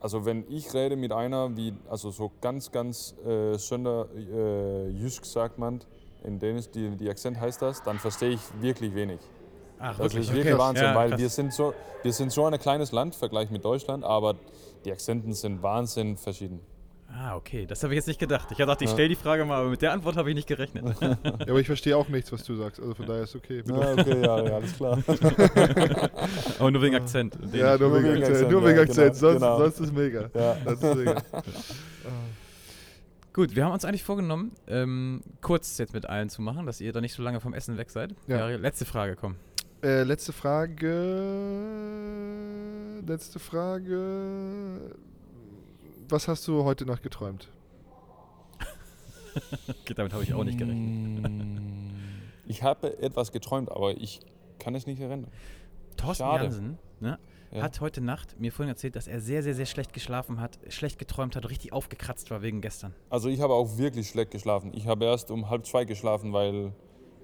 Also 0.00 0.24
wenn 0.24 0.44
ich 0.48 0.72
rede 0.74 0.96
mit 0.96 1.12
einer, 1.12 1.56
wie, 1.56 1.74
also 1.88 2.10
so 2.10 2.30
ganz, 2.40 2.70
ganz 2.70 3.14
äh, 3.26 3.56
Sönder, 3.58 4.06
äh, 4.14 4.88
Jysk 4.90 5.24
sagt 5.24 5.58
man, 5.58 5.80
in 6.22 6.38
Dänisch, 6.38 6.70
die, 6.70 6.90
die 6.96 7.08
Akzent 7.08 7.40
heißt 7.40 7.62
das, 7.62 7.82
dann 7.82 7.98
verstehe 7.98 8.30
ich 8.30 8.40
wirklich 8.60 8.94
wenig. 8.94 9.20
Ach, 9.78 9.90
Das 9.90 9.98
wirklich? 9.98 10.20
ist 10.22 10.28
Okay. 10.30 10.38
wirklich 10.38 10.58
Wahnsinn, 10.58 10.84
Ja, 10.86 10.94
weil 10.94 11.10
krass. 11.10 11.20
wir 11.20 11.28
sind, 11.28 11.52
so, 11.52 11.74
wir 12.02 12.12
sind 12.12 12.32
so 12.32 12.44
ein 12.46 12.58
kleines 12.58 12.92
Land, 12.92 13.14
im 13.14 13.18
Vergleich 13.18 13.50
mit 13.50 13.64
Deutschland, 13.64 14.04
aber 14.04 14.34
die 14.84 14.92
Akzenten 14.92 15.32
sind 15.32 15.62
wahnsinnig 15.62 16.18
verschieden. 16.18 16.60
Ah, 17.08 17.36
okay. 17.36 17.66
Das 17.66 17.82
habe 17.84 17.92
ich 17.94 17.98
jetzt 17.98 18.08
nicht 18.08 18.18
gedacht. 18.18 18.48
Ich 18.50 18.58
dachte, 18.58 18.82
ich 18.84 18.90
Ja. 18.90 18.94
stelle 18.96 19.08
die 19.08 19.14
Frage 19.14 19.44
mal, 19.44 19.60
aber 19.60 19.70
mit 19.70 19.80
der 19.80 19.92
Antwort 19.92 20.16
habe 20.16 20.28
ich 20.30 20.34
nicht 20.34 20.48
gerechnet. 20.48 20.84
ja, 21.00 21.16
aber 21.24 21.60
ich 21.60 21.66
verstehe 21.66 21.96
auch 21.96 22.08
nichts, 22.08 22.32
was 22.32 22.42
du 22.42 22.56
sagst. 22.56 22.80
Also 22.80 22.94
von 22.94 23.06
daher 23.06 23.22
ist 23.22 23.36
okay. 23.36 23.62
Mit 23.64 23.68
Ja, 23.68 23.92
okay, 23.92 24.20
ja, 24.22 24.42
ja, 24.44 24.54
alles 24.56 24.74
klar. 24.76 24.98
aber 26.58 26.70
nur 26.70 26.82
wegen 26.82 26.96
Akzent. 26.96 27.38
ja, 27.52 27.78
nur 27.78 27.94
wegen 27.94 28.04
wegen 28.04 28.16
Akzent. 28.22 28.30
Akzent, 28.36 28.50
Nur 28.50 28.64
wegen 28.64 28.76
ja, 28.76 28.82
Akzent. 28.82 29.14
genau, 29.14 29.18
Sonst, 29.20 29.34
genau. 29.40 29.58
sonst 29.58 29.80
ist 29.80 29.92
mega. 29.94 30.30
Ja. 30.34 30.56
Das 30.64 30.82
ist 30.82 30.94
mega. 30.96 31.22
Gut, 33.32 33.54
wir 33.54 33.64
haben 33.66 33.72
uns 33.72 33.84
eigentlich 33.84 34.02
vorgenommen, 34.04 34.52
ähm, 34.66 35.20
kurz 35.42 35.76
jetzt 35.78 35.92
mit 35.92 36.06
allen 36.06 36.30
zu 36.30 36.40
machen, 36.40 36.64
dass 36.66 36.80
ihr 36.80 36.92
da 36.92 37.00
nicht 37.02 37.12
so 37.12 37.22
lange 37.22 37.40
vom 37.40 37.52
Essen 37.54 37.76
weg 37.76 37.90
seid. 37.90 38.14
Ja. 38.26 38.46
letzte 38.48 38.84
Frage, 38.86 39.14
komm. 39.14 39.36
Äh, 39.82 40.02
letzte 40.04 40.32
Frage. 40.32 40.96
Letzte 43.06 43.38
Frage. 43.38 44.96
Was 46.08 46.28
hast 46.28 46.46
du 46.48 46.64
heute 46.64 46.86
Nacht 46.86 47.02
geträumt? 47.02 47.48
Okay, 49.82 49.94
damit 49.96 50.12
habe 50.12 50.22
ich 50.22 50.32
auch 50.34 50.44
nicht 50.44 50.58
gerechnet. 50.58 51.30
Ich 52.48 52.62
habe 52.62 52.96
etwas 53.02 53.32
geträumt, 53.32 53.72
aber 53.72 53.96
ich 53.96 54.20
kann 54.60 54.76
es 54.76 54.86
nicht 54.86 55.00
erinnern. 55.00 55.26
Thorsten 55.96 56.22
Schade. 56.22 56.44
Jansen 56.44 56.78
ne, 57.00 57.18
Ja. 57.50 57.62
hat 57.62 57.80
heute 57.80 58.00
Nacht 58.00 58.38
mir 58.38 58.52
vorhin 58.52 58.68
erzählt, 58.68 58.94
dass 58.94 59.08
er 59.08 59.20
sehr, 59.20 59.42
sehr, 59.42 59.54
sehr 59.56 59.66
schlecht 59.66 59.92
geschlafen 59.92 60.40
hat, 60.40 60.56
schlecht 60.68 61.00
geträumt 61.00 61.34
hat, 61.34 61.50
richtig 61.50 61.72
aufgekratzt 61.72 62.30
war 62.30 62.42
wegen 62.42 62.60
gestern. 62.60 62.94
Also 63.10 63.28
ich 63.28 63.40
habe 63.40 63.52
auch 63.52 63.78
wirklich 63.78 64.08
schlecht 64.08 64.30
geschlafen. 64.30 64.70
Ich 64.74 64.86
habe 64.86 65.06
erst 65.06 65.32
um 65.32 65.50
halb 65.50 65.66
zwei 65.66 65.84
geschlafen, 65.84 66.32
weil 66.32 66.72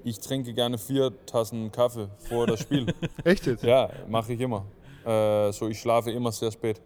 ich 0.04 0.18
trinke 0.20 0.52
gerne 0.54 0.78
vier 0.78 1.12
Tassen 1.26 1.70
Kaffee 1.72 2.08
vor 2.18 2.46
das 2.46 2.60
Spiel. 2.60 2.86
Echt 3.24 3.46
jetzt? 3.46 3.62
ja, 3.64 3.90
mache 4.08 4.32
ich 4.32 4.40
immer. 4.40 4.64
Äh, 5.04 5.52
so 5.52 5.68
ich 5.68 5.80
schlafe 5.80 6.10
immer 6.10 6.32
sehr 6.32 6.50
spät. 6.52 6.80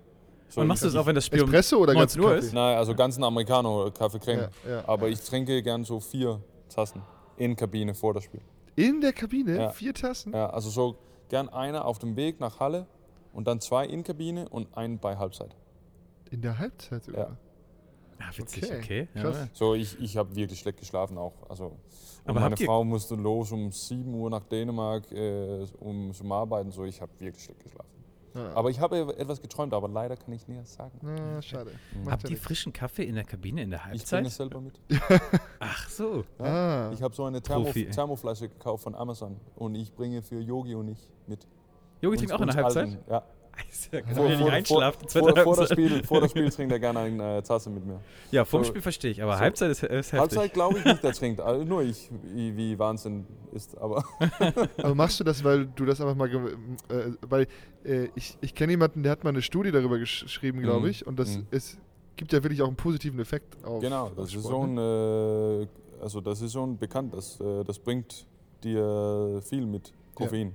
So, 0.49 0.61
Und 0.61 0.69
machst 0.69 0.85
du 0.85 0.89
es 0.89 0.95
auch, 0.95 1.07
wenn 1.07 1.15
das 1.15 1.27
Spiel 1.27 1.43
um 1.43 1.49
Espresso 1.49 1.79
oder 1.79 1.93
ganz 1.93 2.15
19 2.17 2.21
Uhr 2.23 2.35
Kaffee? 2.35 2.47
ist? 2.47 2.53
Nein, 2.55 2.77
also 2.77 2.95
ganzen 2.95 3.25
Americano 3.25 3.91
Kaffee 3.91 4.19
Creme. 4.19 4.49
Ja, 4.65 4.71
ja. 4.71 4.85
Aber 4.89 5.09
ich 5.09 5.21
trinke 5.21 5.63
gern 5.63 5.85
so 5.85 5.99
vier 6.01 6.41
Tassen 6.69 7.03
in 7.37 7.57
Kabine 7.57 7.95
vor 7.95 8.15
das 8.15 8.25
Spiel. 8.25 8.41
In 8.77 9.01
der 9.01 9.13
Kabine? 9.13 9.57
Ja. 9.57 9.71
Vier 9.71 9.93
Tassen? 9.93 10.33
Ja, 10.33 10.51
also 10.51 10.71
so 10.71 10.97
gern 11.29 11.49
einer 11.49 11.85
auf 11.85 11.99
dem 11.99 12.15
Weg 12.17 12.41
nach 12.41 12.61
Halle 12.61 12.87
und 13.33 13.47
dann 13.49 13.61
zwei 13.61 13.87
in 13.87 14.05
Kabine 14.05 14.49
und 14.49 14.77
einen 14.77 14.99
bei 14.99 15.17
Halbzeit. 15.17 15.57
In 16.31 16.43
der 16.43 16.59
Halbzeit 16.59 17.05
sogar. 17.05 17.29
Ja, 17.31 17.37
witzig, 18.37 18.65
Okay, 18.65 18.77
okay. 18.79 19.09
Ja, 19.15 19.23
krass. 19.23 19.49
So, 19.53 19.75
ich, 19.75 19.99
ich 20.01 20.17
habe 20.17 20.35
wirklich 20.35 20.59
schlecht 20.61 20.79
geschlafen 20.79 21.19
auch. 21.19 21.35
Also, 21.49 21.77
Aber 22.25 22.41
meine 22.41 22.57
Frau 22.57 22.85
musste 22.85 23.15
los 23.15 23.53
um 23.53 23.71
7 23.71 24.13
Uhr 24.15 24.31
nach 24.31 24.45
Dänemark, 24.45 25.11
äh, 25.13 25.65
um 25.81 26.13
zum 26.13 26.31
Arbeiten. 26.33 26.71
So, 26.71 26.85
ich 26.85 27.01
habe 27.01 27.13
wirklich 27.19 27.45
schlecht 27.45 27.63
geschlafen. 27.63 27.91
Ja. 28.35 28.53
Aber 28.55 28.69
ich 28.69 28.79
habe 28.81 29.17
etwas 29.17 29.41
geträumt, 29.41 29.73
aber 29.73 29.89
leider 29.89 30.15
kann 30.15 30.35
ich 30.35 30.47
nicht 30.47 30.67
sagen. 30.69 30.93
Na, 31.01 31.41
schade. 31.41 31.71
Macht 32.05 32.11
Habt 32.13 32.23
ja 32.25 32.29
ihr 32.29 32.31
nichts. 32.33 32.45
frischen 32.47 32.71
Kaffee 32.71 33.05
in 33.05 33.15
der 33.15 33.25
Kabine 33.25 33.63
in 33.63 33.71
der 33.71 33.79
Ich 33.79 33.85
bringe 33.85 33.99
Halbzeit? 34.01 34.27
es 34.27 34.37
selber 34.37 34.61
mit. 34.61 34.79
Ach 35.59 35.89
so. 35.89 36.23
Ah, 36.39 36.91
Ich 36.93 37.01
habe 37.03 37.15
so 37.15 37.25
eine 37.25 37.41
Thermo 37.41 37.65
Profi. 37.65 37.89
Thermoflasche 37.89 38.49
gekauft 38.51 38.83
von 38.85 38.95
Amazon 38.95 39.37
und 39.55 39.75
ich 39.75 39.91
bringe 39.95 40.21
für 40.23 40.39
Yogi 40.41 40.75
und 40.75 40.89
ich 40.89 41.09
mit. 41.27 41.47
Uns- 42.03 42.19
trinkt 42.19 42.33
auch 42.35 42.41
in 42.43 42.47
der 42.49 42.57
Halbzeit? 42.57 42.85
Alten, 42.89 42.99
Ja. 43.11 43.23
Alter, 43.57 44.03
kann 44.03 44.15
Vor- 44.17 44.31
ja 44.31 44.39
vor, 44.39 44.51
einschlafen. 44.53 45.01
vor, 45.01 45.09
zweite 45.09 45.43
vor, 45.43 45.57
das. 45.57 45.71
Spiel, 45.71 46.05
vor 46.05 46.21
das 46.21 46.31
Spiel 46.31 46.51
trinkt 46.51 46.73
er 46.73 46.79
gerne 46.79 46.99
eine 47.01 47.39
äh, 47.39 47.43
Tasse 47.43 47.71
mit 47.71 47.85
mir. 47.87 48.01
Ja, 48.31 48.45
vor 48.45 48.61
dem 48.61 48.65
So- 48.65 48.69
Spiel 48.71 48.83
verstehe 48.83 49.11
ich, 49.13 49.23
aber 49.23 49.35
so- 49.35 49.41
Halbzeit 49.41 49.71
ist, 49.71 49.83
ist 49.83 49.89
heftig. 50.13 50.19
Halbzeit 50.21 50.53
glaube 50.55 50.79
ich 50.79 50.85
nicht, 50.85 51.03
der 51.03 51.13
trinkt. 51.13 51.41
Also 51.41 51.65
nur 51.65 51.83
ich, 51.83 52.11
wie, 52.35 52.79
Wahnsinn 52.79 53.27
ist. 53.53 53.77
Aber 53.79 54.05
aber 54.83 54.95
machst 54.95 55.21
du 55.21 55.25
das, 55.25 55.43
weil 55.45 55.67
du 55.67 55.85
das 55.85 56.01
einfach 56.01 56.15
mal, 56.17 56.29
äh, 56.29 57.13
weil 57.29 57.47
äh, 57.85 58.09
ich, 58.15 58.37
ich 58.41 58.55
kenne 58.55 58.73
jemanden, 58.73 59.03
der 59.03 59.13
hat 59.13 59.25
mal 59.25 59.31
eine 59.31 59.43
Studie 59.43 59.71
darüber 59.71 59.99
gesch 59.99 60.25
geschrieben, 60.25 60.61
glaube 60.63 60.81
Mhm. 60.87 60.91
ich, 60.91 61.07
und 61.07 61.19
das 61.19 61.37
Mhm. 61.39 61.47
ist, 61.51 61.79
gibt 62.17 62.33
ja 62.33 62.43
wirklich 62.43 62.61
auch 62.63 62.67
einen 62.69 62.77
positiven 62.77 63.21
Effekt 63.21 63.57
auf 63.65 63.81
genau, 63.81 64.07
auf 64.07 64.15
das 64.17 64.27
ist 64.27 64.33
Sport, 64.35 64.45
so 64.47 64.67
ne? 64.67 64.81
ein, 65.63 65.63
äh, 65.63 66.03
also 66.03 66.21
das 66.21 66.41
ist 66.43 66.53
schon 66.53 66.77
bekannt, 66.79 67.15
das, 67.15 67.41
äh, 67.41 67.65
das 67.65 67.79
bringt 67.79 68.27
dir 68.65 69.41
viel 69.43 69.65
mit 69.67 69.93
Koffein 70.15 70.49
Ja, 70.49 70.53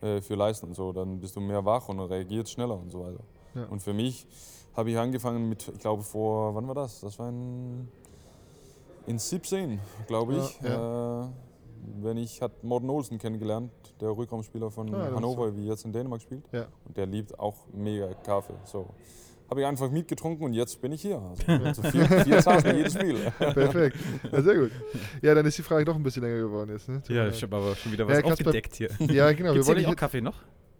Äh, 0.00 0.20
für 0.20 0.34
Leisten 0.34 0.66
und 0.66 0.74
so. 0.74 0.92
Dann 0.92 1.18
bist 1.20 1.36
du 1.36 1.40
mehr 1.40 1.64
wach 1.64 1.88
und 1.88 2.00
reagierst 2.00 2.52
schneller 2.52 2.78
und 2.78 2.90
so 2.90 3.00
weiter. 3.04 3.20
Ja. 3.54 3.64
Und 3.66 3.80
für 3.82 3.92
mich 3.92 4.26
habe 4.74 4.90
ich 4.90 4.98
angefangen 4.98 5.48
mit, 5.48 5.68
ich 5.68 5.78
glaube 5.80 6.02
vor, 6.02 6.54
wann 6.54 6.66
war 6.66 6.74
das? 6.74 7.00
Das 7.00 7.18
war 7.18 7.28
in, 7.28 7.88
in 9.06 9.18
17, 9.18 9.78
glaube 10.06 10.36
ich. 10.36 10.60
Ja, 10.62 11.24
Äh, 11.24 11.28
wenn 12.00 12.16
ich 12.16 12.40
hat 12.40 12.62
Morten 12.62 12.88
Olsen 12.88 13.18
kennengelernt, 13.18 13.72
der 14.00 14.16
Rückraumspieler 14.16 14.70
von 14.70 14.94
Ah, 14.94 15.10
Hannover, 15.14 15.56
wie 15.56 15.66
jetzt 15.66 15.84
in 15.84 15.92
Dänemark 15.92 16.22
spielt. 16.22 16.44
Ja. 16.52 16.66
Und 16.84 16.96
der 16.96 17.06
liebt 17.06 17.38
auch 17.40 17.56
mega 17.72 18.14
Kaffee. 18.24 18.54
So. 18.64 18.86
Habe 19.52 19.60
ich 19.60 19.66
einfach 19.66 19.90
mitgetrunken 19.90 20.46
und 20.46 20.54
jetzt 20.54 20.80
bin 20.80 20.92
ich 20.92 21.02
hier. 21.02 21.20
Also, 21.20 21.42
also 21.62 21.82
vier, 21.82 22.06
vier 22.24 22.38
Tassen 22.40 22.74
jedes 22.74 22.94
Spiel. 22.94 23.16
Perfekt. 23.38 23.98
Ja, 24.32 24.40
sehr 24.40 24.54
gut. 24.54 24.70
Ja, 25.20 25.34
dann 25.34 25.44
ist 25.44 25.58
die 25.58 25.62
Frage 25.62 25.84
doch 25.84 25.94
ein 25.94 26.02
bisschen 26.02 26.22
länger 26.22 26.38
geworden 26.38 26.70
jetzt. 26.70 26.88
Ne? 26.88 27.02
Ja, 27.08 27.28
ich 27.28 27.42
habe 27.42 27.54
aber 27.54 27.76
schon 27.76 27.92
wieder 27.92 28.04
Ja, 28.04 28.10
was 28.12 28.16
Kasper- 28.22 28.32
aufgedeckt 28.32 28.74
hier. 28.76 28.88
ja, 28.98 29.30
genau. 29.34 29.52
Gibt's 29.52 29.52
wir 29.52 29.52
hier 29.52 29.66
wollen 29.66 29.76
nicht 29.76 29.84
auch 29.84 29.90
hier, 29.90 29.94
Kaffee 29.96 30.20
noch? 30.22 30.36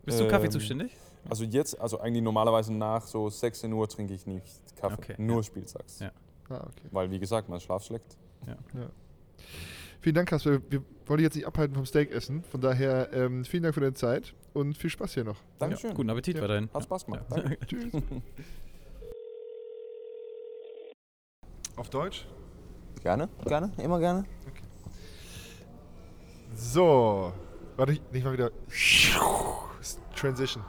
Bist 0.06 0.20
du 0.20 0.26
Kaffee 0.26 0.46
Ähm, 0.46 0.52
zuständig? 0.52 0.96
Also 1.28 1.44
jetzt, 1.44 1.78
also 1.78 2.00
eigentlich 2.00 2.22
normalerweise 2.22 2.72
nach 2.72 3.06
so 3.06 3.28
16 3.28 3.70
Uhr 3.70 3.87
trinke 3.90 4.14
ich 4.14 4.26
nicht 4.26 4.62
Kaffee, 4.80 4.94
Okay, 4.94 5.14
nur 5.18 5.37
ja. 5.37 5.42
Spieltags. 5.42 5.98
Ja. 5.98 6.11
ah, 6.48 6.54
okay. 6.66 6.88
Weil 6.92 7.11
wie 7.11 7.18
gesagt, 7.18 7.50
mein 7.50 7.61
Schlaf 7.61 7.85
schlägt. 7.85 8.16
Vielen 10.03 10.15
Dank, 10.17 10.29
Kasper. 10.29 10.61
Wir 10.69 10.83
wollen 11.07 11.19
dich 11.19 11.25
jetzt 11.25 11.37
nicht 11.37 11.47
abhalten 11.47 11.75
vom 11.77 11.85
Steakessen. 11.87 12.43
Von 12.45 12.61
daher 12.61 13.12
ähm, 13.12 13.45
vielen 13.45 13.62
Dank 13.62 13.75
für 13.75 13.81
deine 13.81 13.95
Zeit 13.95 14.35
und 14.53 14.77
viel 14.77 14.91
Spaß 14.91 15.15
hier 15.15 15.25
noch. 15.25 15.37
Dankeschön. 15.59 15.91
Ja, 15.91 15.97
guten 15.97 16.11
Appetit 16.11 16.37
Ja. 16.37 16.43
weiterhin. 16.43 16.69
Hat 16.75 16.83
Spaß 16.83 17.07
gemacht. 17.07 17.25
Ja. 17.31 17.43
Tschüss. 17.67 17.93
Auf 21.77 21.88
Deutsch? 21.88 22.27
Gerne, 23.03 23.29
gerne, 23.47 23.73
immer 23.83 23.99
gerne. 23.99 24.25
So. 26.55 27.33
Warte, 27.77 27.93
ich- 27.93 28.03
nicht 28.12 28.25
mal 28.25 28.33
wieder. 28.33 28.51
Transition. 30.15 30.65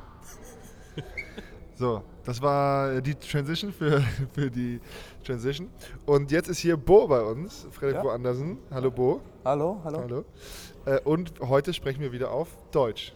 So, 1.76 2.04
das 2.24 2.42
war 2.42 3.02
die 3.02 3.16
Transition 3.16 3.74
für, 3.74 4.02
für 4.34 4.50
die 4.52 4.80
Transition. 5.24 5.70
Und 6.06 6.32
jetzt 6.32 6.48
ist 6.50 6.60
hier 6.60 6.78
Bo 6.78 7.08
bei 7.08 7.22
uns, 7.22 7.68
Frederik 7.72 7.96
Ja. 7.96 8.02
Bo 8.04 8.10
Andersen. 8.10 8.58
Hallo 8.70 8.92
Bo. 8.92 9.22
Hallo, 9.44 9.82
hallo. 9.84 10.00
Hallo. 10.02 10.26
Äh, 10.86 11.00
und 11.02 11.34
heute 11.42 11.74
sprechen 11.74 12.02
wir 12.02 12.12
wieder 12.12 12.32
auf 12.32 12.48
Deutsch. 12.72 13.14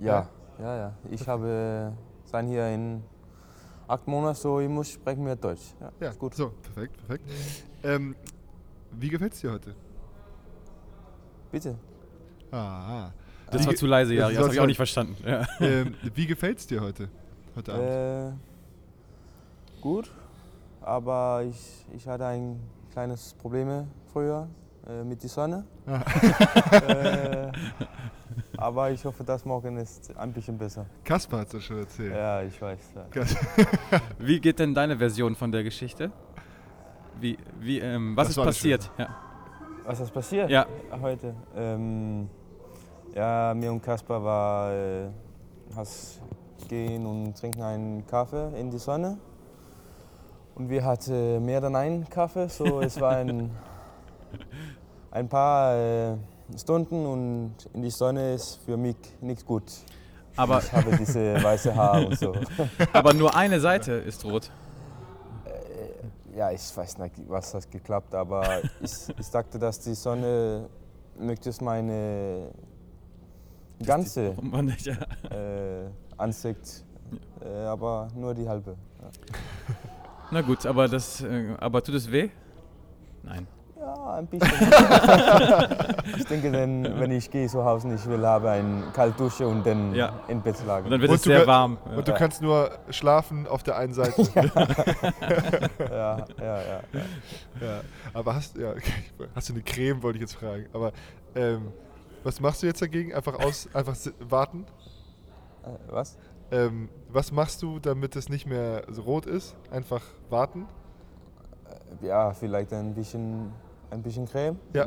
Ja, 0.00 0.28
ja, 0.58 0.76
ja. 0.76 0.92
Ich 1.10 1.26
habe 1.28 1.92
sein 2.24 2.46
hier 2.48 2.66
in 2.68 3.02
acht 3.86 4.06
Monaten, 4.06 4.36
so 4.36 4.58
ich 4.60 4.68
muss 4.68 4.90
sprechen 4.90 5.24
wir 5.24 5.36
Deutsch. 5.36 5.74
Ja, 5.80 5.92
Ja, 6.00 6.10
ist 6.10 6.18
gut. 6.18 6.34
So, 6.34 6.48
perfekt, 6.62 6.96
perfekt. 6.96 7.24
Ähm, 7.84 8.16
wie 8.92 9.08
gefällt 9.08 9.32
es 9.34 9.40
dir 9.40 9.52
heute? 9.52 9.74
Bitte. 11.52 11.76
Ah. 12.50 13.10
Das 13.50 13.62
Wie 13.62 13.66
war 13.68 13.74
zu 13.76 13.86
leise, 13.86 14.12
ja. 14.14 14.26
das 14.26 14.34
Das 14.34 14.44
habe 14.44 14.54
ich 14.54 14.60
auch 14.60 14.66
nicht 14.66 14.76
verstanden. 14.76 15.16
Ja. 15.24 15.46
ähm, 15.60 15.94
wie 16.14 16.26
gefällt 16.26 16.58
es 16.58 16.66
dir 16.66 16.80
heute? 16.80 17.08
Heute 17.56 17.72
Abend? 17.72 17.88
Äh, 17.88 18.32
gut, 19.80 20.10
aber 20.82 21.42
ich, 21.48 21.86
ich 21.94 22.06
hatte 22.06 22.26
ein 22.26 22.60
kleines 22.92 23.32
Problem 23.32 23.86
früher 24.12 24.46
äh, 24.86 25.02
mit 25.02 25.22
der 25.22 25.30
Sonne. 25.30 25.64
Ah. 25.86 26.02
äh, 26.76 27.52
aber 28.58 28.90
ich 28.90 29.02
hoffe, 29.06 29.24
dass 29.24 29.46
morgen 29.46 29.78
ist 29.78 30.14
ein 30.18 30.34
bisschen 30.34 30.58
besser. 30.58 30.84
Kaspar 31.02 31.40
hat 31.40 31.54
es 31.54 31.64
schon 31.64 31.78
erzählt. 31.78 32.12
Ja, 32.12 32.42
ich 32.42 32.60
weiß. 32.60 32.92
Ja. 32.94 33.24
Wie 34.18 34.38
geht 34.38 34.58
denn 34.58 34.74
deine 34.74 34.98
Version 34.98 35.34
von 35.34 35.50
der 35.50 35.64
Geschichte? 35.64 36.12
Wie, 37.18 37.38
wie, 37.58 37.78
ähm, 37.78 38.14
was 38.14 38.28
Das 38.28 38.36
ist 38.36 38.44
passiert? 38.44 38.90
Ja. 38.98 39.16
Was 39.86 40.00
ist 40.00 40.12
passiert 40.12 40.50
ja. 40.50 40.66
heute? 41.00 41.34
Ähm, 41.56 42.28
ja, 43.14 43.54
mir 43.56 43.72
und 43.72 43.82
Kaspar 43.82 44.22
war 44.22 44.72
äh, 44.74 45.08
has 45.74 46.20
gehen 46.68 47.06
und 47.06 47.36
trinken 47.36 47.62
einen 47.62 48.06
Kaffee 48.06 48.50
in 48.58 48.70
die 48.70 48.78
Sonne. 48.78 49.18
Und 50.54 50.70
wir 50.70 50.84
hatten 50.84 51.44
mehr 51.44 51.62
als 51.62 51.74
einen 51.74 52.08
Kaffee, 52.08 52.48
so 52.48 52.80
es 52.80 53.00
war 53.00 53.16
ein, 53.16 53.50
ein 55.10 55.28
paar 55.28 55.74
äh, 55.76 56.16
Stunden 56.56 57.06
und 57.06 57.54
in 57.74 57.82
die 57.82 57.90
Sonne 57.90 58.34
ist 58.34 58.60
für 58.64 58.76
mich 58.76 58.96
nicht 59.20 59.44
gut. 59.44 59.64
Aber, 60.36 60.58
Ich 60.58 60.72
habe 60.72 60.96
diese 60.96 61.42
weiße 61.42 61.74
Haare 61.74 62.06
und 62.06 62.18
so. 62.18 62.34
aber 62.92 63.14
nur 63.14 63.34
eine 63.34 63.58
Seite 63.60 63.92
ist 63.92 64.24
rot. 64.24 64.50
Ja, 66.36 66.50
ich 66.50 66.76
weiß 66.76 66.98
nicht, 66.98 67.14
was 67.28 67.54
hat 67.54 67.70
geklappt, 67.70 68.14
aber 68.14 68.62
ich, 68.82 68.92
ich 69.18 69.30
dachte, 69.30 69.58
dass 69.58 69.80
die 69.80 69.94
Sonne 69.94 70.68
möchte 71.18 71.50
meine 71.62 72.50
ganze 73.82 74.34
äh, 75.30 75.88
Ansicht, 76.18 76.84
äh, 77.44 77.64
aber 77.66 78.08
nur 78.14 78.34
die 78.34 78.48
halbe. 78.48 78.76
Ja, 79.00 79.08
Na 80.30 80.40
gut, 80.42 80.64
aber 80.66 80.88
das, 80.88 81.20
äh, 81.22 81.54
aber 81.58 81.82
tut 81.82 81.94
es 81.94 82.10
weh? 82.10 82.30
Nein. 83.22 83.46
ja 83.78 84.14
ein 84.14 84.26
bisschen. 84.26 84.50
ich 86.16 86.24
denke, 86.24 86.50
dann, 86.50 86.98
wenn 86.98 87.10
ich 87.12 87.30
gehe 87.30 87.46
zu 87.48 87.64
Hause, 87.64 87.92
ich 87.94 88.04
will 88.06 88.24
habe 88.26 88.50
eine 88.50 88.84
kalte 88.92 89.18
Dusche 89.18 89.46
und 89.46 89.64
dann 89.66 89.94
Ja. 89.94 90.12
in 90.28 90.40
Bett 90.42 90.58
Und 90.60 90.66
lagen. 90.66 90.90
dann 90.90 91.00
wird 91.00 91.10
Und 91.10 91.16
es 91.16 91.22
sehr 91.22 91.46
warm. 91.46 91.76
Und 91.96 92.06
du 92.08 92.12
Ja. 92.12 92.18
kannst 92.18 92.40
nur 92.42 92.70
schlafen 92.90 93.46
auf 93.46 93.62
der 93.62 93.76
einen 93.76 93.92
Seite. 93.94 94.22
ja, 95.78 95.88
ja, 95.90 96.24
ja, 96.40 96.60
ja. 96.62 96.80
ja. 97.60 97.80
Aber 98.14 98.34
hast, 98.34 98.56
ja, 98.56 98.74
hast 99.34 99.48
du 99.48 99.52
eine 99.54 99.62
Creme, 99.62 100.02
wollte 100.02 100.16
ich 100.18 100.22
jetzt 100.22 100.34
fragen. 100.34 100.66
Aber 100.72 100.92
ähm, 101.34 101.68
was 102.24 102.40
machst 102.40 102.62
du 102.62 102.66
jetzt 102.66 102.82
dagegen? 102.82 103.14
Einfach 103.14 103.38
aus, 103.38 103.68
einfach 103.74 103.94
warten? 104.20 104.66
Äh, 105.66 105.70
was? 105.92 106.16
Ähm, 106.50 106.88
was 107.08 107.32
machst 107.32 107.62
du, 107.62 107.78
damit 107.80 108.14
es 108.16 108.28
nicht 108.28 108.46
mehr 108.46 108.82
so 108.90 109.02
rot 109.02 109.26
ist? 109.26 109.54
Einfach 109.70 110.02
warten? 110.30 110.66
Äh, 112.02 112.06
Ja, 112.06 112.32
vielleicht 112.32 112.72
ein 112.72 112.94
bisschen, 112.94 113.52
ein 113.90 114.02
bisschen 114.02 114.26
Creme. 114.28 114.56
Ja. 114.72 114.86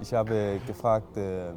Ich 0.00 0.14
habe 0.14 0.60
gefragt, 0.66 1.16
ähm, 1.16 1.54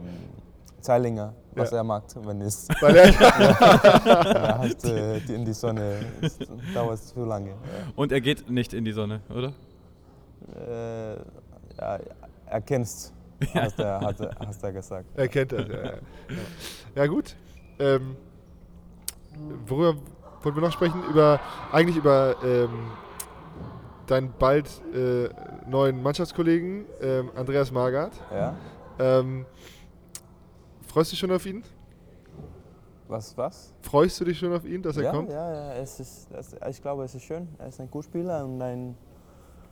Zeilinger, 0.82 1.34
was 1.56 1.72
Ja. 1.72 1.78
er 1.78 1.84
mag, 1.84 2.04
wenn 2.26 2.42
es 2.42 2.68
Weil 2.82 2.96
er, 2.98 3.06
er 3.22 4.58
hat, 4.58 4.84
äh, 4.84 5.20
die- 5.22 5.34
in 5.36 5.46
die 5.46 5.54
Sonne 5.54 6.00
es 6.22 6.38
dauert 6.74 7.00
zu 7.00 7.24
lange. 7.24 7.50
Ja. 7.52 7.56
Und 7.96 8.12
er 8.12 8.20
geht 8.20 8.50
nicht 8.50 8.74
in 8.74 8.84
die 8.84 8.92
Sonne, 8.92 9.22
oder? 9.30 9.54
Äh, 10.56 11.16
ja, 11.80 12.00
er 12.48 12.62
kennst, 12.62 13.14
hast 13.54 13.80
er, 13.80 14.02
hat, 14.02 14.20
er- 14.20 14.36
hast 14.46 14.64
er 14.64 14.72
gesagt. 14.74 15.06
er 15.16 15.28
kennt 15.30 15.52
das, 15.54 15.68
ja. 15.68 15.76
Ja, 15.76 15.84
ja. 15.86 15.94
ja 16.96 17.08
gut. 17.08 17.36
Ähm, 17.80 18.16
worüber 19.66 20.00
wollten 20.42 20.58
wir 20.58 20.62
noch 20.62 20.74
sprechen? 20.74 21.04
Über, 21.10 21.40
eigentlich 21.72 21.98
über 21.98 22.36
ähm, 22.44 22.92
deinen 24.08 24.34
bald 24.38 24.70
äh, 24.94 25.30
neuen 25.68 26.02
Mannschaftskollegen, 26.02 26.86
ähm, 27.02 27.32
Andreas 27.36 27.72
Margard. 27.72 28.14
Ja? 28.32 28.56
Ähm, 29.00 29.46
freust 30.88 31.12
du 31.12 31.14
dich 31.14 31.20
schon 31.20 31.32
auf 31.32 31.46
ihn? 31.46 31.64
Was, 33.08 33.38
was? 33.38 33.74
Freust 33.82 34.20
du 34.20 34.26
dich 34.26 34.40
schon 34.40 34.54
auf 34.54 34.66
ihn, 34.66 34.82
dass 34.82 34.98
er 34.98 35.04
ja, 35.04 35.12
kommt? 35.12 35.30
ja, 35.30 35.54
ja, 35.54 35.74
es 35.76 36.00
ist, 36.00 36.32
es, 36.32 36.56
ich 36.70 36.82
glaube, 36.82 37.04
es 37.04 37.14
ist 37.14 37.24
schön. 37.24 37.48
Er 37.60 37.68
ist 37.68 37.80
ein 37.80 37.90
guter 37.92 38.06
Spieler 38.06 38.44
und 38.44 38.62
ein, 38.62 38.98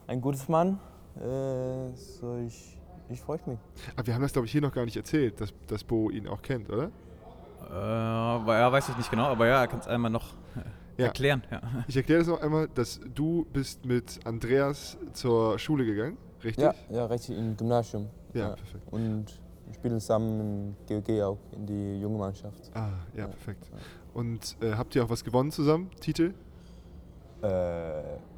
ein 0.07 0.21
gutes 0.21 0.47
Mann. 0.47 0.79
Äh, 1.15 1.95
so 1.95 2.37
ich, 2.45 2.77
ich 3.09 3.19
freue 3.19 3.39
mich. 3.45 3.59
Aber 3.95 4.05
wir 4.05 4.13
haben 4.13 4.21
das, 4.21 4.33
glaube 4.33 4.45
ich, 4.45 4.51
hier 4.51 4.61
noch 4.61 4.73
gar 4.73 4.85
nicht 4.85 4.97
erzählt, 4.97 5.41
dass, 5.41 5.53
dass 5.67 5.83
Bo 5.83 6.09
ihn 6.09 6.27
auch 6.27 6.41
kennt, 6.41 6.69
oder? 6.69 6.91
Äh, 7.69 7.73
ja, 7.73 8.71
weiß 8.71 8.89
ich 8.89 8.97
nicht 8.97 9.09
genau, 9.11 9.25
aber 9.25 9.47
ja, 9.47 9.61
er 9.61 9.67
kann 9.67 9.79
es 9.79 9.87
einmal 9.87 10.11
noch. 10.11 10.33
Ja. 10.97 11.07
erklären. 11.07 11.41
Ja. 11.49 11.61
Ich 11.87 11.95
erkläre 11.97 12.19
das 12.19 12.27
noch 12.27 12.41
einmal, 12.41 12.67
dass 12.75 12.99
du 13.15 13.45
bist 13.53 13.85
mit 13.85 14.19
Andreas 14.25 14.97
zur 15.13 15.57
Schule 15.57 15.85
gegangen, 15.85 16.17
richtig? 16.43 16.63
Ja, 16.65 16.73
ja, 16.89 17.05
richtig, 17.05 17.37
im 17.37 17.55
Gymnasium. 17.57 18.07
Ja, 18.33 18.49
Ja. 18.49 18.55
perfekt. 18.55 18.83
Und 18.91 19.25
wir 19.65 19.73
spielen 19.73 19.99
zusammen 19.99 20.75
im 20.89 21.01
GOG 21.03 21.21
auch, 21.23 21.37
in 21.53 21.65
die 21.65 22.01
junge 22.01 22.17
Mannschaft. 22.19 22.69
Ah, 22.75 22.89
ja, 23.15 23.21
Ja. 23.21 23.27
perfekt. 23.27 23.71
Und 24.13 24.57
äh, 24.61 24.73
habt 24.73 24.93
ihr 24.95 25.03
auch 25.03 25.09
was 25.09 25.23
gewonnen 25.23 25.49
zusammen? 25.51 25.89
Titel? 26.01 26.33
Äh, 27.41 27.47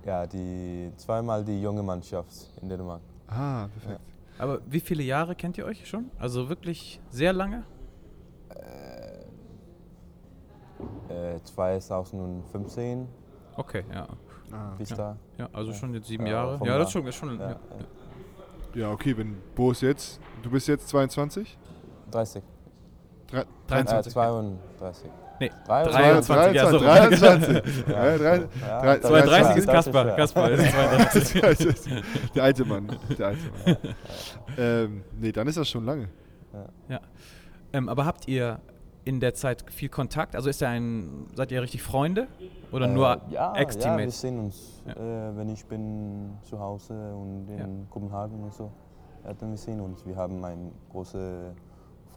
ja, 0.05 0.25
die, 0.27 0.91
zweimal 0.95 1.43
die 1.43 1.61
junge 1.61 1.83
Mannschaft 1.83 2.51
in 2.61 2.69
Dänemark. 2.69 3.01
Ah, 3.27 3.67
perfekt. 3.67 3.99
Aber 4.37 4.61
wie 4.67 4.79
viele 4.79 5.03
Jahre 5.03 5.35
kennt 5.35 5.57
ihr 5.57 5.65
euch 5.65 5.85
schon? 5.87 6.09
Also 6.17 6.47
wirklich 6.49 7.01
sehr 7.09 7.33
lange? 7.33 7.63
Äh, 11.35 11.43
2015 11.43 13.07
Okay, 13.55 13.83
ja. 13.93 14.07
Ah, 14.51 14.73
bis 14.77 14.89
Ja. 14.91 14.95
da. 14.97 15.17
Ja, 15.37 15.49
also 15.53 15.71
Ja. 15.71 15.77
schon 15.77 15.93
jetzt 15.93 16.07
sieben 16.07 16.25
Ja, 16.25 16.33
Jahre. 16.33 16.65
Ja, 16.65 16.77
das 16.77 16.87
ist 16.87 16.93
schon, 16.93 17.07
ist 17.07 17.15
schon 17.15 17.39
Ja, 17.39 17.49
ja. 17.49 17.55
ja. 18.75 18.81
ja, 18.81 18.91
okay, 18.91 19.15
wenn 19.17 19.35
Bo 19.55 19.71
ist 19.71 19.81
jetzt, 19.81 20.19
du 20.41 20.49
bist 20.49 20.67
jetzt 20.67 20.87
22? 20.89 21.57
30. 22.11 22.43
Drei, 23.31 23.41
Äh, 23.41 23.45
23. 23.67 24.13
32. 24.13 25.09
Nee, 25.39 25.51
23. 25.65 26.27
23, 26.27 26.55
ja, 26.55 26.69
so. 26.69 26.79
23. 26.79 27.87
Ja. 27.87 28.05
ja, 28.11 28.17
drei, 28.17 28.35
Ja, 28.61 28.81
Drei- 28.81 28.99
32 28.99 29.57
ist 29.57 29.67
Kaspar. 29.67 30.15
Kaspar 30.15 30.51
ist 30.51 30.71
32. 30.71 31.41
Das 31.41 31.59
ist 31.59 31.89
der 32.35 32.43
alte 32.43 32.65
Mann. 32.65 32.87
Der 33.17 33.27
alte 33.27 33.39
Mann. 33.65 33.77
ähm, 34.57 35.03
nee, 35.19 35.31
dann 35.31 35.47
ist 35.47 35.57
das 35.57 35.67
schon 35.69 35.85
lange. 35.85 36.07
ähm, 37.73 37.89
aber 37.89 38.05
habt 38.05 38.27
ihr 38.27 38.59
in 39.05 39.19
der 39.19 39.33
Zeit 39.33 39.65
viel 39.71 39.89
Kontakt? 39.89 40.35
Also 40.35 40.49
ist 40.49 40.61
er 40.61 40.69
ein, 40.69 41.27
seid 41.35 41.51
ihr 41.51 41.61
richtig 41.61 41.81
Freunde? 41.83 42.27
Oder 42.71 42.87
Äh, 42.87 42.93
nur 42.93 43.07
ja, 43.07 43.21
ja, 43.29 43.53
wir 43.53 43.61
Ex-Teammates? 43.61 44.21
sehen 44.21 44.39
uns, 44.39 44.81
Ja. 44.85 44.93
äh, 44.93 45.37
wenn 45.37 45.49
ich 45.49 45.65
bin 45.65 46.37
zu 46.43 46.59
Hause 46.59 46.93
und 47.15 47.47
in 47.49 47.57
Ja. 47.57 47.67
Kopenhagen 47.89 48.41
und 48.43 48.53
so. 48.53 48.71
Ja, 49.25 49.33
dann 49.33 49.51
wir 49.51 49.57
sehen 49.57 49.79
uns. 49.79 50.05
Wir 50.05 50.15
haben 50.15 50.43
eine 50.43 50.71
große 50.91 51.53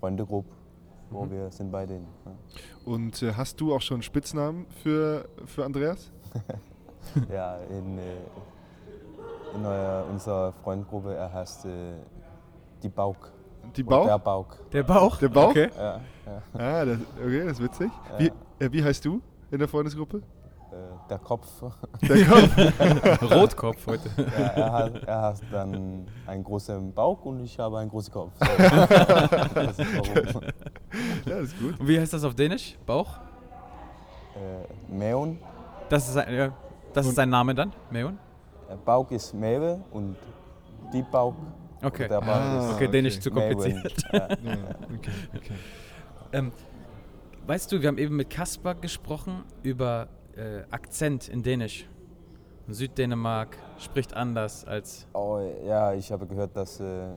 Freundegruppe, 0.01 0.49
wo 1.11 1.25
Mhm. 1.25 1.31
wir 1.31 1.51
sind 1.51 1.71
bei 1.71 1.87
denen. 1.87 2.07
Ja. 2.25 2.33
Und 2.85 3.23
äh, 3.23 3.33
hast 3.35 3.61
du 3.61 3.75
auch 3.75 3.81
schon 3.81 4.03
Spitznamen 4.03 4.67
für, 4.83 5.29
für 5.47 5.65
Andreas? 5.65 6.11
Ja, 7.33 7.57
in, 7.71 7.99
äh, 7.99 8.03
in 9.55 9.65
unserer 10.13 10.53
Freundgruppe, 10.65 11.15
er 11.15 11.33
heißt 11.33 11.65
äh, 11.67 11.93
die 12.83 12.89
Bauk. 12.89 13.31
Die 13.77 13.85
Oder 13.85 14.05
Der 14.05 14.19
Bauch? 14.19 14.47
Der 14.73 14.83
Bauch? 14.83 15.19
Der 15.19 15.29
Bauch? 15.29 15.51
Okay. 15.51 15.71
Ja, 15.77 16.01
ja. 16.27 16.43
Ah, 16.61 16.85
das, 16.85 16.99
okay, 17.19 17.45
das 17.45 17.53
ist 17.53 17.63
witzig. 17.63 17.91
Ja. 18.13 18.19
Wie, 18.19 18.65
äh, 18.65 18.73
wie 18.73 18.85
heißt 18.85 19.05
du 19.05 19.21
in 19.51 19.59
der 19.59 19.69
Freundesgruppe? 19.69 20.19
Äh, 20.19 21.09
der 21.09 21.19
Kopf. 21.19 21.47
Der 22.03 22.27
Kopf. 22.27 23.23
Rotkopf 23.35 23.87
heute. 23.87 24.11
Ja, 24.17 24.47
er, 24.47 24.73
hat, 24.73 25.05
er 25.05 25.23
hat 25.23 25.41
dann 25.51 26.07
einen 26.27 26.45
großen 26.45 26.93
Bauch 26.93 27.25
und 27.25 27.41
ich 27.41 27.59
habe 27.59 27.79
einen 27.79 27.91
großen 27.91 28.13
Kopf. 28.13 28.33
So. 28.39 28.45
das 28.57 29.79
ist 29.79 29.97
warum. 29.97 30.43
ja, 31.25 31.41
das 31.41 31.43
ist 31.45 31.59
gut. 31.59 31.81
Und 31.81 31.89
wie 31.89 31.99
heißt 31.99 32.13
das 32.13 32.25
auf 32.25 32.35
Dänisch? 32.35 32.77
Bauch? 32.85 33.19
Äh, 34.35 34.93
Meon. 34.93 35.39
Das 35.89 36.07
ist, 36.09 36.15
sein, 36.15 36.35
ja, 36.35 36.53
das 36.93 37.07
ist 37.07 37.15
sein 37.15 37.29
Name 37.31 37.55
dann? 37.55 37.73
Meon? 37.91 38.19
Der 38.69 38.77
Bauch 38.77 39.11
ist 39.13 39.33
Mewe 39.33 39.81
und 39.93 40.17
die 40.93 41.03
Bauch. 41.03 41.35
Okay. 41.83 42.09
Ah, 42.11 42.59
ist 42.59 42.65
Okay, 42.65 42.75
okay. 42.75 42.89
Dänisch 42.89 43.21
zu 43.21 43.31
kompliziert. 43.31 43.95
Ja. 44.13 44.29
Ja, 44.29 44.37
okay, 44.95 45.11
okay. 45.37 45.55
Ähm, 46.33 46.53
weißt 47.47 47.71
du, 47.71 47.81
wir 47.81 47.89
haben 47.89 47.99
eben 47.99 48.17
mit 48.17 48.31
Kaspar 48.31 48.75
gesprochen 48.75 49.45
über 49.63 50.09
äh, 50.37 50.63
Akzent 50.71 51.29
in 51.29 51.43
Dänisch. 51.43 51.87
Süddänemark 52.69 53.57
spricht 53.79 54.15
anders 54.15 54.65
als. 54.65 55.07
Oh, 55.13 55.41
ja, 55.67 55.93
ich 55.95 56.11
habe 56.11 56.27
gehört, 56.27 56.57
dass 56.57 56.81
äh, 56.81 57.09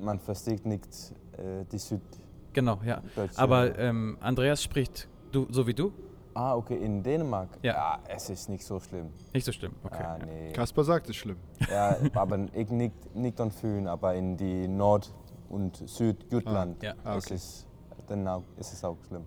man 0.00 0.18
versteht 0.18 0.66
nicht 0.66 0.88
äh, 1.32 1.64
die 1.70 1.78
Süddeutsche. 1.78 2.22
Genau, 2.52 2.80
ja. 2.84 3.02
Aber 3.36 3.78
ähm, 3.78 4.16
Andreas 4.20 4.62
spricht 4.62 5.08
du, 5.32 5.46
so 5.50 5.66
wie 5.66 5.74
du? 5.74 5.92
Ah, 6.34 6.54
okay, 6.56 6.76
in 6.76 7.02
Dänemark? 7.02 7.48
Ja. 7.62 7.98
es 8.08 8.28
ist 8.30 8.48
nicht 8.48 8.64
so 8.64 8.78
schlimm. 8.80 9.10
Nicht 9.32 9.44
so 9.44 9.52
schlimm. 9.52 9.72
Okay. 9.82 10.02
Ah, 10.02 10.18
ja. 10.18 10.26
nee. 10.26 10.52
Kaspar 10.52 10.84
sagt, 10.84 11.06
es 11.06 11.10
ist 11.10 11.16
schlimm. 11.16 11.36
Ja, 11.70 11.96
aber 12.14 12.46
ich 12.54 12.70
nicht, 12.70 13.14
nicht 13.14 13.40
an 13.40 13.50
Föhn, 13.50 13.86
aber 13.86 14.14
in 14.14 14.36
die 14.36 14.68
Nord- 14.68 15.12
und 15.48 15.76
Südjutland 15.88 16.76
Ah, 16.82 16.86
ja. 16.86 16.94
Ah, 17.04 17.16
ist, 17.16 17.26
okay. 17.26 17.34
es, 17.34 17.66
dann 18.08 18.26
auch, 18.28 18.42
ist 18.58 18.72
es 18.72 18.84
auch 18.84 18.96
schlimm. 19.08 19.24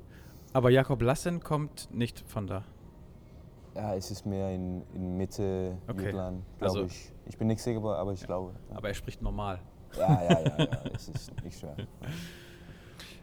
Aber 0.54 0.70
Jakob 0.70 1.02
Lassen 1.02 1.40
kommt 1.42 1.90
nicht 1.94 2.20
von 2.28 2.48
da. 2.48 2.64
Ja, 3.76 3.94
es 3.94 4.10
ist 4.10 4.26
mehr 4.26 4.52
in, 4.56 4.82
in 4.96 5.18
Mitte 5.18 5.78
Okay. 5.88 6.06
Jutland, 6.08 6.44
glaube 6.58 6.80
Also- 6.80 6.86
ich. 6.86 7.14
Ich 7.26 7.38
bin 7.38 7.48
nicht 7.48 7.62
sicher, 7.62 7.84
aber 7.84 8.14
ich 8.14 8.26
glaube. 8.26 8.54
Ja. 8.72 8.78
Aber 8.78 8.88
er 8.88 8.94
spricht 8.94 9.22
normal. 9.22 9.60
Ja, 9.98 10.24
ja, 10.24 10.40
ja, 10.40 10.58
ja, 10.60 10.68
es 10.96 11.10
ist 11.10 11.44
nicht 11.44 11.60
schwer. 11.60 11.76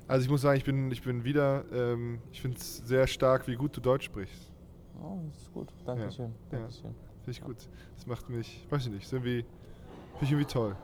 Also 0.07 0.25
ich 0.25 0.31
muss 0.31 0.43
sagen, 0.43 0.59
ich 0.59 0.65
bin, 0.65 0.91
ich 0.91 1.03
bin 1.03 1.25
wieder, 1.25 1.65
ähm, 1.73 2.21
ich 2.31 2.43
finde 2.43 2.59
es 2.59 2.79
sehr 2.79 3.07
stark, 3.07 3.47
wie 3.49 3.57
gut 3.57 3.77
du 3.77 3.81
Deutsch 3.81 4.05
sprichst. 4.05 4.53
Oh, 5.03 5.19
das 5.31 5.43
ist 5.43 5.53
gut. 5.53 5.69
Dankeschön. 5.87 6.33
Ja. 6.53 6.59
Dankeschön. 6.59 6.95
Finde 7.23 7.31
ich 7.31 7.41
gut. 7.41 7.57
Das 7.97 8.07
macht 8.07 8.29
mich, 8.29 8.67
weiß 8.69 8.87
ich 8.87 8.93
nicht, 8.93 9.05
ist 9.05 9.13
irgendwie, 9.13 9.45
finde 10.13 10.25
ich 10.25 10.31
irgendwie 10.31 10.53
toll. 10.53 10.77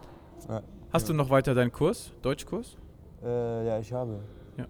Ja. 0.48 0.62
Hast 0.92 1.08
du 1.08 1.12
noch 1.12 1.28
weiter 1.28 1.54
deinen 1.54 1.70
Kurs, 1.70 2.12
Deutschkurs? 2.22 2.78
Äh, 3.22 3.66
ja, 3.66 3.78
ich 3.78 3.92
habe. 3.92 4.20
Ja. 4.56 4.66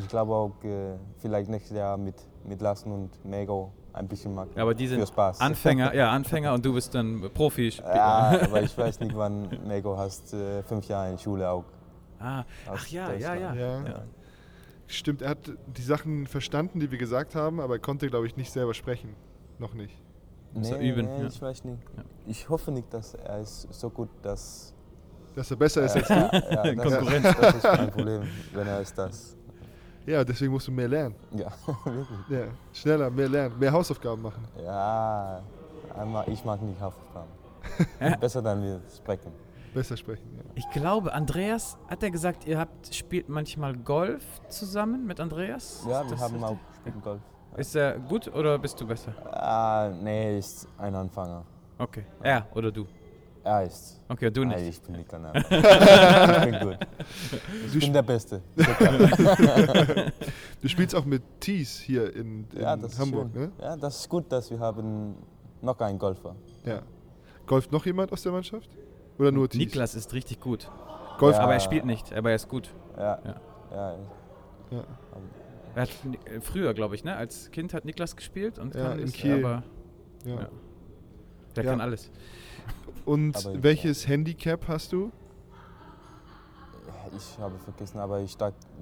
Ich 0.00 0.08
glaube 0.08 0.34
auch, 0.34 0.64
äh, 0.64 0.96
vielleicht 1.18 1.50
nächstes 1.50 1.76
Jahr 1.76 1.98
mit, 1.98 2.16
mit 2.44 2.60
Lassen 2.62 2.90
und 2.90 3.24
Mego 3.24 3.70
ein 3.92 4.08
bisschen 4.08 4.34
machen. 4.34 4.50
Ja, 4.56 4.62
aber 4.62 4.74
die 4.74 4.88
sind 4.88 5.00
Für 5.00 5.06
Spaß. 5.06 5.40
Anfänger, 5.40 5.94
ja, 5.94 6.10
Anfänger 6.10 6.54
und 6.54 6.64
du 6.64 6.72
bist 6.72 6.94
dann 6.94 7.30
Profi. 7.32 7.68
Ja, 7.68 8.40
aber 8.42 8.62
ich 8.62 8.76
weiß 8.76 8.98
nicht, 9.00 9.14
wann 9.14 9.48
Mego 9.68 9.96
hast 9.96 10.32
äh, 10.32 10.62
fünf 10.62 10.88
Jahre 10.88 11.12
in 11.12 11.18
Schule 11.18 11.48
auch. 11.48 11.64
Ah, 12.24 12.44
ach 12.70 12.86
ja, 12.88 13.12
ja, 13.12 13.34
ja. 13.34 13.54
Ja. 13.54 14.04
Stimmt, 14.86 15.22
er 15.22 15.30
hat 15.30 15.52
die 15.66 15.82
Sachen 15.82 16.26
verstanden, 16.26 16.80
die 16.80 16.90
wir 16.90 16.98
gesagt 16.98 17.34
haben, 17.34 17.60
aber 17.60 17.74
er 17.74 17.80
konnte, 17.80 18.08
glaube 18.08 18.26
ich, 18.26 18.36
nicht 18.36 18.50
selber 18.52 18.74
sprechen. 18.74 19.14
Noch 19.58 19.74
nicht. 19.74 19.94
Muss 20.52 20.70
er 20.70 20.78
Nee, 20.78 20.90
üben, 20.90 21.06
nee, 21.06 21.20
ja. 21.22 21.26
ich 21.26 21.40
weiß 21.42 21.64
nicht. 21.64 21.82
Ja. 21.96 22.02
Ich 22.26 22.48
hoffe 22.48 22.70
nicht, 22.70 22.92
dass 22.92 23.14
er 23.14 23.40
ist 23.40 23.68
so 23.72 23.90
gut, 23.90 24.08
dass 24.22 24.72
Dass 25.34 25.50
er 25.50 25.56
besser 25.56 25.82
ist 25.84 25.96
als 25.96 26.08
du? 26.08 26.14
ja, 26.14 26.28
das, 26.74 26.76
Konkurrenz. 26.76 27.26
Ist, 27.26 27.38
das 27.38 27.54
ist 27.56 27.62
kein 27.62 27.90
Problem, 27.90 28.22
wenn 28.52 28.66
er 28.66 28.80
ist 28.80 28.96
das. 28.96 29.36
Ja, 30.06 30.22
deswegen 30.22 30.52
musst 30.52 30.68
du 30.68 30.72
mehr 30.72 30.88
lernen. 30.88 31.14
Ja, 31.32 31.50
wirklich. 31.84 32.18
Ja, 32.28 32.44
schneller, 32.72 33.10
mehr 33.10 33.28
lernen, 33.28 33.58
mehr 33.58 33.72
Hausaufgaben 33.72 34.20
machen. 34.22 34.44
Ja, 34.62 35.42
einmal, 35.96 36.28
ich 36.28 36.44
mag 36.44 36.60
nicht 36.62 36.80
Hausaufgaben. 36.80 37.30
Besser 38.20 38.42
dann 38.42 38.62
wir 38.62 38.80
sprechen. 38.94 39.32
Besser 39.74 39.96
sprechen. 39.96 40.24
Ja. 40.36 40.42
Ich 40.54 40.70
glaube, 40.70 41.12
Andreas, 41.12 41.76
hat 41.88 42.02
er 42.02 42.10
gesagt, 42.10 42.46
ihr 42.46 42.58
habt, 42.58 42.94
spielt 42.94 43.28
manchmal 43.28 43.74
Golf 43.76 44.24
zusammen 44.48 45.06
mit 45.06 45.20
Andreas? 45.20 45.84
Ja, 45.88 46.08
wir 46.08 46.18
haben 46.18 46.34
richtig? 46.34 46.44
auch 46.44 46.58
spielen 46.80 47.02
Golf. 47.02 47.20
Ist 47.56 47.76
er 47.76 47.98
gut 47.98 48.32
oder 48.34 48.58
bist 48.58 48.80
du 48.80 48.86
besser? 48.86 49.12
Ah, 49.30 49.90
nee, 49.90 50.38
ist 50.38 50.68
ein 50.78 50.94
Anfänger. 50.94 51.44
Okay. 51.78 52.04
Er 52.22 52.46
oder 52.54 52.70
du? 52.70 52.86
Er 53.42 53.64
ist. 53.64 54.00
Okay, 54.08 54.30
du 54.30 54.44
Nein, 54.44 54.64
nicht. 54.64 54.78
ich 54.78 54.82
bin 54.82 54.96
nicht 54.96 55.12
ein 55.12 55.24
Anfänger. 55.24 56.46
ich 56.46 56.50
bin 56.50 56.68
gut. 56.68 56.78
Ich 57.74 57.78
bin 57.80 57.92
der 57.92 58.02
Beste. 58.02 58.42
Du 60.62 60.68
spielst 60.70 60.94
auch 60.94 61.04
mit 61.04 61.22
Thies 61.40 61.78
hier 61.78 62.16
in, 62.16 62.46
in 62.54 62.62
ja, 62.62 62.74
das 62.74 62.98
Hamburg, 62.98 63.34
ne? 63.34 63.52
Ja, 63.60 63.76
das 63.76 64.00
ist 64.00 64.08
gut, 64.08 64.32
dass 64.32 64.50
wir 64.50 64.58
haben 64.58 65.14
noch 65.60 65.78
einen 65.78 65.98
Golfer. 65.98 66.34
Ja. 66.64 66.80
Golft 67.46 67.70
noch 67.70 67.84
jemand 67.84 68.10
aus 68.14 68.22
der 68.22 68.32
Mannschaft? 68.32 68.70
Oder 69.18 69.30
nur 69.32 69.48
Thies? 69.48 69.58
Niklas 69.60 69.94
ist 69.94 70.12
richtig 70.12 70.40
gut. 70.40 70.70
Golf, 71.18 71.36
Ja. 71.36 71.42
Aber 71.44 71.54
er 71.54 71.60
spielt 71.60 71.84
nicht, 71.84 72.12
aber 72.12 72.30
er 72.30 72.36
ist 72.36 72.48
gut. 72.48 72.68
Ja, 72.96 73.18
Ja. 73.24 73.40
ja. 73.70 73.96
Ja. 74.70 74.84
Er 75.76 75.82
hat 75.82 75.90
äh, 76.26 76.40
früher, 76.40 76.72
glaube 76.74 76.94
ich, 76.94 77.04
ne? 77.04 77.16
Als 77.16 77.50
Kind 77.50 77.74
hat 77.74 77.84
Niklas 77.84 78.16
gespielt 78.16 78.58
und 78.58 78.74
Ja, 78.74 78.90
kann 78.90 78.98
in 78.98 79.12
Kiel. 79.12 79.44
aber 79.44 79.62
Ja. 80.24 80.34
Ja. 80.34 80.48
der 81.56 81.64
Ja. 81.64 81.70
kann 81.70 81.80
alles. 81.80 82.10
Und 83.04 83.36
Aber- 83.46 83.62
welches 83.62 84.08
Handicap 84.08 84.66
hast 84.68 84.92
du? 84.92 85.10
Ich 87.16 87.38
habe 87.38 87.56
vergessen, 87.60 87.98
aber 87.98 88.20
ich 88.20 88.36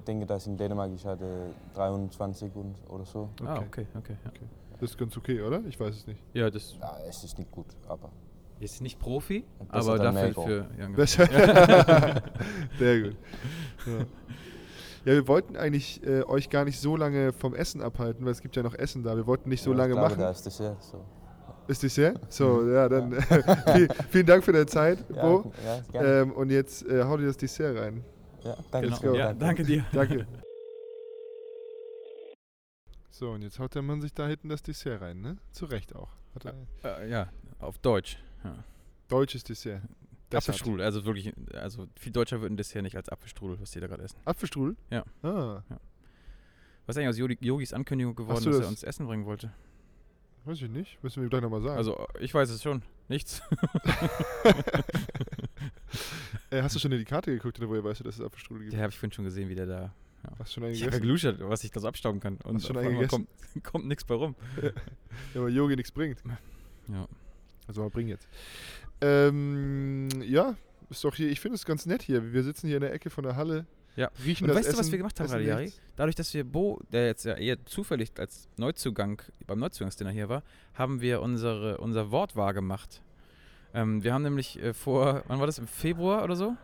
denke, 0.07 0.25
dass 0.25 0.47
in 0.47 0.57
Dänemark 0.57 0.91
ich 0.95 1.05
hatte 1.05 1.53
23 1.75 2.55
und, 2.55 2.75
oder 2.89 3.05
so. 3.05 3.29
Ah, 3.45 3.59
okay, 3.59 3.85
okay. 3.95 4.17
Ja, 4.25 4.31
Das 4.79 4.89
ist 4.91 4.97
ganz 4.97 5.15
okay, 5.15 5.39
oder? 5.41 5.61
Ich 5.67 5.79
weiß 5.79 5.95
es 5.95 6.07
nicht. 6.07 6.19
ja 6.33 6.49
das 6.49 6.75
Ja, 6.79 6.97
es 7.07 7.23
ist 7.23 7.37
nicht 7.37 7.51
gut, 7.51 7.67
aber 7.87 8.09
ist 8.59 8.81
nicht 8.81 8.99
Profi, 8.99 9.45
Besser 9.71 9.93
aber 9.93 10.03
dafür 10.03 10.33
für. 10.33 10.67
Sehr 12.79 13.01
gut. 13.01 13.17
Ja. 13.85 13.93
ja, 15.05 15.13
wir 15.13 15.27
wollten 15.27 15.57
eigentlich 15.57 16.05
äh, 16.05 16.23
euch 16.23 16.49
gar 16.49 16.65
nicht 16.65 16.79
so 16.79 16.95
lange 16.95 17.33
vom 17.33 17.53
Essen 17.55 17.81
abhalten, 17.81 18.25
weil 18.25 18.31
es 18.31 18.41
gibt 18.41 18.55
ja 18.55 18.63
noch 18.63 18.75
Essen 18.75 19.03
da. 19.03 19.15
Wir 19.15 19.27
wollten 19.27 19.49
nicht 19.49 19.63
so 19.63 19.71
ja, 19.71 19.77
lange 19.77 19.93
glaube, 19.93 20.09
machen. 20.09 20.19
Da 20.19 20.31
ist 20.31 20.45
Dessert, 20.45 20.81
so. 20.81 21.03
Ist 21.67 21.81
Dessert? 21.83 22.19
So, 22.31 22.69
ja, 22.69 22.89
dann 22.89 23.13
viel, 23.21 23.87
vielen 24.09 24.25
Dank 24.25 24.43
für 24.43 24.51
deine 24.51 24.65
Zeit, 24.65 24.99
Ja, 25.15 25.21
Bo. 25.21 25.53
ja, 25.65 25.79
gerne. 25.91 26.21
Ähm, 26.21 26.31
und 26.33 26.49
jetzt 26.49 26.85
äh, 26.87 27.03
hau 27.03 27.17
dir 27.17 27.27
das 27.27 27.37
Dessert 27.37 27.77
rein. 27.77 28.03
ja, 28.43 28.57
danke. 28.71 28.89
Genau. 29.01 29.13
Ja, 29.15 29.33
danke 29.33 29.63
dir. 29.63 29.85
Danke. 29.93 30.27
So, 33.09 33.29
und 33.31 33.43
jetzt 33.43 33.59
haut 33.59 33.75
der 33.75 33.81
Mann 33.81 34.01
sich 34.01 34.13
da 34.13 34.27
hinten 34.27 34.49
das 34.49 34.63
Dessert 34.63 35.01
rein, 35.01 35.21
ne? 35.21 35.37
Zu 35.51 35.65
Recht 35.65 35.95
auch. 35.95 36.09
Hat 36.35 36.45
er, 36.45 36.99
Äh, 36.99 37.09
ja, 37.09 37.27
auf 37.59 37.77
Deutsch. 37.77 38.17
Ja. 38.43 38.63
Deutsches 39.09 39.43
Dessert. 39.43 39.81
Das 40.29 40.47
hat- 40.47 40.49
Apfelstrudel, 40.55 40.83
also 40.85 41.05
wirklich, 41.05 41.31
also 41.53 41.87
viel 41.99 42.11
deutscher 42.11 42.41
wird 42.41 42.51
ein 42.51 42.57
Dessert 42.57 42.81
nicht 42.83 42.95
als 42.95 43.09
Apfelstrudel, 43.09 43.59
was 43.61 43.71
die 43.71 43.79
da 43.79 43.87
gerade 43.87 44.03
essen. 44.03 44.17
Apfelstrudel? 44.25 44.75
Ja. 44.89 45.03
Ah, 45.21 45.61
Was 46.85 46.95
ist 46.95 46.97
eigentlich 46.97 47.09
aus 47.09 47.17
Yogi- 47.17 47.37
Yogis 47.39 47.71
Ankündigung 47.73 48.15
geworden, 48.15 48.43
dass 48.43 48.45
er 48.45 48.59
das- 48.61 48.67
uns 48.69 48.83
Essen 48.83 49.05
bringen 49.07 49.25
wollte? 49.25 49.51
weiß 50.45 50.61
ich 50.61 50.69
nicht. 50.69 51.01
Müssen 51.01 51.21
wir 51.21 51.27
ihm 51.27 51.29
gleich 51.29 51.41
nochmal 51.41 51.61
sagen. 51.61 51.77
Also, 51.77 52.05
ich 52.19 52.33
weiß 52.33 52.49
es 52.49 52.61
schon. 52.61 52.81
Nichts. 53.07 53.41
äh, 56.49 56.61
hast 56.61 56.75
du 56.75 56.79
schon 56.79 56.91
in 56.91 56.99
die 56.99 57.05
Karte 57.05 57.31
geguckt 57.31 57.57
oder 57.59 57.69
woher 57.69 57.83
weißt 57.83 58.01
du, 58.01 58.03
dass 58.03 58.15
es 58.15 58.21
Apfelstrudel 58.21 58.63
gibt? 58.63 58.73
Der 58.73 58.81
habe 58.81 58.89
ich 58.91 58.97
vorhin 58.97 59.11
schon 59.13 59.25
gesehen, 59.25 59.47
wie 59.49 59.55
der 59.55 59.65
da. 59.67 59.93
Hast 60.39 60.51
du 60.51 60.53
schon 60.55 60.63
einen 60.63 60.73
Ich 60.73 60.79
ja 60.79 60.85
gegessen? 60.87 61.01
geluschert, 61.01 61.39
was 61.41 61.63
ich 61.63 61.71
da 61.71 61.79
so 61.79 61.87
abstauben 61.87 62.19
kann. 62.19 62.37
Und 62.43 62.55
Hast 62.55 62.67
schon 62.67 62.77
einen 62.77 63.07
kommt, 63.07 63.27
kommt 63.63 63.85
nichts 63.87 64.03
bei 64.05 64.15
rum. 64.15 64.35
Ja, 65.33 65.41
weil 65.43 65.53
Yogi 65.53 65.75
nichts 65.75 65.91
bringt. 65.91 66.21
Ja. 66.89 67.07
Also 67.67 67.81
mal 67.81 67.89
bring 67.89 68.07
jetzt. 68.07 68.27
Ähm, 69.01 70.09
ja, 70.23 70.55
ist 70.89 71.03
doch 71.03 71.15
hier, 71.15 71.29
ich 71.29 71.39
finde 71.39 71.55
es 71.55 71.65
ganz 71.65 71.85
nett 71.85 72.01
hier. 72.01 72.33
Wir 72.33 72.43
sitzen 72.43 72.67
hier 72.67 72.77
in 72.77 72.81
der 72.81 72.93
Ecke 72.93 73.09
von 73.09 73.23
der 73.23 73.35
Halle. 73.35 73.65
Ja. 73.95 74.09
Riechen 74.25 74.45
Und 74.45 74.49
das 74.49 74.57
weißt 74.57 74.67
du, 74.69 74.73
was 74.73 74.79
Essen- 74.81 74.91
wir 74.91 74.97
gemacht 74.97 75.19
haben 75.19 75.25
Essen 75.27 75.33
gerade, 75.37 75.45
Jari? 75.47 75.73
Dadurch, 75.95 76.15
dass 76.15 76.33
wir 76.33 76.43
Bo, 76.43 76.81
der 76.91 77.05
jetzt 77.07 77.25
ja 77.25 77.35
eher 77.35 77.63
zufällig 77.65 78.11
als 78.17 78.49
Neuzugang 78.57 79.21
beim 79.45 79.59
Neuzugangsdinner 79.59 80.09
hier 80.09 80.29
war, 80.29 80.41
haben 80.73 80.99
wir 81.01 81.21
unsere, 81.21 81.77
unser 81.77 82.09
Wort 82.09 82.35
wahr 82.35 82.53
gemacht. 82.53 83.01
Ähm, 83.73 84.03
wir 84.03 84.13
haben 84.13 84.23
nämlich 84.23 84.59
äh, 84.61 84.73
vor, 84.73 85.23
wann 85.27 85.39
war 85.39 85.45
das, 85.45 85.59
im 85.59 85.67
Februar 85.67 86.23
oder 86.23 86.35
so, 86.35 86.55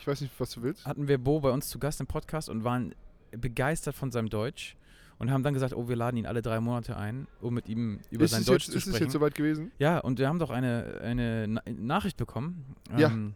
Ich 0.00 0.06
weiß 0.06 0.20
nicht, 0.22 0.32
was 0.38 0.50
du 0.52 0.62
willst. 0.62 0.86
hatten 0.86 1.08
wir 1.08 1.18
Bo 1.18 1.40
bei 1.40 1.50
uns 1.50 1.68
zu 1.68 1.78
Gast 1.78 2.00
im 2.00 2.06
Podcast 2.06 2.48
und 2.48 2.64
waren 2.64 2.94
begeistert 3.32 3.94
von 3.94 4.10
seinem 4.10 4.30
Deutsch 4.30 4.74
und 5.18 5.30
haben 5.30 5.42
dann 5.42 5.54
gesagt, 5.54 5.74
oh, 5.74 5.88
wir 5.88 5.96
laden 5.96 6.16
ihn 6.16 6.26
alle 6.26 6.42
drei 6.42 6.60
Monate 6.60 6.96
ein, 6.96 7.26
um 7.40 7.54
mit 7.54 7.68
ihm 7.68 8.00
über 8.10 8.24
ist 8.24 8.30
sein 8.32 8.44
Deutsch 8.44 8.64
jetzt, 8.64 8.72
zu 8.72 8.78
ist 8.78 8.86
es 8.86 8.90
sprechen. 8.94 9.04
jetzt 9.04 9.12
soweit 9.12 9.34
gewesen? 9.34 9.72
Ja, 9.78 9.98
und 9.98 10.18
wir 10.18 10.28
haben 10.28 10.38
doch 10.38 10.50
eine, 10.50 11.00
eine 11.02 11.46
Na 11.48 11.62
Nachricht 11.66 12.16
bekommen. 12.16 12.64
Ja, 12.96 13.08
ähm, 13.08 13.34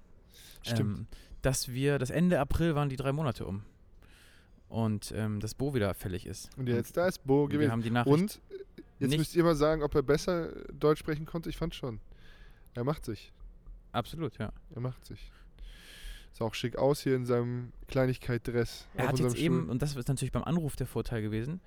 stimmt. 0.62 0.98
Ähm, 0.98 1.06
dass 1.42 1.68
wir, 1.72 1.98
das 1.98 2.10
Ende 2.10 2.38
April 2.38 2.74
waren 2.74 2.88
die 2.88 2.96
drei 2.96 3.12
Monate 3.12 3.46
um. 3.46 3.62
Und 4.68 5.12
ähm, 5.14 5.40
dass 5.40 5.54
Bo 5.54 5.74
wieder 5.74 5.92
fällig 5.92 6.24
ist. 6.24 6.48
Und 6.56 6.68
jetzt 6.68 6.96
da 6.96 7.06
ist 7.06 7.26
Bo 7.26 7.44
Und 7.44 7.50
wir 7.50 7.58
gewesen. 7.58 7.72
haben 7.72 7.82
die 7.82 7.90
Nachricht. 7.90 8.14
Und 8.14 8.40
jetzt 9.00 9.16
müsst 9.18 9.34
ihr 9.34 9.44
mal 9.44 9.56
sagen, 9.56 9.82
ob 9.82 9.94
er 9.94 10.02
besser 10.02 10.48
Deutsch 10.72 11.00
sprechen 11.00 11.26
konnte. 11.26 11.50
Ich 11.50 11.58
fand 11.58 11.74
schon. 11.74 12.00
Er 12.74 12.84
macht 12.84 13.04
sich. 13.04 13.32
Absolut, 13.90 14.38
ja. 14.38 14.50
Er 14.74 14.80
macht 14.80 15.04
sich. 15.04 15.30
Sah 16.32 16.44
auch 16.46 16.54
schick 16.54 16.76
aus 16.76 17.00
hier 17.02 17.14
in 17.16 17.26
seinem 17.26 17.72
Kleinigkeit-Dress. 17.88 18.88
Er 18.94 19.08
hat 19.08 19.18
jetzt 19.18 19.24
unserem 19.26 19.44
eben, 19.44 19.56
Stuhl. 19.60 19.70
und 19.70 19.82
das 19.82 19.94
ist 19.96 20.08
natürlich 20.08 20.32
beim 20.32 20.44
Anruf 20.44 20.76
der 20.76 20.86
Vorteil 20.86 21.20
gewesen, 21.22 21.60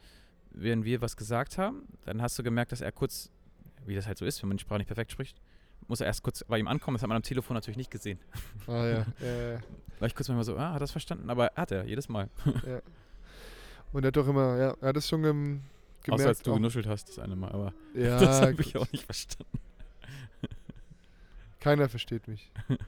während 0.51 0.86
wir 0.86 1.01
was 1.01 1.16
gesagt 1.18 1.57
haben, 1.57 1.84
dann 2.05 2.22
hast 2.22 2.38
du 2.39 2.43
gemerkt, 2.43 2.72
dass 2.72 2.82
er 2.82 2.91
kurz, 2.91 3.30
wie 3.86 3.95
das 3.95 4.07
halt 4.07 4.18
so 4.18 4.26
ist, 4.26 4.41
wenn 4.41 4.49
man 4.49 4.57
die 4.57 4.61
Sprache 4.61 4.80
nicht 4.80 4.88
perfekt 4.88 5.11
spricht, 5.11 5.39
muss 5.88 5.99
er 6.01 6.07
erst 6.07 6.24
kurz 6.24 6.43
bei 6.43 6.57
ihm 6.57 6.68
ankommen. 6.68 6.95
Das 6.95 7.03
hat 7.03 7.09
man 7.09 7.18
am 7.18 7.22
Telefon 7.24 7.53
natürlich 7.53 7.78
nicht 7.78 7.91
gesehen. 7.91 8.18
Ah 8.66 8.86
ja. 8.88 9.01
äh, 9.24 9.59
War 9.99 10.07
ich 10.07 10.16
kurz 10.16 10.28
manchmal 10.30 10.43
so, 10.45 10.57
ah, 10.57 10.70
hat 10.70 10.78
er 10.78 10.80
das 10.80 10.91
verstanden? 10.91 11.30
Aber 11.30 11.51
hat 11.55 11.72
er, 11.72 11.86
jedes 11.86 12.09
Mal. 12.09 12.30
ja. 12.66 12.82
Und 13.93 14.03
er 14.03 14.07
hat 14.07 14.18
doch 14.18 14.28
immer, 14.28 14.57
ja, 14.57 14.76
er 14.82 14.88
hat 14.89 14.97
es 14.97 15.07
schon 15.07 15.22
gem 15.22 15.61
gemerkt. 16.03 16.22
Außer 16.22 16.28
als 16.28 16.41
du 16.41 16.51
auch- 16.51 16.55
genuschelt 16.55 16.88
hast, 16.88 17.07
das 17.09 17.20
eine 17.20 17.36
Mal. 17.36 17.51
Aber 17.51 17.74
ja, 17.93 18.20
das 18.20 18.41
habe 18.41 18.59
ich 18.61 18.76
auch 18.78 18.91
nicht 18.91 19.03
verstanden. 19.05 19.59
Keiner 21.59 21.88
versteht 21.89 22.28
mich. 22.28 22.51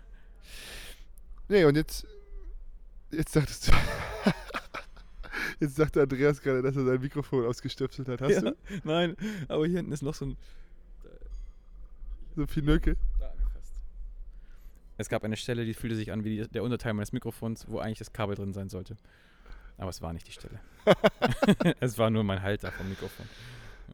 nee, 1.47 1.63
und 1.65 1.75
jetzt, 1.75 2.07
jetzt 3.11 3.33
sagtest 3.33 3.67
du, 3.67 3.71
jetzt 5.59 5.75
sagte 5.75 6.01
Andreas 6.01 6.41
gerade, 6.41 6.61
dass 6.61 6.75
er 6.75 6.85
sein 6.85 7.01
Mikrofon 7.01 7.45
ausgestöpselt 7.45 8.07
hat. 8.07 8.21
Hast 8.21 8.31
ja, 8.31 8.41
du 8.41 8.55
Nein, 8.83 9.15
aber 9.47 9.65
hier 9.67 9.77
hinten 9.77 9.91
ist 9.91 10.01
noch 10.01 10.15
so 10.15 10.25
ein 10.25 10.37
so 12.35 12.45
viel 12.45 12.63
Nöcke? 12.63 12.95
da 13.19 13.29
angefasst. 13.31 13.73
Es 14.97 15.09
gab 15.09 15.23
eine 15.23 15.37
Stelle, 15.37 15.65
die 15.65 15.73
fühlte 15.73 15.95
sich 15.95 16.11
an 16.11 16.23
wie 16.23 16.47
der 16.47 16.63
Unterteil 16.63 16.93
meines 16.93 17.11
Mikrofons, 17.11 17.65
wo 17.67 17.79
eigentlich 17.79 17.99
das 17.99 18.13
Kabel 18.13 18.35
drin 18.35 18.53
sein 18.53 18.69
sollte. 18.69 18.95
Aber 19.77 19.89
es 19.89 20.01
war 20.01 20.13
nicht 20.13 20.27
die 20.27 20.31
Stelle. 20.31 20.59
es 21.79 21.97
war 21.97 22.09
nur 22.09 22.23
mein 22.23 22.41
Halter 22.41 22.71
vom 22.71 22.89
Mikrofon. 22.89 23.25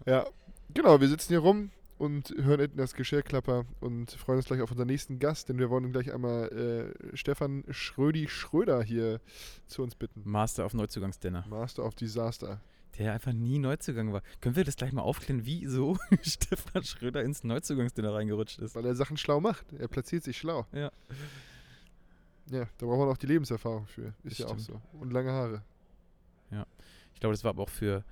Ja, 0.06 0.26
genau, 0.74 1.00
wir 1.00 1.08
sitzen 1.08 1.30
hier 1.30 1.40
rum 1.40 1.72
und 1.98 2.34
hören 2.38 2.60
hinten 2.60 2.78
das 2.78 2.94
Geschirrklapper 2.94 3.66
und 3.80 4.12
freuen 4.12 4.38
uns 4.38 4.48
gleich 4.48 4.62
auf 4.62 4.72
unseren 4.72 4.88
nächsten 4.88 5.20
Gast, 5.20 5.50
denn 5.50 5.58
wir 5.60 5.70
wollen 5.70 5.92
gleich 5.92 6.14
einmal 6.14 6.94
äh, 7.12 7.16
Stefan 7.16 7.64
Schrödi 7.70 8.28
Schröder 8.28 8.84
hier 8.84 9.20
zu 9.68 9.84
uns 9.84 9.96
bitten. 9.96 10.22
Master 10.26 10.66
of 10.66 10.74
Neuzugangsdinner. 10.74 11.46
Master 11.48 11.86
of 11.86 11.96
Disaster. 11.96 12.62
Der 12.98 13.14
einfach 13.14 13.34
nie 13.34 13.58
Neuzugang 13.58 14.14
war. 14.14 14.22
Können 14.40 14.56
wir 14.56 14.64
das 14.64 14.76
gleich 14.76 14.92
mal 14.92 15.02
aufklären, 15.02 15.46
wieso 15.46 15.98
Stefan 16.22 16.84
Schröder 16.84 17.24
ins 17.24 17.44
Neuzugangsdinner 17.44 18.14
reingerutscht 18.14 18.60
ist? 18.60 18.76
Weil 18.76 18.86
er 18.86 18.96
Sachen 18.96 19.18
schlau 19.18 19.40
macht. 19.40 19.66
Er 19.74 19.88
platziert 19.88 20.24
sich 20.24 20.38
schlau. 20.38 20.68
Ja. 20.74 20.92
Ja, 22.52 22.68
da 22.78 22.86
braucht 22.86 23.00
man 23.00 23.10
auch 23.10 23.18
die 23.18 23.28
Lebenserfahrung 23.28 23.88
für. 23.88 24.14
Ist 24.24 24.34
Das 24.34 24.38
ja 24.40 24.46
auch 24.48 24.60
stimmt. 24.60 24.82
so. 24.92 25.00
Und 25.00 25.12
lange 25.12 25.32
Haare. 25.32 25.64
Ich 27.14 27.20
glaube, 27.20 27.34
das 27.36 27.44
war 27.46 27.52
aber 27.52 27.64
auch 27.64 27.70
für 27.70 28.04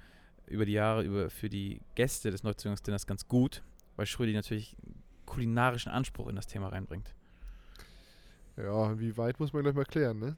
über 0.48 0.66
die 0.66 0.72
Jahre, 0.72 1.04
über, 1.04 1.30
für 1.30 1.50
die 1.50 1.82
Gäste 1.96 2.32
des 2.32 2.44
Neuzugangsdinners 2.44 3.06
ganz 3.06 3.28
gut, 3.28 3.62
weil 4.02 4.08
Schrödi 4.08 4.34
natürlich 4.34 4.76
kulinarischen 5.28 5.92
Anspruch 5.92 6.28
in 6.28 6.36
das 6.36 6.48
Thema 6.48 6.70
reinbringt. 6.70 7.14
Ja, 8.58 9.00
wie 9.00 9.16
weit 9.16 9.40
muss 9.40 9.54
man 9.54 9.62
gleich 9.62 9.76
mal 9.76 9.86
klären, 9.86 10.18
ne? 10.18 10.38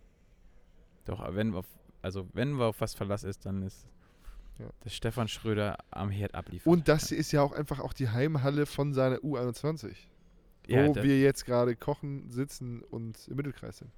Doch, 1.06 1.24
wenn 1.34 1.54
auf, 1.56 1.66
also 2.02 2.28
wenn 2.34 2.56
wir 2.60 2.66
auf 2.66 2.82
was 2.82 2.94
Verlass 2.94 3.24
ist, 3.24 3.46
dann 3.46 3.62
ist 3.62 3.88
Ja. 4.60 4.66
dass 4.82 4.94
Stefan 4.94 5.30
Schröder 5.30 5.78
am 5.92 6.10
Herd 6.10 6.36
abliefert. 6.36 6.68
Und 6.68 6.90
das 6.90 7.08
hier 7.08 7.18
ist 7.18 7.32
ja 7.32 7.42
auch 7.42 7.54
einfach 7.54 7.80
auch 7.80 7.94
die 7.94 8.10
Heimhalle 8.10 8.66
von 8.66 8.94
seiner 8.94 9.20
U21. 9.20 9.96
ja, 10.68 10.86
wo 10.86 10.96
wir 10.96 11.22
jetzt 11.22 11.46
gerade 11.46 11.78
kochen, 11.78 12.30
sitzen 12.32 12.82
und 12.82 13.30
im 13.30 13.38
Mittelkreis 13.38 13.78
sind. 13.78 13.92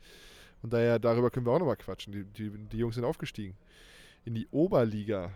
Und 0.62 0.74
daher, 0.74 1.00
darüber 1.00 1.32
können 1.32 1.48
wir 1.48 1.54
auch 1.54 1.60
nochmal 1.60 1.78
quatschen. 1.78 2.14
Die, 2.14 2.24
die, 2.24 2.52
die 2.52 2.78
Jungs 2.78 2.94
sind 2.94 3.04
aufgestiegen. 3.04 3.58
In 4.26 4.36
die 4.36 4.48
Oberliga. 4.52 5.32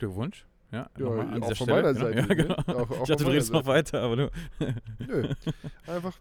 Glückwunsch. 0.00 0.44
Ja, 0.72 0.88
Ja, 0.98 1.06
an 1.08 1.30
auch 1.30 1.34
dieser 1.48 1.56
von 1.56 1.66
Stelle. 1.66 1.82
meiner 1.82 1.92
genau. 1.94 2.04
Seite, 2.06 2.18
Ja, 2.20 2.26
ne? 2.26 2.36
genau. 2.36 2.54
Auch- 2.54 2.90
auch 2.90 3.02
ich 3.02 3.08
dachte, 3.08 3.24
du 3.24 3.30
redest 3.30 3.52
noch 3.52 3.66
weiter, 3.66 4.02
aber 4.02 4.16
du. 4.16 4.30
Nö. 4.98 5.34
Einfach 5.86 6.18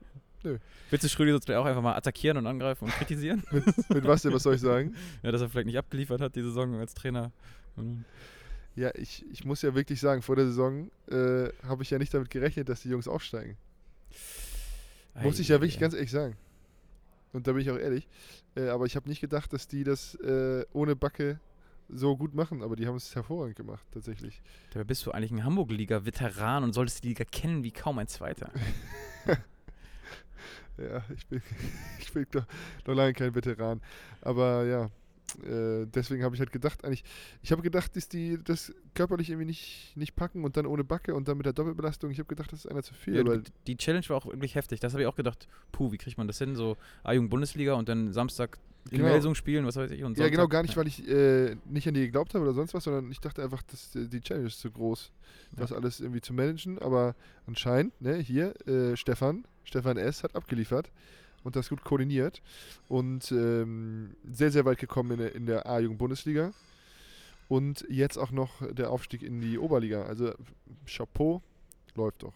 Willst 0.89 1.03
du 1.03 1.09
Schrödi 1.09 1.31
sonst 1.31 1.51
auch 1.51 1.65
einfach 1.65 1.81
mal 1.81 1.95
attackieren 1.95 2.37
und 2.37 2.47
angreifen 2.47 2.85
und 2.85 2.91
kritisieren? 2.93 3.43
mit 3.89 4.07
was 4.07 4.21
denn, 4.21 4.31
was 4.33 4.43
soll 4.43 4.55
ich 4.55 4.61
sagen? 4.61 4.95
ja, 5.23 5.31
dass 5.33 5.41
er 5.41 5.49
vielleicht 5.49 5.67
nicht 5.67 5.77
abgeliefert 5.77 6.21
hat 6.21 6.35
die 6.35 6.41
Saison 6.41 6.75
als 6.79 6.93
Trainer. 6.93 7.31
Und- 7.75 8.05
Ja, 8.75 8.89
ich, 8.95 9.25
ich 9.33 9.43
muss 9.43 9.61
ja 9.61 9.75
wirklich 9.75 9.99
sagen, 9.99 10.21
vor 10.21 10.37
der 10.37 10.45
Saison 10.45 10.89
äh, 11.11 11.49
habe 11.67 11.83
ich 11.83 11.89
ja 11.89 11.97
nicht 11.99 12.13
damit 12.13 12.29
gerechnet, 12.29 12.69
dass 12.69 12.81
die 12.81 12.89
Jungs 12.89 13.07
aufsteigen. 13.09 13.57
Muss 15.21 15.39
ich 15.39 15.49
ja 15.49 15.55
wirklich 15.59 15.75
Ei, 15.77 15.81
ganz 15.81 15.93
ehrlich 15.93 16.11
sagen. 16.11 16.37
Und 17.33 17.45
da 17.45 17.51
bin 17.51 17.61
ich 17.61 17.69
auch 17.69 17.77
ehrlich. 17.77 18.07
Äh, 18.55 18.69
aber 18.69 18.85
ich 18.85 18.95
habe 18.95 19.09
nicht 19.09 19.19
gedacht, 19.19 19.51
dass 19.51 19.67
die 19.67 19.83
das 19.83 20.15
äh, 20.15 20.65
ohne 20.71 20.95
Backe 20.95 21.39
so 21.89 22.15
gut 22.15 22.33
machen. 22.33 22.61
Aber 22.61 22.75
die 22.75 22.87
haben 22.87 22.95
es 22.95 23.15
hervorragend 23.15 23.55
gemacht, 23.55 23.85
tatsächlich. 23.91 24.41
Dabei 24.73 24.85
bist 24.85 25.05
du 25.05 25.11
eigentlich 25.11 25.31
ein 25.31 25.43
Hamburg-Liga-Veteran 25.43 26.63
und 26.63 26.73
solltest 26.73 27.03
die 27.03 27.09
Liga 27.09 27.25
kennen 27.25 27.63
wie 27.63 27.71
kaum 27.71 27.99
ein 27.99 28.07
Zweiter. 28.07 28.51
Ja, 30.79 31.03
ich 31.13 31.27
bin, 31.27 31.41
ich 31.99 32.13
bin 32.13 32.25
doch 32.31 32.45
noch 32.87 32.95
lange 32.95 33.13
kein 33.13 33.35
Veteran. 33.35 33.81
Aber 34.21 34.65
ja, 34.65 34.85
äh, 35.45 35.85
deswegen 35.87 36.23
habe 36.23 36.35
ich 36.35 36.39
halt 36.39 36.51
gedacht, 36.51 36.83
eigentlich, 36.83 37.03
ich 37.41 37.51
habe 37.51 37.61
gedacht, 37.61 37.95
dass 37.95 38.07
die 38.07 38.37
das 38.43 38.73
körperlich 38.93 39.29
irgendwie 39.29 39.45
nicht, 39.45 39.95
nicht 39.95 40.15
packen 40.15 40.43
und 40.43 40.57
dann 40.57 40.65
ohne 40.65 40.83
Backe 40.83 41.13
und 41.13 41.27
dann 41.27 41.37
mit 41.37 41.45
der 41.45 41.53
Doppelbelastung. 41.53 42.11
Ich 42.11 42.19
habe 42.19 42.27
gedacht, 42.27 42.51
das 42.51 42.65
ist 42.65 42.71
einer 42.71 42.83
zu 42.83 42.93
viel. 42.93 43.15
Ja, 43.15 43.37
die, 43.37 43.51
die 43.67 43.77
Challenge 43.77 44.07
war 44.09 44.17
auch 44.17 44.25
wirklich 44.25 44.55
heftig. 44.55 44.79
Das 44.79 44.93
habe 44.93 45.03
ich 45.03 45.07
auch 45.07 45.15
gedacht, 45.15 45.47
puh, 45.71 45.91
wie 45.91 45.97
kriegt 45.97 46.17
man 46.17 46.27
das 46.27 46.37
hin? 46.37 46.55
So 46.55 46.77
A-Jugend-Bundesliga 47.03 47.73
und 47.73 47.89
dann 47.89 48.13
Samstag 48.13 48.57
in 48.85 48.97
Genau. 48.97 49.09
Melsung 49.09 49.35
spielen, 49.35 49.65
was 49.65 49.75
weiß 49.75 49.91
ich. 49.91 50.03
Und 50.03 50.17
ja, 50.17 50.29
genau, 50.29 50.47
gar 50.47 50.61
nicht, 50.63 50.75
weil 50.77 50.87
ich 50.87 51.07
äh, 51.07 51.55
nicht 51.65 51.87
an 51.87 51.93
die 51.93 52.01
geglaubt 52.01 52.33
habe 52.33 52.43
oder 52.43 52.53
sonst 52.53 52.73
was, 52.73 52.83
sondern 52.85 53.11
ich 53.11 53.19
dachte 53.19 53.43
einfach, 53.43 53.61
dass 53.63 53.95
äh, 53.95 54.07
die 54.07 54.21
Challenge 54.21 54.47
ist 54.47 54.59
zu 54.59 54.71
groß, 54.71 55.11
das 55.55 55.71
alles 55.71 55.99
irgendwie 55.99 56.21
zu 56.21 56.33
managen. 56.33 56.79
Aber 56.79 57.15
anscheinend, 57.45 57.99
ne, 58.01 58.15
hier, 58.15 58.53
äh, 58.67 58.95
Stefan, 58.95 59.45
Stefan 59.63 59.97
S. 59.97 60.23
hat 60.23 60.35
abgeliefert 60.35 60.91
und 61.43 61.55
das 61.55 61.69
gut 61.69 61.83
koordiniert 61.83 62.41
und 62.87 63.31
ähm, 63.31 64.15
sehr, 64.29 64.51
sehr 64.51 64.65
weit 64.65 64.79
gekommen 64.79 65.11
in 65.11 65.17
der, 65.19 65.35
in 65.35 65.45
der 65.45 65.65
A-Jugend-Bundesliga. 65.67 66.51
Und 67.47 67.85
jetzt 67.89 68.17
auch 68.17 68.31
noch 68.31 68.61
der 68.71 68.91
Aufstieg 68.91 69.23
in 69.23 69.41
die 69.41 69.57
Oberliga. 69.57 70.03
Also 70.03 70.33
Chapeau, 70.85 71.41
läuft 71.95 72.23
doch. 72.23 72.33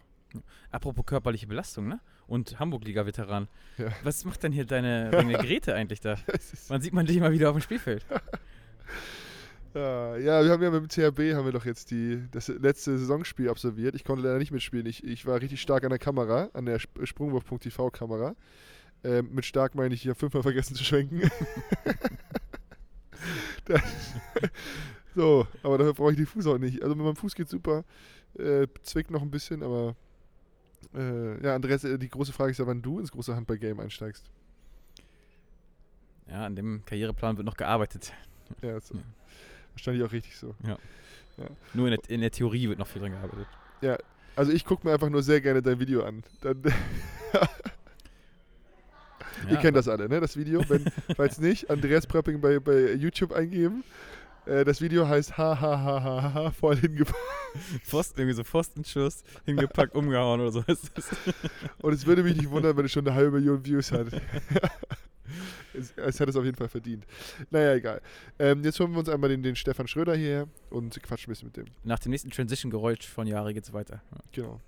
Apropos 0.71 1.05
körperliche 1.05 1.47
Belastung, 1.47 1.87
ne? 1.87 1.99
Und 2.27 2.59
Hamburg-Liga-Veteran. 2.59 3.47
Ja. 3.77 3.87
Was 4.03 4.25
macht 4.25 4.43
denn 4.43 4.51
hier 4.51 4.65
deine, 4.65 5.11
deine 5.11 5.33
Grete 5.33 5.75
eigentlich 5.75 5.99
da? 6.01 6.15
Wann 6.69 6.81
sieht 6.81 6.93
man 6.93 7.05
dich 7.05 7.19
mal 7.19 7.31
wieder 7.31 7.49
auf 7.49 7.55
dem 7.57 7.61
Spielfeld? 7.61 8.05
Ja, 9.75 10.15
ja, 10.17 10.43
wir 10.43 10.51
haben 10.51 10.61
ja 10.61 10.69
mit 10.69 10.83
dem 10.83 10.87
THB 10.87 11.33
haben 11.35 11.45
wir 11.45 11.51
doch 11.51 11.65
jetzt 11.65 11.89
die, 11.89 12.21
das 12.29 12.47
letzte 12.47 12.95
Saisonspiel 12.95 13.49
absolviert. 13.49 13.95
Ich 13.95 14.03
konnte 14.03 14.21
leider 14.23 14.37
nicht 14.37 14.51
mitspielen. 14.51 14.85
Ich, 14.85 15.03
ich 15.03 15.25
war 15.25 15.41
richtig 15.41 15.61
stark 15.61 15.83
an 15.83 15.89
der 15.89 15.97
Kamera, 15.97 16.51
an 16.53 16.67
der 16.67 16.75
Sp- 16.77 17.01
Sprungwurf.tv 17.07 17.89
Kamera. 17.89 18.35
Ähm, 19.03 19.29
mit 19.33 19.45
stark 19.45 19.73
meine 19.73 19.95
ich 19.95 20.03
hier 20.03 20.13
fünfmal 20.13 20.43
vergessen 20.43 20.75
zu 20.75 20.83
schwenken. 20.83 21.23
da, 23.65 23.81
So, 25.15 25.47
aber 25.63 25.77
dafür 25.79 25.93
brauche 25.93 26.11
ich 26.11 26.17
die 26.17 26.25
Fuß 26.27 26.45
auch 26.47 26.57
nicht. 26.59 26.83
Also 26.83 26.95
mit 26.95 27.03
meinem 27.05 27.15
Fuß 27.15 27.33
geht 27.35 27.49
super. 27.49 27.83
Äh, 28.37 28.67
zwickt 28.83 29.11
noch 29.11 29.21
ein 29.23 29.31
bisschen, 29.31 29.63
aber 29.63 29.95
äh, 30.95 31.43
ja, 31.43 31.55
Andreas, 31.55 31.83
äh, 31.83 31.97
die 31.97 32.09
große 32.09 32.33
Frage 32.33 32.51
ist 32.51 32.57
ja, 32.59 32.67
wann 32.67 32.81
du 32.81 32.99
ins 32.99 33.11
große 33.11 33.35
Handball-Game 33.35 33.79
einsteigst. 33.79 34.25
Ja, 36.27 36.45
an 36.45 36.55
dem 36.55 36.83
Karriereplan 36.85 37.37
wird 37.37 37.45
noch 37.45 37.57
gearbeitet. 37.57 38.13
Ja, 38.61 38.77
ist 38.77 38.91
Ja. 38.93 38.99
wahrscheinlich 39.73 40.03
auch 40.03 40.11
richtig 40.11 40.37
so. 40.37 40.55
Nur 41.73 41.87
in 41.87 41.97
der, 41.99 42.09
in 42.09 42.21
der 42.21 42.31
Theorie 42.31 42.69
wird 42.69 42.79
noch 42.79 42.87
viel 42.87 43.01
dran 43.01 43.11
gearbeitet. 43.11 43.47
Also 44.35 44.51
ich 44.51 44.65
gucke 44.65 44.87
mir 44.87 44.93
einfach 44.93 45.09
nur 45.09 45.21
sehr 45.21 45.41
gerne 45.41 45.61
dein 45.61 45.79
Video 45.79 46.03
an. 46.03 46.23
Dann, 46.41 46.61
Ihr 49.47 49.53
Ja, 49.55 49.59
kennt 49.61 49.75
das 49.77 49.87
alle, 49.87 50.07
ne? 50.07 50.19
Das 50.21 50.37
Video. 50.37 50.63
Wenn, 50.69 50.85
falls 51.15 51.39
nicht, 51.39 51.69
Andreas 51.69 52.07
Prepping 52.07 52.39
bei, 52.39 52.59
bei 52.59 52.93
YouTube 52.93 53.31
eingeben. 53.33 53.83
Äh, 54.45 54.65
das 54.65 54.81
Video 54.81 55.07
heißt 55.07 55.37
ha 55.37 55.59
ha 55.59 55.83
ha 55.83 56.03
ha 56.03 56.33
ha 56.33 56.51
voll 56.51 56.77
hingepackt. 56.77 57.17
Pfosten, 57.83 58.19
irgendwie 58.19 58.35
so 58.35 58.43
Pfostenschuss, 58.43 59.23
hingepackt, 59.45 59.95
umgehauen 59.95 60.41
oder 60.41 60.51
so 60.51 60.63
ist 60.67 60.91
das. 60.95 61.09
Und 61.79 61.93
es 61.93 62.05
würde 62.05 62.23
mich 62.23 62.35
nicht 62.35 62.49
wundern, 62.49 62.75
wenn 62.75 62.85
es 62.85 62.91
schon 62.91 63.07
eine 63.07 63.15
halbe 63.15 63.31
Million 63.31 63.63
Views 63.63 63.91
hat. 63.91 64.07
es, 65.73 65.93
es 65.95 66.19
hat 66.19 66.29
es 66.29 66.35
auf 66.35 66.43
jeden 66.43 66.57
Fall 66.57 66.69
verdient. 66.69 67.05
Naja, 67.51 67.75
egal. 67.75 68.01
Ähm, 68.39 68.63
jetzt 68.63 68.79
holen 68.79 68.91
wir 68.91 68.99
uns 68.99 69.09
einmal 69.09 69.29
den, 69.29 69.43
den 69.43 69.55
Stefan 69.55 69.87
Schröder 69.87 70.15
hierher 70.15 70.47
und 70.69 71.01
quatschen 71.03 71.29
ein 71.29 71.33
bisschen 71.33 71.47
mit 71.47 71.57
dem. 71.57 71.65
Nach 71.83 71.99
dem 71.99 72.11
nächsten 72.11 72.31
Transition-Geräusch 72.31 73.07
von 73.07 73.27
Jahre 73.27 73.53
geht's 73.53 73.71
weiter. 73.71 74.01
Genau. 74.31 74.59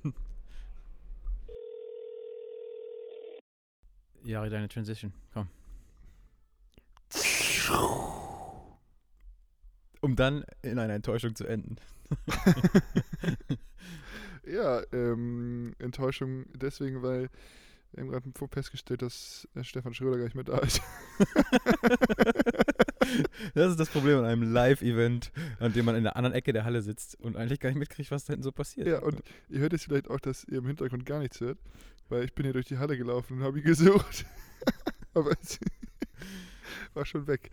Jahre, 4.24 4.50
deine 4.50 4.68
Transition, 4.68 5.14
komm. 5.34 5.50
Um 10.06 10.16
dann 10.16 10.46
in 10.62 10.78
einer 10.78 10.94
Enttäuschung 10.94 11.36
zu 11.36 11.48
enden. 11.48 11.78
Ja, 14.48 14.84
ähm, 14.94 15.74
Enttäuschung 15.80 16.46
deswegen, 16.54 17.02
weil 17.02 17.30
wir 17.94 18.04
haben 18.04 18.12
gerade 18.12 18.52
festgestellt, 18.52 19.02
dass 19.02 19.48
äh, 19.56 19.64
Stefan 19.64 19.96
Schröder 19.96 20.18
gar 20.18 20.26
nicht 20.26 20.36
mehr 20.36 20.44
da 20.44 20.60
ist. 20.60 20.82
Das 23.54 23.72
ist 23.72 23.80
das 23.80 23.90
Problem 23.90 24.18
an 24.20 24.26
einem 24.26 24.52
Live-Event, 24.52 25.32
an 25.60 25.74
dem 25.74 25.86
man 25.86 25.96
in 25.96 26.04
der 26.04 26.16
anderen 26.16 26.36
Ecke 26.36 26.54
der 26.54 26.66
Halle 26.66 26.82
sitzt 26.82 27.20
und 27.20 27.38
eigentlich 27.38 27.60
gar 27.60 27.70
nicht 27.70 27.78
mitkriegt, 27.78 28.12
was 28.12 28.26
da 28.26 28.34
hinten 28.34 28.44
so 28.44 28.52
passiert. 28.52 28.88
Ja, 28.88 29.00
und 29.00 29.22
ihr 29.48 29.60
hört 29.60 29.74
jetzt 29.74 29.86
vielleicht 29.86 30.10
auch, 30.10 30.20
dass 30.20 30.44
ihr 30.46 30.58
im 30.58 30.66
Hintergrund 30.66 31.06
gar 31.06 31.20
nichts 31.20 31.40
hört, 31.40 31.58
weil 32.10 32.26
ich 32.26 32.34
bin 32.34 32.46
hier 32.46 32.54
durch 32.54 32.66
die 32.66 32.78
Halle 32.78 32.98
gelaufen 32.98 33.38
und 33.38 33.44
habe 33.44 33.60
ihn 33.60 33.66
gesucht. 33.66 34.26
Aber 35.14 35.32
es 35.42 35.60
war 36.94 37.06
schon 37.06 37.28
weg. 37.28 37.52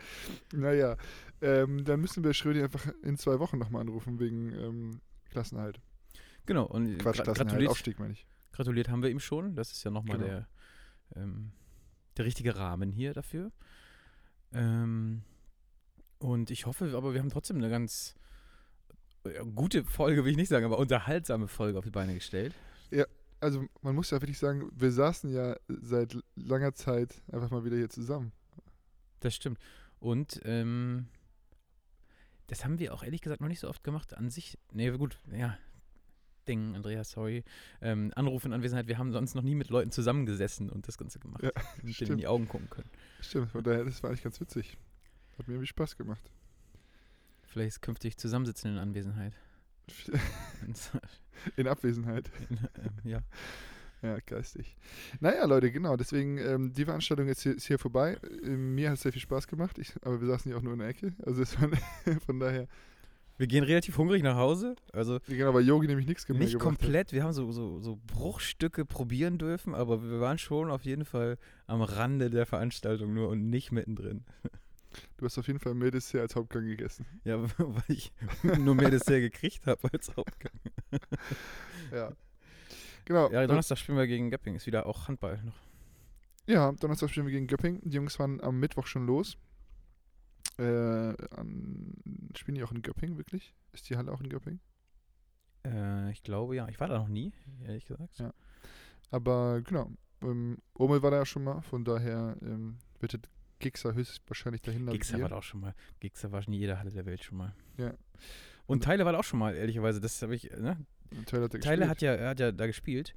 Naja, 0.52 0.96
ähm, 1.42 1.84
dann 1.84 2.00
müssen 2.00 2.24
wir 2.24 2.32
Schrödi 2.32 2.62
einfach 2.62 2.86
in 3.02 3.18
zwei 3.18 3.38
Wochen 3.38 3.58
nochmal 3.58 3.82
anrufen 3.82 4.18
wegen 4.18 4.52
ähm, 4.54 5.00
Klassenhalt. 5.30 5.80
Genau, 6.46 6.64
und 6.64 6.98
Quatsch, 6.98 7.20
gra- 7.20 7.24
Klassenhalt, 7.24 7.48
gratuliert, 7.48 7.70
Aufstieg 7.70 7.98
meine 7.98 8.12
ich. 8.14 8.26
gratuliert 8.52 8.88
haben 8.88 9.02
wir 9.02 9.10
ihm 9.10 9.20
schon. 9.20 9.54
Das 9.54 9.70
ist 9.72 9.84
ja 9.84 9.90
nochmal 9.90 10.16
Genau. 10.18 10.28
der, 10.28 10.48
ähm, 11.16 11.52
der 12.16 12.24
richtige 12.24 12.56
Rahmen 12.56 12.90
hier 12.90 13.12
dafür. 13.12 13.52
Ähm, 14.52 15.22
und 16.18 16.50
ich 16.50 16.66
hoffe, 16.66 16.92
aber 16.96 17.12
wir 17.14 17.20
haben 17.20 17.30
trotzdem 17.30 17.56
eine 17.58 17.70
ganz 17.70 18.14
ja, 19.24 19.42
gute 19.42 19.84
Folge, 19.84 20.24
will 20.24 20.32
ich 20.32 20.36
nicht 20.36 20.48
sagen, 20.48 20.64
aber 20.64 20.78
unterhaltsame 20.78 21.48
Folge 21.48 21.78
auf 21.78 21.84
die 21.84 21.90
Beine 21.90 22.14
gestellt. 22.14 22.54
Also 23.40 23.66
man 23.80 23.96
muss 23.96 24.10
ja 24.12 24.20
wirklich 24.20 24.38
sagen, 24.38 24.70
wir 24.72 24.92
saßen 24.92 25.28
ja 25.32 25.56
seit 25.66 26.16
langer 26.36 26.74
Zeit 26.74 27.22
einfach 27.32 27.50
mal 27.50 27.64
wieder 27.64 27.76
hier 27.76 27.88
zusammen. 27.90 28.30
Das 29.18 29.34
stimmt. 29.34 29.58
Und 29.98 30.40
ähm, 30.44 31.06
das 32.52 32.66
haben 32.66 32.78
wir 32.78 32.92
auch 32.92 33.02
ehrlich 33.02 33.22
gesagt 33.22 33.40
noch 33.40 33.48
nicht 33.48 33.60
so 33.60 33.68
oft 33.70 33.82
gemacht. 33.82 34.14
An 34.14 34.28
sich, 34.28 34.58
nee, 34.72 34.90
gut, 34.90 35.16
ja. 35.34 35.56
Ding, 36.46 36.74
Andreas, 36.76 37.12
sorry. 37.12 37.44
Ähm, 37.80 38.12
Anruf 38.14 38.44
in 38.44 38.52
Anwesenheit, 38.52 38.88
wir 38.88 38.98
haben 38.98 39.10
sonst 39.10 39.34
noch 39.34 39.42
nie 39.42 39.54
mit 39.54 39.70
Leuten 39.70 39.90
zusammengesessen 39.90 40.68
und 40.68 40.86
das 40.86 40.98
Ganze 40.98 41.18
gemacht. 41.18 41.42
Ja, 41.42 41.50
und 41.82 41.98
denen 41.98 42.10
in 42.10 42.18
die 42.18 42.26
Augen 42.26 42.46
gucken 42.48 42.68
können. 42.68 42.90
Stimmt, 43.22 43.52
von 43.52 43.64
daher, 43.64 43.86
das 43.86 44.02
war 44.02 44.10
eigentlich 44.10 44.22
ganz 44.22 44.38
witzig. 44.38 44.76
Hat 45.38 45.48
mir 45.48 45.54
irgendwie 45.54 45.68
Spaß 45.68 45.96
gemacht. 45.96 46.30
Vielleicht 47.44 47.80
künftig 47.80 48.18
zusammensitzen 48.18 48.72
in 48.72 48.78
Anwesenheit. 48.78 49.32
In 51.56 51.66
Abwesenheit. 51.68 52.30
ähm, 52.50 52.92
ja. 53.04 53.20
Ja, 54.02 54.18
geistig. 54.26 54.76
Naja, 55.20 55.44
Leute, 55.44 55.70
genau. 55.70 55.96
Deswegen, 55.96 56.38
ähm, 56.38 56.72
die 56.72 56.84
Veranstaltung 56.84 57.28
ist 57.28 57.42
hier, 57.42 57.54
ist 57.54 57.66
hier 57.66 57.78
vorbei. 57.78 58.18
Ähm, 58.44 58.74
mir 58.74 58.88
hat 58.90 58.96
es 58.96 59.02
sehr 59.02 59.12
viel 59.12 59.22
Spaß 59.22 59.46
gemacht, 59.46 59.78
ich, 59.78 59.94
aber 60.02 60.20
wir 60.20 60.26
saßen 60.26 60.50
hier 60.50 60.58
auch 60.58 60.62
nur 60.62 60.72
in 60.72 60.80
der 60.80 60.88
Ecke. 60.88 61.14
Also 61.24 61.42
es 61.42 61.60
war, 61.60 61.70
von 62.26 62.40
daher, 62.40 62.66
Wir 63.38 63.46
gehen 63.46 63.64
relativ 63.64 63.96
hungrig 63.98 64.22
nach 64.22 64.36
Hause. 64.36 64.74
Also 64.92 65.18
genau, 65.28 65.54
weil 65.54 65.64
Yogi 65.64 65.86
nämlich 65.86 66.06
nichts 66.06 66.28
mehr 66.28 66.36
nicht 66.36 66.52
gebracht 66.52 66.72
hat. 66.72 66.78
komplett. 66.80 67.12
Wir 67.12 67.22
haben 67.22 67.32
so, 67.32 67.50
so, 67.52 67.80
so 67.80 67.98
Bruchstücke 68.06 68.84
probieren 68.84 69.38
dürfen, 69.38 69.74
aber 69.74 70.02
wir 70.02 70.20
waren 70.20 70.38
schon 70.38 70.70
auf 70.70 70.84
jeden 70.84 71.04
Fall 71.04 71.38
am 71.66 71.80
Rande 71.82 72.28
der 72.28 72.44
Veranstaltung 72.44 73.14
nur 73.14 73.28
und 73.28 73.50
nicht 73.50 73.72
mittendrin. 73.72 74.24
Du 75.16 75.24
hast 75.24 75.38
auf 75.38 75.46
jeden 75.46 75.58
Fall 75.58 75.72
mehr 75.72 75.90
Dessert 75.90 76.20
als 76.20 76.36
Hauptgang 76.36 76.66
gegessen. 76.66 77.06
Ja, 77.24 77.40
weil 77.56 77.82
ich 77.88 78.12
nur 78.58 78.74
mehr 78.74 78.90
Dessert 78.90 79.20
gekriegt 79.20 79.66
habe 79.66 79.88
als 79.90 80.14
Hauptgang. 80.14 80.52
Ja. 81.90 82.12
Genau. 83.04 83.30
Ja, 83.30 83.46
Donnerstag 83.46 83.78
spielen 83.78 83.98
wir 83.98 84.06
gegen 84.06 84.30
Göpping. 84.30 84.54
Ist 84.54 84.66
wieder 84.66 84.86
auch 84.86 85.08
Handball 85.08 85.42
noch. 85.42 85.58
Ja, 86.46 86.72
Donnerstag 86.72 87.10
spielen 87.10 87.26
wir 87.26 87.32
gegen 87.32 87.46
Göpping. 87.46 87.80
Die 87.82 87.96
Jungs 87.96 88.18
waren 88.18 88.40
am 88.40 88.58
Mittwoch 88.58 88.86
schon 88.86 89.06
los. 89.06 89.36
Äh, 90.58 90.62
an, 90.64 91.94
spielen 92.36 92.56
die 92.56 92.64
auch 92.64 92.72
in 92.72 92.82
Göpping, 92.82 93.16
wirklich? 93.16 93.54
Ist 93.72 93.88
die 93.88 93.96
Halle 93.96 94.12
auch 94.12 94.20
in 94.20 94.28
Göpping? 94.28 94.60
Äh, 95.64 96.10
ich 96.10 96.22
glaube, 96.22 96.56
ja. 96.56 96.68
Ich 96.68 96.80
war 96.80 96.88
da 96.88 96.98
noch 96.98 97.08
nie, 97.08 97.32
ehrlich 97.64 97.86
gesagt. 97.86 98.18
Ja. 98.18 98.34
Aber 99.10 99.62
genau, 99.62 99.90
ähm, 100.22 100.58
Omel 100.74 101.02
war 101.02 101.10
da 101.10 101.18
ja 101.18 101.26
schon 101.26 101.44
mal, 101.44 101.62
von 101.62 101.84
daher 101.84 102.36
ähm, 102.42 102.78
wird 103.00 103.12
der 103.12 103.20
Gixer 103.58 103.94
höchstwahrscheinlich 103.94 104.62
dahin 104.62 104.86
Gixer 104.86 105.20
war 105.20 105.28
da 105.28 105.36
auch 105.36 105.42
schon 105.42 105.60
mal. 105.60 105.74
Gixer 106.00 106.32
war 106.32 106.46
in 106.46 106.52
jeder 106.52 106.78
Halle 106.78 106.90
der 106.90 107.06
Welt 107.06 107.22
schon 107.22 107.38
mal. 107.38 107.54
Ja. 107.76 107.94
Und 108.66 108.84
Teile 108.84 109.04
war 109.04 109.12
da 109.12 109.18
auch 109.18 109.24
schon 109.24 109.38
mal, 109.38 109.54
ehrlicherweise. 109.54 110.00
Das 110.00 110.20
habe 110.22 110.34
ich, 110.34 110.50
ne? 110.50 110.76
Tyler 111.26 111.44
hat, 111.44 111.54
er 111.54 111.60
Teile 111.60 111.76
gespielt. 111.86 111.90
hat 111.90 112.02
ja, 112.02 112.12
er 112.14 112.28
hat 112.30 112.40
ja 112.40 112.52
da 112.52 112.66
gespielt. 112.66 113.14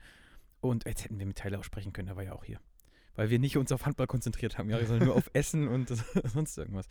Und 0.61 0.85
jetzt 0.85 1.03
hätten 1.03 1.19
wir 1.19 1.25
mit 1.25 1.37
Teile 1.37 1.59
auch 1.59 1.63
sprechen 1.63 1.93
können, 1.93 2.07
der 2.07 2.15
war 2.15 2.23
ja 2.23 2.33
auch 2.33 2.43
hier. 2.43 2.59
Weil 3.15 3.29
wir 3.29 3.39
nicht 3.39 3.55
uns 3.57 3.71
auf 3.71 3.85
Handball 3.85 4.07
konzentriert 4.07 4.57
haben, 4.57 4.69
ja, 4.69 4.83
sondern 4.85 5.07
nur 5.07 5.15
auf 5.15 5.29
Essen 5.33 5.67
und 5.67 5.89
sonst 6.25 6.57
irgendwas. 6.57 6.87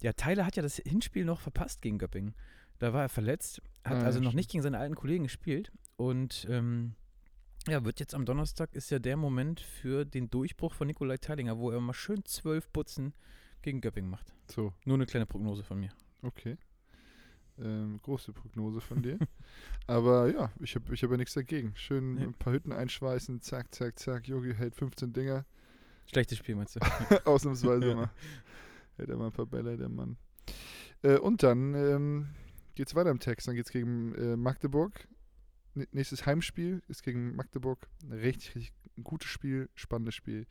Ja, 0.00 0.12
Tyler 0.12 0.46
hat 0.46 0.56
ja 0.56 0.62
das 0.62 0.76
Hinspiel 0.76 1.24
noch 1.24 1.40
verpasst 1.40 1.82
gegen 1.82 1.98
Göppingen. 1.98 2.34
Da 2.78 2.92
war 2.94 3.02
er 3.02 3.08
verletzt, 3.10 3.60
hat 3.84 3.92
Ah, 3.96 3.98
ja, 4.00 4.04
also 4.04 4.20
noch 4.20 4.30
stimmt. 4.30 4.36
nicht 4.36 4.50
gegen 4.50 4.62
seine 4.62 4.78
alten 4.78 4.94
Kollegen 4.94 5.24
gespielt. 5.24 5.70
Und 5.96 6.46
ähm, 6.48 6.94
ja, 7.68 7.84
wird 7.84 8.00
jetzt 8.00 8.14
am 8.14 8.24
Donnerstag 8.24 8.72
ist 8.74 8.90
ja 8.90 8.98
der 8.98 9.18
Moment 9.18 9.60
für 9.60 10.06
den 10.06 10.30
Durchbruch 10.30 10.72
von 10.72 10.86
Nikolai 10.86 11.18
Teilinger, 11.18 11.58
wo 11.58 11.70
er 11.70 11.80
mal 11.80 11.92
schön 11.92 12.24
zwölf 12.24 12.72
Putzen 12.72 13.12
gegen 13.60 13.82
Göppingen 13.82 14.10
macht. 14.10 14.32
So, 14.50 14.72
Nur 14.86 14.94
eine 14.96 15.04
kleine 15.04 15.26
Prognose 15.26 15.62
von 15.62 15.78
mir. 15.78 15.90
okay. 16.22 16.56
Ähm, 17.58 18.00
große 18.02 18.32
Prognose 18.32 18.80
von 18.80 19.02
dir. 19.02 19.18
Aber 19.86 20.32
ja, 20.32 20.50
ich 20.60 20.74
habe 20.74 20.92
ich 20.94 21.02
hab 21.02 21.10
ja 21.10 21.16
nichts 21.16 21.34
dagegen. 21.34 21.72
Schön 21.76 22.14
Nee. 22.14 22.22
ein 22.24 22.34
paar 22.34 22.52
Hütten 22.52 22.72
einschweißen, 22.72 23.40
zack, 23.42 23.74
zack, 23.74 23.98
zack. 23.98 24.28
Yogi 24.28 24.54
hält 24.54 24.74
15 24.74 25.12
Dinger. 25.12 25.44
Schlechtes 26.06 26.38
Spiel, 26.38 26.56
meinst 26.56 26.76
du? 26.76 26.80
Ausnahmsweise 27.24 27.94
mal. 27.94 28.10
Hält 28.96 29.10
er 29.10 29.16
mal 29.16 29.26
ein 29.26 29.32
paar 29.32 29.46
Bälle, 29.46 29.76
der 29.76 29.88
Mann. 29.88 30.16
Äh, 31.02 31.18
und 31.18 31.42
dann 31.42 31.74
ähm, 31.74 32.28
geht's 32.74 32.94
weiter 32.94 33.10
im 33.10 33.20
Text. 33.20 33.46
Dann 33.48 33.54
geht's 33.54 33.70
gegen 33.70 34.14
äh, 34.14 34.36
Magdeburg. 34.36 35.06
N 35.74 35.86
nächstes 35.92 36.26
Heimspiel 36.26 36.82
ist 36.88 37.02
gegen 37.02 37.36
Magdeburg. 37.36 37.88
Ein 38.04 38.12
richtig, 38.12 38.54
richtig 38.56 38.74
gutes 39.04 39.28
Spiel, 39.28 39.68
spannendes 39.74 40.14
Spiel. 40.14 40.46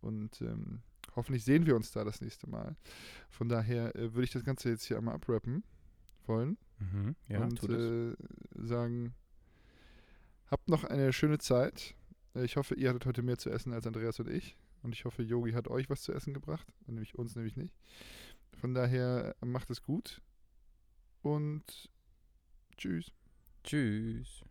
Und 0.00 0.40
ähm, 0.40 0.82
hoffentlich 1.14 1.44
sehen 1.44 1.66
wir 1.66 1.76
uns 1.76 1.92
da 1.92 2.04
das 2.04 2.20
nächste 2.20 2.48
Mal. 2.48 2.76
Von 3.30 3.48
daher 3.48 3.94
äh, 3.96 4.12
würde 4.14 4.24
ich 4.24 4.32
das 4.32 4.44
Ganze 4.44 4.70
jetzt 4.70 4.84
hier 4.84 4.98
einmal 4.98 5.14
abrappen 5.14 5.62
wollen 6.28 6.58
Mhm. 6.78 7.16
Ja, 7.28 7.42
und 7.42 7.62
äh, 7.64 8.14
sagen, 8.54 9.14
habt 10.48 10.68
noch 10.68 10.84
eine 10.84 11.12
schöne 11.12 11.38
Zeit. 11.38 11.94
Ich 12.34 12.56
hoffe, 12.56 12.74
ihr 12.74 12.90
hattet 12.90 13.06
heute 13.06 13.22
mehr 13.22 13.38
zu 13.38 13.50
essen 13.50 13.72
als 13.72 13.86
Andreas 13.86 14.20
und 14.20 14.28
ich. 14.28 14.56
Und 14.82 14.92
ich 14.92 15.04
hoffe, 15.04 15.22
Yogi 15.22 15.52
hat 15.52 15.68
euch 15.68 15.88
was 15.88 16.02
zu 16.02 16.12
essen 16.12 16.34
gebracht. 16.34 16.66
Und 16.86 16.94
nämlich 16.94 17.18
uns 17.18 17.34
nämlich 17.34 17.56
nicht. 17.56 17.74
Von 18.52 18.74
daher 18.74 19.34
macht 19.40 19.70
es 19.70 19.82
gut. 19.82 20.20
Und 21.22 21.90
tschüss. 22.76 23.10
Tschüss. 23.64 24.44